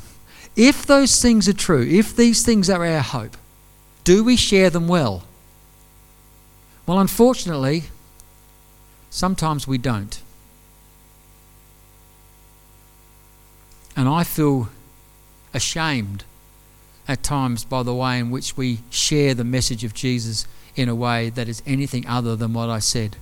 if 0.55 0.85
those 0.85 1.21
things 1.21 1.47
are 1.47 1.53
true, 1.53 1.81
if 1.81 2.15
these 2.15 2.43
things 2.43 2.69
are 2.69 2.85
our 2.85 3.01
hope, 3.01 3.37
do 4.03 4.23
we 4.23 4.35
share 4.35 4.69
them 4.69 4.87
well? 4.87 5.23
Well, 6.85 6.99
unfortunately, 6.99 7.83
sometimes 9.09 9.67
we 9.67 9.77
don't. 9.77 10.21
And 13.95 14.07
I 14.07 14.23
feel 14.23 14.69
ashamed 15.53 16.23
at 17.07 17.21
times 17.21 17.65
by 17.65 17.83
the 17.83 17.93
way 17.93 18.19
in 18.19 18.31
which 18.31 18.55
we 18.55 18.79
share 18.89 19.33
the 19.33 19.43
message 19.43 19.83
of 19.83 19.93
Jesus 19.93 20.47
in 20.75 20.89
a 20.89 20.95
way 20.95 21.29
that 21.29 21.47
is 21.47 21.63
anything 21.65 22.07
other 22.07 22.35
than 22.35 22.53
what 22.53 22.69
I 22.69 22.79
said 22.79 23.17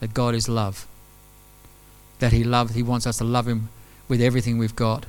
that 0.00 0.14
God 0.14 0.34
is 0.34 0.48
love. 0.48 0.86
That 2.18 2.32
He 2.32 2.44
loves, 2.44 2.74
He 2.74 2.82
wants 2.82 3.06
us 3.06 3.18
to 3.18 3.24
love 3.24 3.48
Him 3.48 3.68
with 4.08 4.20
everything 4.20 4.58
we've 4.58 4.76
got 4.76 5.06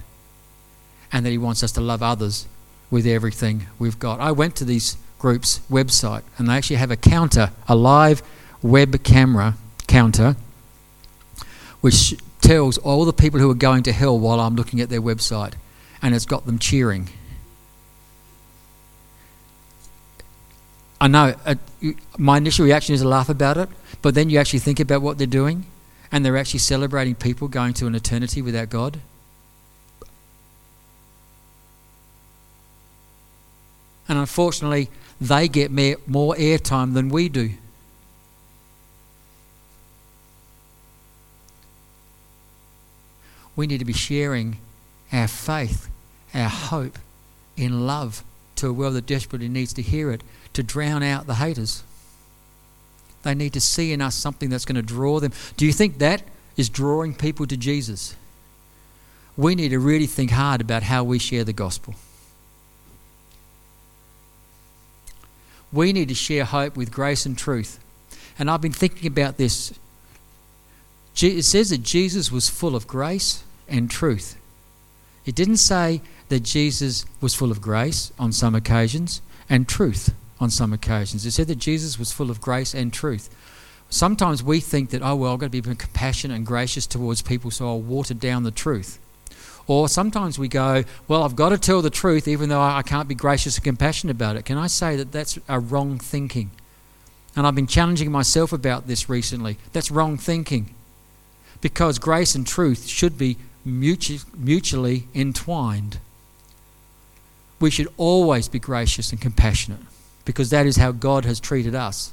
and 1.11 1.25
that 1.25 1.31
He 1.31 1.37
wants 1.37 1.63
us 1.63 1.71
to 1.73 1.81
love 1.81 2.01
others 2.01 2.47
with 2.89 3.05
everything 3.05 3.67
we've 3.79 3.99
got. 3.99 4.19
I 4.19 4.31
went 4.31 4.55
to 4.57 4.65
these 4.65 4.97
groups' 5.19 5.61
website 5.69 6.23
and 6.37 6.49
they 6.49 6.53
actually 6.53 6.75
have 6.77 6.91
a 6.91 6.95
counter, 6.95 7.51
a 7.67 7.75
live 7.75 8.21
web 8.61 9.03
camera 9.03 9.55
counter, 9.87 10.35
which 11.81 12.15
tells 12.41 12.77
all 12.79 13.05
the 13.05 13.13
people 13.13 13.39
who 13.39 13.49
are 13.49 13.55
going 13.55 13.83
to 13.83 13.91
hell 13.91 14.17
while 14.17 14.39
I'm 14.39 14.55
looking 14.55 14.81
at 14.81 14.89
their 14.89 15.01
website, 15.01 15.53
and 16.01 16.13
it's 16.13 16.25
got 16.25 16.45
them 16.45 16.59
cheering. 16.59 17.09
I 21.03 21.07
know 21.07 21.35
uh, 21.45 21.55
my 22.17 22.37
initial 22.37 22.63
reaction 22.63 22.95
is 22.95 23.01
to 23.01 23.07
laugh 23.09 23.27
about 23.27 23.57
it, 23.57 23.67
but 24.01 24.15
then 24.15 24.29
you 24.29 24.39
actually 24.39 24.59
think 24.59 24.79
about 24.79 25.01
what 25.01 25.17
they're 25.17 25.27
doing, 25.27 25.65
and 26.13 26.23
they're 26.23 26.37
actually 26.37 26.61
celebrating 26.61 27.13
people 27.13 27.49
going 27.49 27.73
to 27.73 27.87
an 27.87 27.93
eternity 27.93 28.41
without 28.41 28.69
God. 28.69 29.01
And 34.07 34.17
unfortunately, 34.17 34.89
they 35.19 35.49
get 35.49 35.71
more 36.07 36.35
airtime 36.35 36.93
than 36.93 37.09
we 37.09 37.27
do. 37.27 37.49
We 43.57 43.67
need 43.67 43.79
to 43.79 43.85
be 43.85 43.91
sharing 43.91 44.55
our 45.11 45.27
faith, 45.27 45.89
our 46.33 46.47
hope 46.47 46.97
in 47.57 47.85
love 47.85 48.23
to 48.55 48.67
a 48.67 48.71
world 48.71 48.93
that 48.93 49.05
desperately 49.05 49.49
needs 49.49 49.73
to 49.73 49.81
hear 49.81 50.09
it 50.09 50.23
to 50.53 50.63
drown 50.63 51.03
out 51.03 51.27
the 51.27 51.35
haters. 51.35 51.83
They 53.23 53.33
need 53.33 53.53
to 53.53 53.61
see 53.61 53.93
in 53.93 54.01
us 54.01 54.15
something 54.15 54.49
that's 54.49 54.65
going 54.65 54.75
to 54.75 54.81
draw 54.81 55.19
them. 55.19 55.31
Do 55.57 55.65
you 55.65 55.73
think 55.73 55.99
that 55.99 56.23
is 56.57 56.69
drawing 56.69 57.15
people 57.15 57.47
to 57.47 57.57
Jesus? 57.57 58.15
We 59.35 59.55
need 59.55 59.69
to 59.69 59.79
really 59.79 60.07
think 60.07 60.31
hard 60.31 60.61
about 60.61 60.83
how 60.83 61.03
we 61.03 61.19
share 61.19 61.43
the 61.43 61.53
gospel. 61.53 61.95
we 65.73 65.91
need 65.91 66.07
to 66.07 66.15
share 66.15 66.45
hope 66.45 66.77
with 66.77 66.91
grace 66.91 67.25
and 67.25 67.37
truth. 67.37 67.79
And 68.37 68.49
I've 68.49 68.61
been 68.61 68.71
thinking 68.71 69.07
about 69.07 69.37
this. 69.37 69.73
It 71.19 71.43
says 71.43 71.71
that 71.71 71.81
Jesus 71.83 72.31
was 72.31 72.47
full 72.47 72.75
of 72.75 72.87
grace 72.87 73.43
and 73.67 73.89
truth. 73.89 74.37
It 75.25 75.35
didn't 75.35 75.57
say 75.57 76.01
that 76.29 76.41
Jesus 76.41 77.05
was 77.19 77.33
full 77.33 77.51
of 77.51 77.61
grace 77.61 78.11
on 78.19 78.31
some 78.31 78.55
occasions 78.55 79.21
and 79.49 79.67
truth 79.67 80.13
on 80.43 80.51
some 80.51 80.73
occasions. 80.73 81.25
It 81.25 81.31
said 81.31 81.47
that 81.47 81.57
Jesus 81.57 81.97
was 81.97 82.11
full 82.11 82.29
of 82.29 82.41
grace 82.41 82.75
and 82.75 82.93
truth. 82.93 83.33
Sometimes 83.89 84.43
we 84.43 84.59
think 84.59 84.89
that, 84.89 85.01
oh, 85.01 85.15
well, 85.15 85.33
I've 85.33 85.39
got 85.39 85.51
to 85.51 85.61
be 85.61 85.61
compassionate 85.61 86.35
and 86.35 86.45
gracious 86.45 86.85
towards 86.85 87.21
people, 87.21 87.51
so 87.51 87.67
I'll 87.67 87.79
water 87.79 88.13
down 88.13 88.43
the 88.43 88.51
truth. 88.51 88.99
Or 89.65 89.87
sometimes 89.87 90.37
we 90.37 90.47
go, 90.47 90.83
well, 91.07 91.23
I've 91.23 91.35
got 91.35 91.49
to 91.49 91.57
tell 91.57 91.81
the 91.81 91.89
truth 91.89 92.27
even 92.27 92.49
though 92.49 92.61
I 92.61 92.81
can't 92.81 93.07
be 93.07 93.15
gracious 93.15 93.55
and 93.55 93.63
compassionate 93.63 94.15
about 94.15 94.35
it. 94.35 94.45
Can 94.45 94.57
I 94.57 94.67
say 94.67 94.95
that 94.97 95.11
that's 95.11 95.39
a 95.47 95.59
wrong 95.59 95.99
thinking? 95.99 96.51
And 97.35 97.47
I've 97.47 97.55
been 97.55 97.67
challenging 97.67 98.11
myself 98.11 98.51
about 98.51 98.87
this 98.87 99.07
recently. 99.09 99.57
That's 99.71 99.89
wrong 99.89 100.17
thinking. 100.17 100.75
Because 101.61 101.97
grace 101.97 102.35
and 102.35 102.45
truth 102.45 102.87
should 102.87 103.17
be 103.17 103.37
mutually 103.63 105.07
entwined. 105.15 105.99
We 107.61 107.69
should 107.69 107.87
always 107.95 108.49
be 108.49 108.59
gracious 108.59 109.11
and 109.11 109.21
compassionate 109.21 109.79
because 110.25 110.49
that 110.49 110.65
is 110.65 110.77
how 110.77 110.91
God 110.91 111.25
has 111.25 111.39
treated 111.39 111.75
us. 111.75 112.11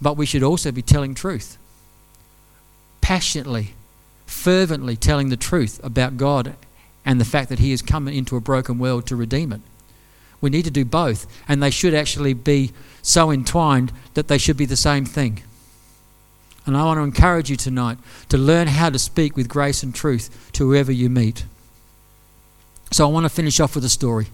But 0.00 0.16
we 0.16 0.26
should 0.26 0.42
also 0.42 0.70
be 0.70 0.82
telling 0.82 1.14
truth, 1.14 1.58
passionately, 3.00 3.74
fervently 4.26 4.96
telling 4.96 5.30
the 5.30 5.36
truth 5.36 5.80
about 5.82 6.16
God 6.16 6.54
and 7.04 7.20
the 7.20 7.24
fact 7.24 7.48
that 7.48 7.58
He 7.58 7.70
has 7.70 7.82
come 7.82 8.06
into 8.06 8.36
a 8.36 8.40
broken 8.40 8.78
world 8.78 9.06
to 9.06 9.16
redeem 9.16 9.52
it. 9.52 9.60
We 10.40 10.50
need 10.50 10.64
to 10.66 10.70
do 10.70 10.84
both, 10.84 11.26
and 11.48 11.62
they 11.62 11.70
should 11.70 11.94
actually 11.94 12.34
be 12.34 12.72
so 13.02 13.30
entwined 13.30 13.92
that 14.14 14.28
they 14.28 14.38
should 14.38 14.56
be 14.56 14.66
the 14.66 14.76
same 14.76 15.04
thing. 15.04 15.42
And 16.64 16.76
I 16.76 16.84
want 16.84 16.98
to 16.98 17.02
encourage 17.02 17.50
you 17.50 17.56
tonight 17.56 17.98
to 18.28 18.36
learn 18.36 18.68
how 18.68 18.90
to 18.90 18.98
speak 18.98 19.36
with 19.36 19.48
grace 19.48 19.82
and 19.82 19.94
truth 19.94 20.50
to 20.52 20.68
whoever 20.68 20.92
you 20.92 21.08
meet. 21.08 21.44
So 22.92 23.08
I 23.08 23.10
want 23.10 23.24
to 23.24 23.30
finish 23.30 23.58
off 23.58 23.74
with 23.74 23.84
a 23.84 23.88
story. 23.88 24.26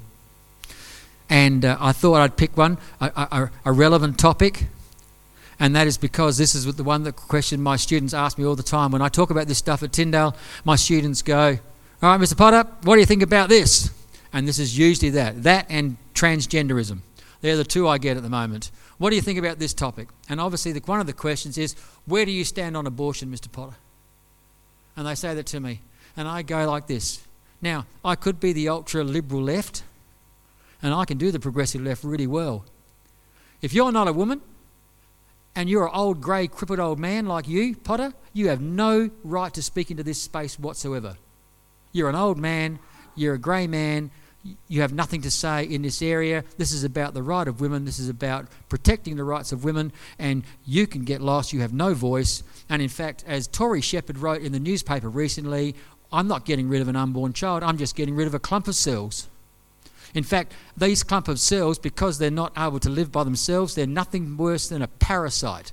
And 1.28 1.64
uh, 1.64 1.76
I 1.80 1.92
thought 1.92 2.16
I'd 2.16 2.36
pick 2.36 2.56
one, 2.56 2.78
a, 3.00 3.06
a, 3.16 3.50
a, 3.64 3.72
relevant 3.72 4.18
topic. 4.18 4.66
And 5.58 5.74
that 5.74 5.86
is 5.86 5.96
because 5.96 6.36
this 6.36 6.54
is 6.54 6.66
the 6.74 6.84
one 6.84 7.04
that 7.04 7.16
question 7.16 7.62
my 7.62 7.76
students 7.76 8.12
ask 8.12 8.36
me 8.36 8.44
all 8.44 8.56
the 8.56 8.62
time. 8.62 8.90
When 8.90 9.00
I 9.02 9.08
talk 9.08 9.30
about 9.30 9.46
this 9.46 9.58
stuff 9.58 9.82
at 9.82 9.92
Tyndale, 9.92 10.36
my 10.64 10.76
students 10.76 11.22
go, 11.22 11.58
All 12.02 12.10
right, 12.10 12.20
Mr. 12.20 12.36
Potter, 12.36 12.68
what 12.82 12.96
do 12.96 13.00
you 13.00 13.06
think 13.06 13.22
about 13.22 13.48
this? 13.48 13.90
And 14.32 14.46
this 14.46 14.58
is 14.58 14.76
usually 14.76 15.10
that. 15.10 15.44
That 15.44 15.66
and 15.68 15.96
transgenderism. 16.14 16.98
They're 17.40 17.56
the 17.56 17.64
two 17.64 17.86
I 17.88 17.98
get 17.98 18.16
at 18.16 18.22
the 18.22 18.30
moment. 18.30 18.70
What 18.98 19.10
do 19.10 19.16
you 19.16 19.22
think 19.22 19.38
about 19.38 19.58
this 19.58 19.74
topic? 19.74 20.08
And 20.28 20.40
obviously, 20.40 20.72
the, 20.72 20.80
one 20.80 21.00
of 21.00 21.06
the 21.06 21.12
questions 21.12 21.56
is, 21.56 21.74
Where 22.06 22.24
do 22.24 22.32
you 22.32 22.44
stand 22.44 22.76
on 22.76 22.86
abortion, 22.86 23.30
Mr. 23.30 23.50
Potter? 23.50 23.76
And 24.96 25.06
they 25.06 25.14
say 25.14 25.34
that 25.34 25.46
to 25.46 25.60
me. 25.60 25.80
And 26.16 26.28
I 26.28 26.42
go 26.42 26.68
like 26.70 26.86
this. 26.86 27.22
Now, 27.60 27.86
I 28.04 28.14
could 28.14 28.40
be 28.40 28.52
the 28.52 28.68
ultra 28.68 29.02
liberal 29.02 29.42
left, 29.42 29.82
and 30.84 30.94
I 30.94 31.06
can 31.06 31.18
do 31.18 31.32
the 31.32 31.40
progressive 31.40 31.80
left 31.80 32.04
really 32.04 32.26
well. 32.26 32.64
If 33.62 33.72
you're 33.72 33.90
not 33.90 34.06
a 34.06 34.12
woman, 34.12 34.42
and 35.56 35.70
you're 35.70 35.86
an 35.86 35.92
old, 35.94 36.20
grey, 36.20 36.46
crippled 36.46 36.78
old 36.78 36.98
man 36.98 37.26
like 37.26 37.48
you, 37.48 37.74
Potter, 37.76 38.12
you 38.32 38.48
have 38.48 38.60
no 38.60 39.10
right 39.22 39.52
to 39.54 39.62
speak 39.62 39.90
into 39.90 40.02
this 40.02 40.20
space 40.20 40.58
whatsoever. 40.58 41.16
You're 41.92 42.10
an 42.10 42.16
old 42.16 42.38
man, 42.38 42.78
you're 43.16 43.34
a 43.34 43.38
grey 43.38 43.66
man, 43.66 44.10
you 44.68 44.82
have 44.82 44.92
nothing 44.92 45.22
to 45.22 45.30
say 45.30 45.64
in 45.64 45.80
this 45.80 46.02
area. 46.02 46.44
This 46.58 46.72
is 46.72 46.84
about 46.84 47.14
the 47.14 47.22
right 47.22 47.48
of 47.48 47.62
women. 47.62 47.86
This 47.86 47.98
is 47.98 48.10
about 48.10 48.46
protecting 48.68 49.16
the 49.16 49.24
rights 49.24 49.52
of 49.52 49.64
women, 49.64 49.90
and 50.18 50.44
you 50.66 50.86
can 50.86 51.04
get 51.04 51.22
lost. 51.22 51.54
You 51.54 51.60
have 51.60 51.72
no 51.72 51.94
voice. 51.94 52.42
And 52.68 52.82
in 52.82 52.90
fact, 52.90 53.24
as 53.26 53.46
Tory 53.46 53.80
Shepherd 53.80 54.18
wrote 54.18 54.42
in 54.42 54.52
the 54.52 54.60
newspaper 54.60 55.08
recently, 55.08 55.74
I'm 56.12 56.28
not 56.28 56.44
getting 56.44 56.68
rid 56.68 56.82
of 56.82 56.88
an 56.88 56.96
unborn 56.96 57.32
child, 57.32 57.62
I'm 57.62 57.78
just 57.78 57.96
getting 57.96 58.14
rid 58.14 58.26
of 58.26 58.34
a 58.34 58.38
clump 58.38 58.68
of 58.68 58.74
cells. 58.74 59.28
In 60.14 60.22
fact, 60.22 60.52
these 60.76 61.02
clump 61.02 61.28
of 61.28 61.40
cells, 61.40 61.78
because 61.78 62.18
they're 62.18 62.30
not 62.30 62.52
able 62.56 62.78
to 62.80 62.88
live 62.88 63.10
by 63.10 63.24
themselves, 63.24 63.74
they're 63.74 63.86
nothing 63.86 64.36
worse 64.36 64.68
than 64.68 64.80
a 64.80 64.88
parasite. 64.88 65.72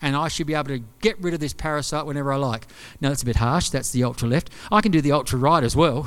And 0.00 0.16
I 0.16 0.28
should 0.28 0.46
be 0.46 0.54
able 0.54 0.68
to 0.68 0.82
get 1.00 1.20
rid 1.20 1.34
of 1.34 1.40
this 1.40 1.52
parasite 1.52 2.06
whenever 2.06 2.32
I 2.32 2.36
like. 2.36 2.66
Now, 3.00 3.10
that's 3.10 3.22
a 3.22 3.26
bit 3.26 3.36
harsh. 3.36 3.68
That's 3.68 3.90
the 3.90 4.04
ultra 4.04 4.28
left. 4.28 4.50
I 4.72 4.80
can 4.80 4.92
do 4.92 5.00
the 5.00 5.12
ultra 5.12 5.38
right 5.38 5.62
as 5.62 5.76
well. 5.76 6.06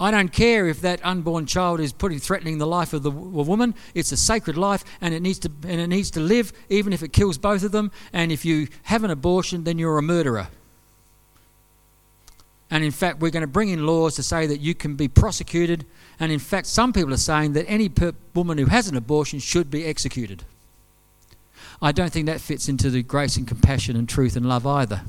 I 0.00 0.10
don't 0.12 0.32
care 0.32 0.68
if 0.68 0.80
that 0.82 1.04
unborn 1.04 1.46
child 1.46 1.80
is 1.80 1.92
putting 1.92 2.20
threatening 2.20 2.58
the 2.58 2.66
life 2.66 2.92
of 2.92 3.02
the 3.02 3.10
woman. 3.10 3.74
It's 3.94 4.12
a 4.12 4.16
sacred 4.16 4.56
life, 4.56 4.84
and 5.00 5.12
it 5.12 5.20
needs 5.20 5.40
to 5.40 5.50
and 5.66 5.80
it 5.80 5.88
needs 5.88 6.10
to 6.12 6.20
live, 6.20 6.52
even 6.68 6.92
if 6.92 7.02
it 7.02 7.12
kills 7.12 7.36
both 7.36 7.64
of 7.64 7.72
them. 7.72 7.90
And 8.12 8.30
if 8.30 8.44
you 8.44 8.68
have 8.84 9.02
an 9.02 9.10
abortion, 9.10 9.64
then 9.64 9.76
you're 9.78 9.98
a 9.98 10.02
murderer. 10.02 10.48
And 12.70 12.84
in 12.84 12.90
fact, 12.90 13.20
we're 13.20 13.30
going 13.30 13.42
to 13.42 13.46
bring 13.46 13.70
in 13.70 13.86
laws 13.86 14.14
to 14.16 14.22
say 14.22 14.46
that 14.46 14.58
you 14.58 14.74
can 14.74 14.94
be 14.94 15.08
prosecuted. 15.08 15.86
And 16.20 16.30
in 16.30 16.38
fact, 16.38 16.66
some 16.66 16.92
people 16.92 17.14
are 17.14 17.16
saying 17.16 17.54
that 17.54 17.64
any 17.66 17.90
woman 18.34 18.58
who 18.58 18.66
has 18.66 18.88
an 18.88 18.96
abortion 18.96 19.38
should 19.38 19.70
be 19.70 19.86
executed. 19.86 20.44
I 21.80 21.92
don't 21.92 22.12
think 22.12 22.26
that 22.26 22.40
fits 22.40 22.68
into 22.68 22.90
the 22.90 23.02
grace 23.02 23.36
and 23.36 23.46
compassion 23.46 23.96
and 23.96 24.08
truth 24.08 24.36
and 24.36 24.46
love 24.46 24.66
either. 24.66 25.02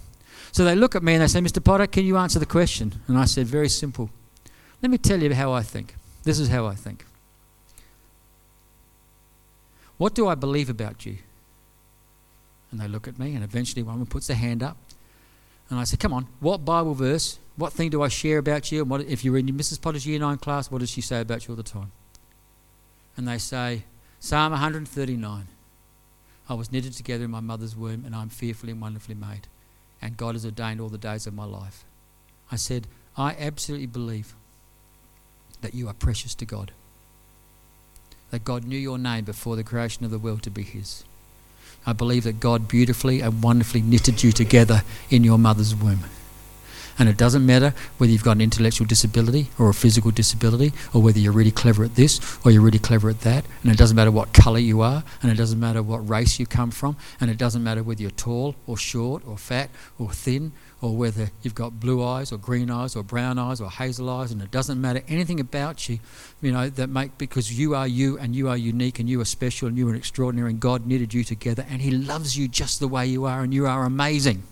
So 0.51 0.63
they 0.63 0.75
look 0.75 0.95
at 0.95 1.03
me 1.03 1.13
and 1.13 1.21
they 1.21 1.27
say, 1.27 1.41
Mr. 1.41 1.63
Potter, 1.63 1.87
can 1.87 2.05
you 2.05 2.17
answer 2.17 2.39
the 2.39 2.45
question? 2.45 3.01
And 3.07 3.17
I 3.17 3.25
said, 3.25 3.47
very 3.47 3.69
simple. 3.69 4.09
Let 4.81 4.89
me 4.89 4.97
tell 4.97 5.21
you 5.21 5.33
how 5.33 5.51
I 5.51 5.61
think. 5.61 5.95
This 6.23 6.39
is 6.39 6.49
how 6.49 6.65
I 6.65 6.75
think. 6.75 7.05
What 9.97 10.15
do 10.15 10.27
I 10.27 10.35
believe 10.35 10.69
about 10.69 11.05
you? 11.05 11.17
And 12.71 12.79
they 12.79 12.87
look 12.87 13.07
at 13.07 13.19
me, 13.19 13.35
and 13.35 13.43
eventually 13.43 13.83
one 13.83 14.05
puts 14.05 14.27
their 14.27 14.37
hand 14.37 14.63
up. 14.63 14.77
And 15.69 15.79
I 15.79 15.83
said, 15.83 15.99
Come 15.99 16.13
on, 16.13 16.27
what 16.39 16.63
Bible 16.63 16.93
verse, 16.93 17.39
what 17.59 17.73
thing 17.73 17.89
do 17.89 18.01
I 18.01 18.07
share 18.07 18.37
about 18.37 18.71
you? 18.71 18.81
And 18.81 18.89
what, 18.89 19.01
if 19.01 19.25
you're 19.25 19.37
in 19.37 19.47
Mrs. 19.47 19.81
Potter's 19.81 20.07
Year 20.07 20.19
9 20.19 20.37
class, 20.37 20.71
what 20.71 20.79
does 20.79 20.89
she 20.89 21.01
say 21.01 21.19
about 21.21 21.47
you 21.47 21.51
all 21.51 21.57
the 21.57 21.63
time? 21.63 21.91
And 23.17 23.27
they 23.27 23.37
say, 23.37 23.83
Psalm 24.19 24.51
139. 24.51 25.47
I 26.47 26.53
was 26.53 26.71
knitted 26.71 26.93
together 26.93 27.25
in 27.25 27.31
my 27.31 27.41
mother's 27.41 27.75
womb, 27.75 28.03
and 28.05 28.15
I'm 28.15 28.29
fearfully 28.29 28.71
and 28.71 28.81
wonderfully 28.81 29.15
made. 29.15 29.47
And 30.01 30.17
God 30.17 30.35
has 30.35 30.45
ordained 30.45 30.81
all 30.81 30.89
the 30.89 30.97
days 30.97 31.27
of 31.27 31.33
my 31.33 31.45
life. 31.45 31.83
I 32.51 32.55
said, 32.55 32.87
I 33.17 33.35
absolutely 33.37 33.87
believe 33.87 34.33
that 35.61 35.73
you 35.73 35.87
are 35.87 35.93
precious 35.93 36.33
to 36.35 36.45
God. 36.45 36.71
That 38.31 38.45
God 38.45 38.63
knew 38.63 38.77
your 38.77 38.97
name 38.97 39.25
before 39.25 39.55
the 39.55 39.63
creation 39.63 40.05
of 40.05 40.11
the 40.11 40.17
world 40.17 40.41
to 40.43 40.49
be 40.49 40.63
His. 40.63 41.03
I 41.85 41.93
believe 41.93 42.23
that 42.23 42.39
God 42.39 42.67
beautifully 42.67 43.21
and 43.21 43.43
wonderfully 43.43 43.81
knitted 43.81 44.23
you 44.23 44.31
together 44.31 44.83
in 45.09 45.23
your 45.23 45.37
mother's 45.37 45.75
womb. 45.75 46.05
And 46.99 47.07
it 47.07 47.17
doesn't 47.17 47.45
matter 47.45 47.73
whether 47.97 48.11
you've 48.11 48.23
got 48.23 48.33
an 48.33 48.41
intellectual 48.41 48.85
disability 48.85 49.49
or 49.57 49.69
a 49.69 49.73
physical 49.73 50.11
disability, 50.11 50.73
or 50.93 51.01
whether 51.01 51.17
you're 51.17 51.31
really 51.31 51.51
clever 51.51 51.85
at 51.85 51.95
this 51.95 52.19
or 52.45 52.51
you're 52.51 52.61
really 52.61 52.77
clever 52.77 53.09
at 53.09 53.21
that. 53.21 53.45
And 53.63 53.71
it 53.71 53.77
doesn't 53.77 53.95
matter 53.95 54.11
what 54.11 54.33
colour 54.33 54.59
you 54.59 54.81
are, 54.81 55.03
and 55.21 55.31
it 55.31 55.35
doesn't 55.35 55.59
matter 55.59 55.81
what 55.81 56.07
race 56.07 56.39
you 56.39 56.45
come 56.45 56.71
from, 56.71 56.97
and 57.21 57.31
it 57.31 57.37
doesn't 57.37 57.63
matter 57.63 57.83
whether 57.83 58.01
you're 58.01 58.11
tall 58.11 58.55
or 58.67 58.77
short 58.77 59.25
or 59.25 59.37
fat 59.37 59.69
or 59.97 60.11
thin 60.11 60.51
or 60.81 60.95
whether 60.95 61.29
you've 61.41 61.55
got 61.55 61.79
blue 61.79 62.03
eyes 62.03 62.31
or 62.31 62.37
green 62.37 62.71
eyes 62.71 62.95
or 62.95 63.03
brown 63.03 63.37
eyes 63.37 63.59
or 63.59 63.69
hazel 63.69 64.09
eyes, 64.09 64.31
and 64.31 64.41
it 64.41 64.51
doesn't 64.51 64.79
matter 64.79 65.01
anything 65.07 65.39
about 65.39 65.89
you, 65.89 65.99
you 66.41 66.51
know, 66.51 66.69
that 66.69 66.87
make 66.87 67.17
because 67.17 67.57
you 67.57 67.75
are 67.75 67.87
you 67.87 68.17
and 68.17 68.35
you 68.35 68.49
are 68.49 68.57
unique 68.57 68.99
and 68.99 69.09
you 69.09 69.19
are 69.19 69.25
special 69.25 69.67
and 69.67 69.77
you 69.77 69.87
are 69.89 69.95
extraordinary 69.95 70.49
and 70.51 70.59
God 70.59 70.85
knitted 70.85 71.13
you 71.13 71.23
together 71.23 71.65
and 71.69 71.81
He 71.81 71.91
loves 71.91 72.37
you 72.37 72.47
just 72.47 72.79
the 72.79 72.87
way 72.87 73.05
you 73.05 73.25
are 73.25 73.41
and 73.41 73.53
you 73.53 73.67
are 73.67 73.85
amazing. 73.85 74.43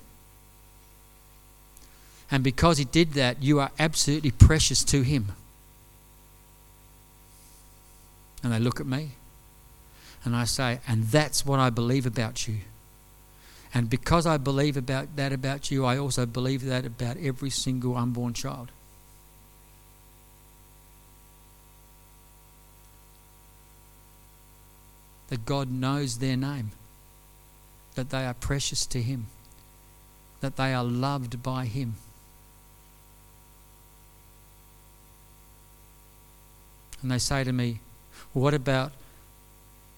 And 2.30 2.43
because 2.43 2.78
He 2.78 2.86
did 2.86 3.13
that, 3.13 3.41
you 3.41 3.59
are 3.59 3.71
absolutely 3.80 4.32
precious 4.32 4.84
to 4.86 5.01
Him. 5.03 5.34
And 8.43 8.51
they 8.51 8.59
look 8.59 8.80
at 8.80 8.86
me 8.86 9.11
and 10.28 10.36
I 10.36 10.43
say, 10.43 10.82
and 10.88 11.05
that's 11.05 11.45
what 11.45 11.59
I 11.59 11.69
believe 11.69 12.05
about 12.05 12.47
you. 12.47 12.57
And 13.73 13.89
because 13.89 14.25
I 14.25 14.38
believe 14.38 14.75
about 14.75 15.15
that 15.15 15.32
about 15.32 15.71
you, 15.71 15.86
I 15.86 15.97
also 15.97 16.25
believe 16.25 16.65
that 16.65 16.86
about 16.86 17.17
every 17.17 17.49
single 17.49 17.95
unborn 17.95 18.34
child. 18.34 18.71
That 25.28 25.45
God 25.45 25.69
knows 25.69 26.17
their 26.17 26.38
name, 26.38 26.71
that 27.95 28.09
they 28.09 28.25
are 28.25 28.34
precious 28.34 28.86
to 28.88 29.01
Him, 29.01 29.28
that 30.41 30.57
they 30.57 30.73
are 30.73 30.84
loved 30.84 31.43
by 31.43 31.65
Him. 31.65 31.95
And 37.07 37.11
they 37.13 37.19
say 37.19 37.45
to 37.45 37.53
me, 37.53 37.79
well, 38.33 38.43
What 38.43 38.53
about 38.53 38.91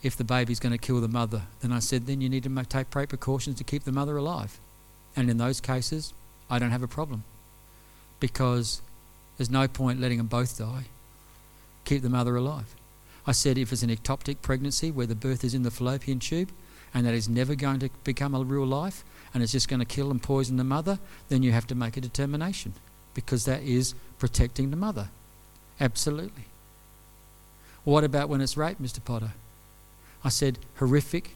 if 0.04 0.16
the 0.16 0.24
baby's 0.24 0.60
going 0.60 0.74
to 0.74 0.78
kill 0.78 1.02
the 1.02 1.08
mother. 1.08 1.42
Then 1.62 1.72
I 1.72 1.80
said, 1.80 2.06
then 2.06 2.22
you 2.22 2.30
need 2.30 2.44
to 2.44 2.64
take 2.66 2.92
great 2.92 3.10
precautions 3.10 3.58
to 3.58 3.64
keep 3.64 3.84
the 3.84 3.92
mother 3.92 4.16
alive. 4.16 4.60
And 5.16 5.28
in 5.28 5.40
those 5.40 5.60
cases, 5.60 6.14
I 6.52 6.60
don't 6.60 6.70
have 6.70 6.84
a 6.84 6.88
problem. 6.88 7.24
Because 8.20 8.82
There's 9.38 9.50
no 9.50 9.68
point 9.68 10.00
letting 10.00 10.20
them 10.20 10.28
both 10.28 10.60
die. 10.60 10.86
Keep 11.86 12.04
the 12.04 12.10
mother 12.10 12.36
alive. 12.36 12.76
I 13.26 13.32
said 13.32 13.58
if 13.58 13.72
it's 13.72 13.82
an 13.82 13.90
ectopic 13.90 14.44
pregnancy 14.44 14.92
where 14.92 15.08
the 15.08 15.16
birth 15.16 15.44
is 15.44 15.56
in 15.56 15.64
the 15.64 15.72
fallopian 15.72 16.20
tube 16.20 16.52
and 16.94 17.08
that 17.08 17.16
is 17.16 17.28
never 17.28 17.56
going 17.56 17.80
to 17.80 17.90
become 18.04 18.36
a 18.36 18.44
real 18.44 18.68
life 18.68 19.04
and 19.34 19.42
it's 19.42 19.54
just 19.54 19.68
going 19.68 19.80
to 19.80 19.86
kill 19.86 20.12
and 20.12 20.22
poison 20.22 20.58
the 20.58 20.64
mother, 20.64 21.00
then 21.30 21.42
you 21.42 21.54
have 21.54 21.66
to 21.68 21.76
make 21.76 21.98
a 21.98 22.02
determination 22.02 22.74
because 23.16 23.46
that 23.46 23.64
is 23.64 23.96
protecting 24.20 24.70
the 24.70 24.76
mother. 24.76 25.10
Absolutely. 25.80 26.46
What 27.84 28.04
about 28.04 28.30
when 28.30 28.42
it's 28.42 28.58
rape, 28.58 28.78
Mr. 28.82 29.04
Potter? 29.04 29.34
I 30.24 30.30
said, 30.30 30.60
horrific. 30.76 31.36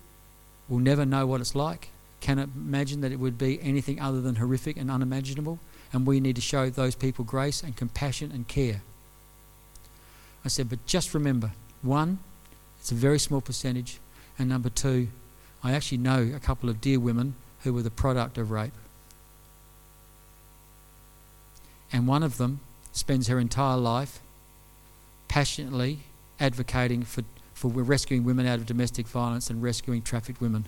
We'll 0.68 0.80
never 0.80 1.06
know 1.06 1.26
what 1.26 1.41
it's 1.41 1.56
like. 1.56 1.89
Can 2.20 2.39
imagine 2.39 3.02
that 3.02 3.12
it 3.12 3.20
would 3.20 3.38
be 3.38 3.62
anything 3.62 4.00
other 4.00 4.22
than 4.22 4.36
horrific 4.36 4.78
and 4.78 4.89
unimaginable. 4.89 5.60
And 5.91 6.06
we 6.06 6.20
need 6.20 6.36
to 6.36 6.41
show 6.41 6.70
those 6.70 6.96
people 6.96 7.26
grace 7.26 7.62
and 7.62 7.76
compassion 7.76 8.32
and 8.32 8.48
care. 8.48 8.82
I 10.46 10.48
said, 10.50 10.70
but 10.70 10.86
just 10.86 11.14
remember 11.14 11.52
one, 11.82 12.20
it's 12.80 12.91
a 12.91 12.96
very 12.96 13.20
small 13.20 13.41
percentage. 13.41 14.00
And 14.38 14.50
number 14.50 14.70
two, 14.70 15.08
I 15.64 15.74
actually 15.74 16.00
know 16.00 16.32
a 16.36 16.39
couple 16.39 16.70
of 16.70 16.82
dear 16.82 17.00
women 17.00 17.36
who 17.62 17.74
were 17.74 17.84
the 17.84 17.91
product 17.91 18.38
of 18.38 18.52
rape. 18.52 18.74
And 21.91 22.08
one 22.08 22.24
of 22.24 22.38
them 22.38 22.60
spends 22.91 23.28
her 23.28 23.39
entire 23.39 23.78
life 23.78 24.20
passionately 25.28 26.00
advocating 26.44 27.04
for, 27.04 27.24
for 27.54 27.70
rescuing 27.70 28.26
women 28.26 28.46
out 28.46 28.60
of 28.60 28.66
domestic 28.66 29.08
violence 29.08 29.50
and 29.50 29.64
rescuing 29.64 30.02
trafficked 30.02 30.41
women. 30.41 30.68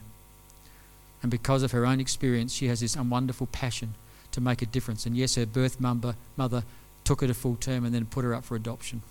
And 1.21 1.29
because 1.29 1.63
of 1.63 1.71
her 1.73 1.85
own 1.85 1.99
experience, 1.99 2.53
she 2.53 2.67
has 2.67 2.79
this 2.79 2.95
wonderful 2.95 3.47
passion 3.47 3.93
to 4.31 4.39
make 4.39 4.61
a 4.61 4.65
difference. 4.65 5.05
And 5.05 5.17
yes, 5.17 5.35
her 5.35 5.45
birth 5.45 5.79
mother, 5.79 6.15
mother 6.37 6.63
took 7.03 7.21
her 7.21 7.27
to 7.27 7.33
full 7.33 7.57
term 7.57 7.83
and 7.83 7.93
then 7.93 8.05
put 8.05 8.23
her 8.23 8.33
up 8.33 8.45
for 8.45 8.55
adoption. 8.55 9.01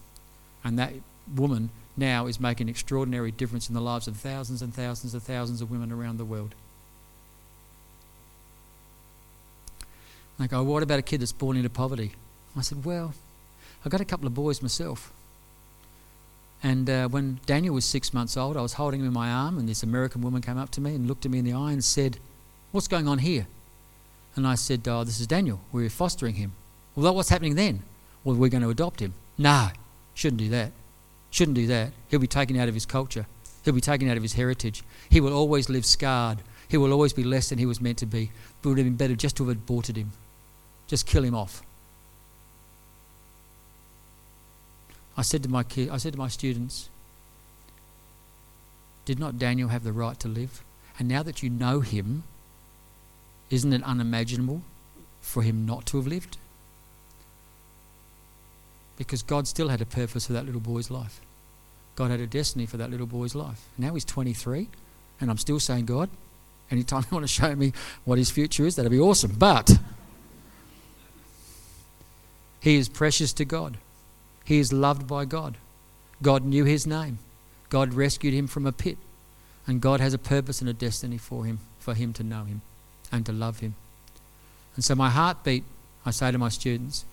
And 0.64 0.78
that 0.78 0.94
woman 1.36 1.68
now 1.96 2.26
is 2.26 2.40
making 2.40 2.66
an 2.66 2.70
extraordinary 2.70 3.30
difference 3.30 3.68
in 3.68 3.74
the 3.74 3.80
lives 3.80 4.08
of 4.08 4.16
thousands 4.16 4.62
and 4.62 4.74
thousands 4.74 5.12
and 5.12 5.22
thousands 5.22 5.60
of 5.60 5.70
women 5.70 5.92
around 5.92 6.16
the 6.16 6.24
world. 6.24 6.54
I 10.38 10.46
go, 10.46 10.60
oh, 10.60 10.64
what 10.64 10.82
about 10.82 10.98
a 10.98 11.02
kid 11.02 11.20
that's 11.20 11.32
born 11.32 11.56
into 11.56 11.70
poverty? 11.70 12.12
I 12.56 12.62
said, 12.62 12.84
well, 12.84 13.14
I've 13.84 13.92
got 13.92 14.00
a 14.00 14.04
couple 14.04 14.26
of 14.26 14.34
boys 14.34 14.62
myself. 14.62 15.12
And 16.64 16.88
uh, 16.88 17.08
when 17.08 17.40
Daniel 17.44 17.74
was 17.74 17.84
six 17.84 18.14
months 18.14 18.38
old, 18.38 18.56
I 18.56 18.62
was 18.62 18.72
holding 18.72 19.00
him 19.00 19.06
in 19.06 19.12
my 19.12 19.30
arm, 19.30 19.58
and 19.58 19.68
this 19.68 19.82
American 19.82 20.22
woman 20.22 20.40
came 20.40 20.56
up 20.56 20.70
to 20.70 20.80
me 20.80 20.94
and 20.94 21.06
looked 21.06 21.26
at 21.26 21.30
me 21.30 21.38
in 21.38 21.44
the 21.44 21.52
eye 21.52 21.72
and 21.72 21.84
said, 21.84 22.16
What's 22.72 22.88
going 22.88 23.06
on 23.06 23.18
here? 23.18 23.46
And 24.34 24.46
I 24.46 24.54
said, 24.54 24.88
Oh, 24.88 25.04
this 25.04 25.20
is 25.20 25.26
Daniel. 25.26 25.60
We're 25.72 25.90
fostering 25.90 26.36
him. 26.36 26.52
Well, 26.96 27.14
what's 27.14 27.28
happening 27.28 27.54
then? 27.54 27.82
Well, 28.24 28.36
we're 28.36 28.48
going 28.48 28.62
to 28.62 28.70
adopt 28.70 29.00
him. 29.00 29.12
No, 29.36 29.68
shouldn't 30.14 30.40
do 30.40 30.48
that. 30.48 30.72
Shouldn't 31.30 31.54
do 31.54 31.66
that. 31.66 31.92
He'll 32.08 32.18
be 32.18 32.26
taken 32.26 32.56
out 32.56 32.68
of 32.68 32.74
his 32.74 32.86
culture, 32.86 33.26
he'll 33.62 33.74
be 33.74 33.82
taken 33.82 34.08
out 34.08 34.16
of 34.16 34.22
his 34.22 34.32
heritage. 34.32 34.82
He 35.10 35.20
will 35.20 35.34
always 35.34 35.68
live 35.68 35.84
scarred. 35.84 36.38
He 36.66 36.78
will 36.78 36.92
always 36.92 37.12
be 37.12 37.24
less 37.24 37.50
than 37.50 37.58
he 37.58 37.66
was 37.66 37.80
meant 37.80 37.98
to 37.98 38.06
be. 38.06 38.30
It 38.62 38.66
would 38.66 38.78
have 38.78 38.86
been 38.86 38.96
better 38.96 39.14
just 39.14 39.36
to 39.36 39.46
have 39.46 39.54
aborted 39.54 39.96
him, 39.96 40.12
just 40.86 41.06
kill 41.06 41.24
him 41.24 41.34
off. 41.34 41.62
I 45.16 45.22
said 45.22 45.42
to 45.44 45.48
my 45.48 45.62
kid, 45.62 45.90
I 45.90 45.96
said 45.96 46.12
to 46.14 46.18
my 46.18 46.28
students, 46.28 46.88
did 49.04 49.18
not 49.18 49.38
Daniel 49.38 49.68
have 49.68 49.84
the 49.84 49.92
right 49.92 50.18
to 50.20 50.28
live? 50.28 50.62
And 50.98 51.08
now 51.08 51.22
that 51.22 51.42
you 51.42 51.50
know 51.50 51.80
him, 51.80 52.24
isn't 53.50 53.72
it 53.72 53.82
unimaginable 53.82 54.62
for 55.20 55.42
him 55.42 55.66
not 55.66 55.86
to 55.86 55.98
have 55.98 56.06
lived? 56.06 56.38
Because 58.96 59.22
God 59.22 59.46
still 59.46 59.68
had 59.68 59.80
a 59.80 59.86
purpose 59.86 60.26
for 60.26 60.32
that 60.32 60.46
little 60.46 60.60
boy's 60.60 60.90
life. 60.90 61.20
God 61.96 62.10
had 62.10 62.20
a 62.20 62.26
destiny 62.26 62.66
for 62.66 62.76
that 62.76 62.90
little 62.90 63.06
boy's 63.06 63.34
life. 63.34 63.68
Now 63.76 63.94
he's 63.94 64.04
23, 64.04 64.68
and 65.20 65.30
I'm 65.30 65.38
still 65.38 65.60
saying, 65.60 65.86
God, 65.86 66.10
anytime 66.70 67.04
you 67.10 67.14
want 67.14 67.24
to 67.24 67.32
show 67.32 67.54
me 67.54 67.72
what 68.04 68.18
his 68.18 68.30
future 68.30 68.64
is, 68.64 68.76
that'd 68.76 68.90
be 68.90 69.00
awesome. 69.00 69.34
But 69.36 69.78
he 72.60 72.76
is 72.76 72.88
precious 72.88 73.32
to 73.34 73.44
God. 73.44 73.76
He 74.44 74.58
is 74.58 74.72
loved 74.72 75.06
by 75.06 75.24
God. 75.24 75.56
God 76.22 76.44
knew 76.44 76.64
his 76.64 76.86
name. 76.86 77.18
God 77.70 77.94
rescued 77.94 78.34
him 78.34 78.46
from 78.46 78.66
a 78.66 78.72
pit. 78.72 78.98
And 79.66 79.80
God 79.80 80.00
has 80.00 80.12
a 80.12 80.18
purpose 80.18 80.60
and 80.60 80.68
a 80.68 80.74
destiny 80.74 81.16
for 81.16 81.44
him, 81.44 81.58
for 81.78 81.94
him 81.94 82.12
to 82.14 82.22
know 82.22 82.44
him 82.44 82.60
and 83.10 83.24
to 83.26 83.32
love 83.32 83.60
him. 83.60 83.74
And 84.74 84.84
so 84.84 84.94
my 84.94 85.08
heartbeat, 85.08 85.64
I 86.04 86.10
say 86.10 86.30
to 86.30 86.38
my 86.38 86.50
students, 86.50 87.04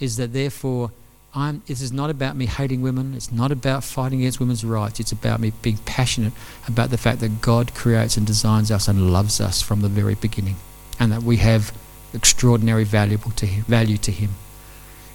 is 0.00 0.16
that 0.16 0.32
therefore 0.32 0.90
I'm, 1.32 1.62
this 1.66 1.80
is 1.80 1.92
not 1.92 2.10
about 2.10 2.34
me 2.34 2.46
hating 2.46 2.82
women. 2.82 3.14
It's 3.14 3.30
not 3.30 3.52
about 3.52 3.84
fighting 3.84 4.20
against 4.20 4.40
women's 4.40 4.64
rights. 4.64 4.98
It's 4.98 5.12
about 5.12 5.38
me 5.38 5.52
being 5.62 5.78
passionate 5.78 6.32
about 6.66 6.90
the 6.90 6.98
fact 6.98 7.20
that 7.20 7.40
God 7.40 7.72
creates 7.74 8.16
and 8.16 8.26
designs 8.26 8.70
us 8.70 8.88
and 8.88 9.12
loves 9.12 9.40
us 9.40 9.62
from 9.62 9.82
the 9.82 9.88
very 9.88 10.16
beginning, 10.16 10.56
and 10.98 11.12
that 11.12 11.22
we 11.22 11.36
have 11.36 11.72
extraordinary 12.12 12.82
valuable 12.82 13.30
to 13.32 13.46
him, 13.46 13.62
value 13.64 13.96
to 13.98 14.10
Him. 14.10 14.30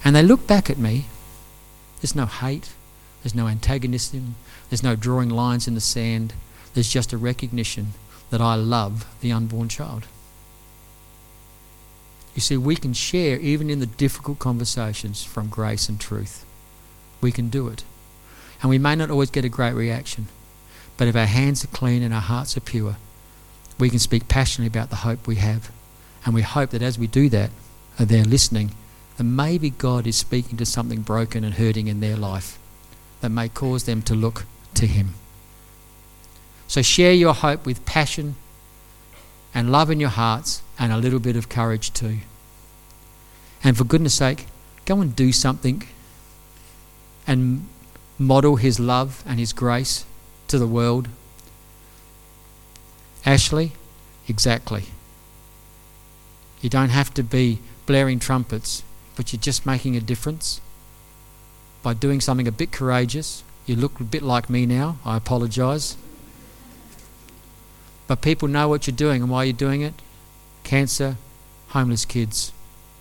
And 0.04 0.16
they 0.16 0.22
look 0.22 0.46
back 0.46 0.70
at 0.70 0.78
me 0.78 1.04
there's 2.00 2.14
no 2.14 2.26
hate, 2.26 2.72
there's 3.22 3.34
no 3.34 3.48
antagonism, 3.48 4.36
there's 4.70 4.82
no 4.82 4.96
drawing 4.96 5.30
lines 5.30 5.66
in 5.66 5.74
the 5.74 5.80
sand. 5.80 6.34
There's 6.74 6.92
just 6.92 7.12
a 7.12 7.18
recognition 7.18 7.94
that 8.30 8.40
I 8.40 8.54
love 8.54 9.06
the 9.20 9.32
unborn 9.32 9.68
child. 9.68 10.06
You 12.34 12.42
see, 12.42 12.56
we 12.56 12.76
can 12.76 12.92
share 12.92 13.38
even 13.38 13.70
in 13.70 13.80
the 13.80 13.86
difficult 13.86 14.38
conversations 14.38 15.24
from 15.24 15.48
grace 15.48 15.88
and 15.88 15.98
truth. 15.98 16.44
We 17.22 17.32
can 17.32 17.48
do 17.48 17.68
it. 17.68 17.82
And 18.60 18.68
we 18.68 18.78
may 18.78 18.94
not 18.94 19.10
always 19.10 19.30
get 19.30 19.44
a 19.44 19.48
great 19.48 19.72
reaction, 19.72 20.28
but 20.98 21.08
if 21.08 21.16
our 21.16 21.26
hands 21.26 21.64
are 21.64 21.68
clean 21.68 22.02
and 22.02 22.12
our 22.12 22.20
hearts 22.20 22.56
are 22.56 22.60
pure, 22.60 22.96
we 23.78 23.88
can 23.88 23.98
speak 23.98 24.28
passionately 24.28 24.66
about 24.66 24.90
the 24.90 24.96
hope 24.96 25.26
we 25.26 25.36
have. 25.36 25.70
And 26.24 26.34
we 26.34 26.42
hope 26.42 26.70
that 26.70 26.82
as 26.82 26.98
we 26.98 27.06
do 27.06 27.28
that, 27.30 27.50
they're 27.98 28.24
listening 28.24 28.72
and 29.18 29.36
maybe 29.36 29.70
God 29.70 30.06
is 30.06 30.16
speaking 30.16 30.58
to 30.58 30.66
something 30.66 31.00
broken 31.00 31.44
and 31.44 31.54
hurting 31.54 31.88
in 31.88 32.00
their 32.00 32.16
life 32.16 32.58
that 33.20 33.30
may 33.30 33.48
cause 33.48 33.84
them 33.84 34.02
to 34.02 34.14
look 34.14 34.44
to 34.74 34.86
Him. 34.86 35.14
So 36.68 36.82
share 36.82 37.12
your 37.12 37.32
hope 37.32 37.64
with 37.64 37.86
passion 37.86 38.36
and 39.54 39.72
love 39.72 39.90
in 39.90 40.00
your 40.00 40.10
hearts 40.10 40.62
and 40.78 40.92
a 40.92 40.98
little 40.98 41.20
bit 41.20 41.36
of 41.36 41.48
courage 41.48 41.92
too. 41.92 42.18
And 43.64 43.76
for 43.76 43.84
goodness 43.84 44.14
sake, 44.14 44.46
go 44.84 45.00
and 45.00 45.16
do 45.16 45.32
something 45.32 45.82
and 47.26 47.66
model 48.18 48.56
His 48.56 48.78
love 48.78 49.22
and 49.26 49.40
His 49.40 49.52
grace 49.52 50.04
to 50.48 50.58
the 50.58 50.66
world. 50.66 51.08
Ashley, 53.24 53.72
exactly. 54.28 54.84
You 56.60 56.68
don't 56.68 56.90
have 56.90 57.14
to 57.14 57.22
be 57.22 57.60
blaring 57.86 58.18
trumpets 58.18 58.82
but 59.16 59.32
you're 59.32 59.40
just 59.40 59.66
making 59.66 59.96
a 59.96 60.00
difference 60.00 60.60
by 61.82 61.94
doing 61.94 62.20
something 62.20 62.46
a 62.46 62.52
bit 62.52 62.70
courageous. 62.70 63.42
You 63.64 63.74
look 63.74 63.98
a 63.98 64.04
bit 64.04 64.22
like 64.22 64.48
me 64.48 64.66
now. 64.66 64.98
I 65.04 65.16
apologize. 65.16 65.96
But 68.06 68.20
people 68.20 68.46
know 68.46 68.68
what 68.68 68.86
you're 68.86 68.96
doing 68.96 69.22
and 69.22 69.30
why 69.30 69.44
you're 69.44 69.52
doing 69.52 69.80
it. 69.80 69.94
Cancer, 70.62 71.16
homeless 71.68 72.04
kids. 72.04 72.52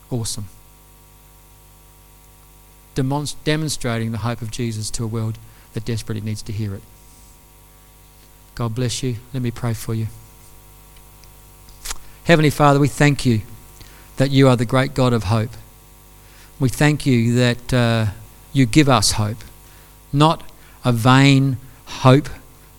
Awesome. 0.10 0.46
Demonst- 2.96 3.36
demonstrating 3.44 4.12
the 4.12 4.20
hope 4.20 4.42
of 4.42 4.52
Jesus 4.52 4.90
to 4.92 5.04
a 5.04 5.08
world 5.08 5.38
that 5.74 5.86
desperately 5.86 6.22
needs 6.22 6.42
to 6.44 6.54
hear 6.54 6.74
it. 6.74 6.82
God 8.56 8.74
bless 8.74 9.04
you. 9.04 9.18
Let 9.34 9.44
me 9.44 9.52
pray 9.52 9.74
for 9.74 9.94
you. 9.94 10.08
Heavenly 12.24 12.50
Father, 12.50 12.80
we 12.80 12.88
thank 12.88 13.26
you 13.26 13.42
that 14.18 14.32
you 14.32 14.48
are 14.48 14.56
the 14.56 14.66
great 14.66 14.94
God 14.94 15.12
of 15.12 15.26
hope. 15.26 15.52
We 16.58 16.70
thank 16.70 17.06
you 17.06 17.36
that 17.36 17.74
uh, 17.74 18.06
you 18.54 18.66
give 18.66 18.88
us 18.88 19.12
hope, 19.12 19.44
not 20.14 20.42
a 20.86 20.94
vain 20.94 21.58
hope, 21.84 22.30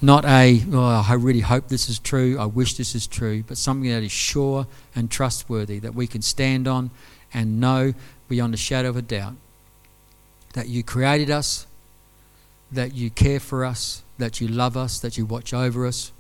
not 0.00 0.24
a, 0.24 0.62
oh, 0.72 1.04
I 1.06 1.12
really 1.12 1.40
hope 1.40 1.68
this 1.68 1.90
is 1.90 1.98
true, 1.98 2.38
I 2.38 2.46
wish 2.46 2.78
this 2.78 2.94
is 2.94 3.06
true, 3.06 3.44
but 3.46 3.58
something 3.58 3.90
that 3.90 4.02
is 4.02 4.12
sure 4.12 4.66
and 4.94 5.10
trustworthy 5.10 5.78
that 5.80 5.94
we 5.94 6.06
can 6.06 6.22
stand 6.22 6.66
on 6.66 6.90
and 7.34 7.60
know 7.60 7.92
beyond 8.30 8.54
a 8.54 8.56
shadow 8.56 8.88
of 8.88 8.96
a 8.96 9.02
doubt 9.02 9.34
that 10.54 10.70
you 10.70 10.82
created 10.82 11.30
us, 11.30 11.66
that 12.72 12.94
you 12.94 13.10
care 13.10 13.40
for 13.40 13.62
us, 13.62 14.02
that 14.16 14.40
you 14.40 14.48
love 14.48 14.78
us, 14.78 14.98
that 15.00 15.18
you 15.18 15.26
watch 15.26 15.52
over 15.52 15.86
us, 15.86 16.12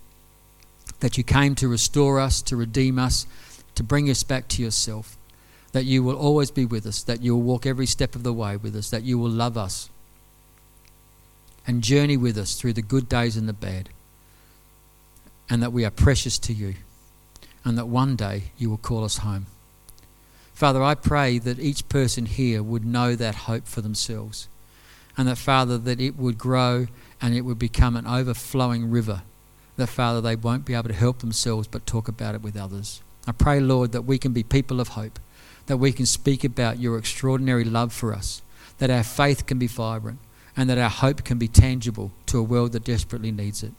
that 1.00 1.16
you 1.16 1.24
came 1.24 1.54
to 1.54 1.68
restore 1.68 2.20
us, 2.20 2.42
to 2.42 2.54
redeem 2.54 2.98
us, 2.98 3.26
to 3.74 3.82
bring 3.82 4.10
us 4.10 4.22
back 4.24 4.46
to 4.48 4.62
yourself 4.62 5.16
that 5.76 5.84
you 5.84 6.02
will 6.02 6.16
always 6.16 6.50
be 6.50 6.64
with 6.64 6.86
us, 6.86 7.02
that 7.02 7.20
you 7.20 7.36
will 7.36 7.42
walk 7.42 7.66
every 7.66 7.84
step 7.84 8.14
of 8.14 8.22
the 8.22 8.32
way 8.32 8.56
with 8.56 8.74
us, 8.74 8.88
that 8.88 9.02
you 9.02 9.18
will 9.18 9.28
love 9.28 9.58
us 9.58 9.90
and 11.66 11.82
journey 11.82 12.16
with 12.16 12.38
us 12.38 12.54
through 12.54 12.72
the 12.72 12.80
good 12.80 13.10
days 13.10 13.36
and 13.36 13.46
the 13.46 13.52
bad, 13.52 13.90
and 15.50 15.62
that 15.62 15.74
we 15.74 15.84
are 15.84 15.90
precious 15.90 16.38
to 16.38 16.54
you, 16.54 16.76
and 17.62 17.76
that 17.76 17.88
one 17.88 18.16
day 18.16 18.44
you 18.56 18.70
will 18.70 18.78
call 18.78 19.04
us 19.04 19.18
home. 19.18 19.44
Father, 20.54 20.82
I 20.82 20.94
pray 20.94 21.38
that 21.40 21.58
each 21.58 21.86
person 21.90 22.24
here 22.24 22.62
would 22.62 22.86
know 22.86 23.14
that 23.14 23.34
hope 23.34 23.66
for 23.66 23.82
themselves. 23.82 24.48
And 25.18 25.28
that, 25.28 25.36
Father, 25.36 25.76
that 25.76 26.00
it 26.00 26.16
would 26.16 26.38
grow 26.38 26.86
and 27.20 27.34
it 27.34 27.42
would 27.42 27.58
become 27.58 27.96
an 27.96 28.06
overflowing 28.06 28.90
river. 28.90 29.20
That, 29.76 29.88
Father, 29.88 30.22
they 30.22 30.36
won't 30.36 30.64
be 30.64 30.72
able 30.72 30.88
to 30.88 30.94
help 30.94 31.18
themselves 31.18 31.68
but 31.68 31.84
talk 31.84 32.08
about 32.08 32.34
it 32.34 32.40
with 32.40 32.56
others. 32.56 33.02
I 33.26 33.32
pray, 33.32 33.60
Lord, 33.60 33.92
that 33.92 34.06
we 34.06 34.16
can 34.16 34.32
be 34.32 34.42
people 34.42 34.80
of 34.80 34.88
hope, 34.88 35.18
that 35.66 35.78
we 35.78 35.92
can 35.92 36.06
speak 36.06 36.44
about 36.44 36.78
your 36.78 36.98
extraordinary 36.98 37.64
love 37.64 37.92
for 37.92 38.14
us, 38.14 38.42
that 38.78 38.90
our 38.90 39.02
faith 39.02 39.46
can 39.46 39.58
be 39.58 39.66
vibrant, 39.66 40.18
and 40.56 40.70
that 40.70 40.78
our 40.78 40.90
hope 40.90 41.24
can 41.24 41.38
be 41.38 41.48
tangible 41.48 42.12
to 42.26 42.38
a 42.38 42.42
world 42.42 42.72
that 42.72 42.84
desperately 42.84 43.30
needs 43.30 43.62
it. 43.62 43.72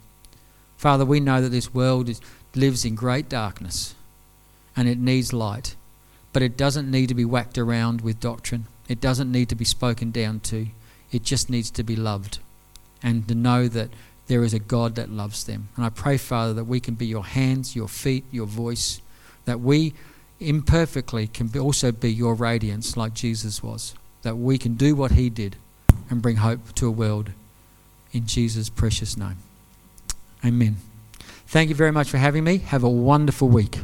Father, 0.77 1.05
we 1.05 1.19
know 1.19 1.41
that 1.41 1.49
this 1.49 1.73
world 1.73 2.07
is, 2.07 2.21
lives 2.53 2.85
in 2.85 2.95
great 2.95 3.27
darkness 3.27 3.95
and 4.75 4.87
it 4.87 4.99
needs 4.99 5.33
light, 5.33 5.75
but 6.33 6.43
it 6.43 6.55
doesn't 6.55 6.89
need 6.89 7.09
to 7.09 7.15
be 7.15 7.25
whacked 7.25 7.57
around 7.57 8.01
with 8.01 8.19
doctrine. 8.19 8.67
It 8.87 9.01
doesn't 9.01 9.31
need 9.31 9.49
to 9.49 9.55
be 9.55 9.65
spoken 9.65 10.11
down 10.11 10.39
to. 10.41 10.67
It 11.11 11.23
just 11.23 11.49
needs 11.49 11.71
to 11.71 11.83
be 11.83 11.95
loved 11.95 12.39
and 13.01 13.27
to 13.27 13.33
know 13.33 13.67
that 13.67 13.89
there 14.27 14.43
is 14.43 14.53
a 14.53 14.59
God 14.59 14.95
that 14.95 15.09
loves 15.09 15.45
them. 15.45 15.69
And 15.75 15.85
I 15.85 15.89
pray, 15.89 16.17
Father, 16.17 16.53
that 16.53 16.65
we 16.65 16.79
can 16.79 16.93
be 16.93 17.07
your 17.07 17.25
hands, 17.25 17.75
your 17.75 17.87
feet, 17.87 18.25
your 18.31 18.45
voice, 18.45 19.01
that 19.45 19.61
we 19.61 19.93
imperfectly 20.39 21.27
can 21.27 21.47
be 21.47 21.59
also 21.59 21.91
be 21.91 22.11
your 22.11 22.35
radiance 22.35 22.95
like 22.95 23.13
Jesus 23.13 23.63
was, 23.63 23.95
that 24.21 24.37
we 24.37 24.57
can 24.57 24.75
do 24.75 24.95
what 24.95 25.11
he 25.11 25.29
did 25.29 25.55
and 26.09 26.21
bring 26.21 26.37
hope 26.37 26.73
to 26.75 26.87
a 26.87 26.91
world 26.91 27.31
in 28.11 28.25
Jesus' 28.25 28.69
precious 28.69 29.17
name. 29.17 29.37
Amen. 30.45 30.77
Thank 31.47 31.69
you 31.69 31.75
very 31.75 31.91
much 31.91 32.09
for 32.09 32.17
having 32.17 32.43
me. 32.43 32.57
Have 32.59 32.83
a 32.83 32.89
wonderful 32.89 33.49
week. 33.49 33.79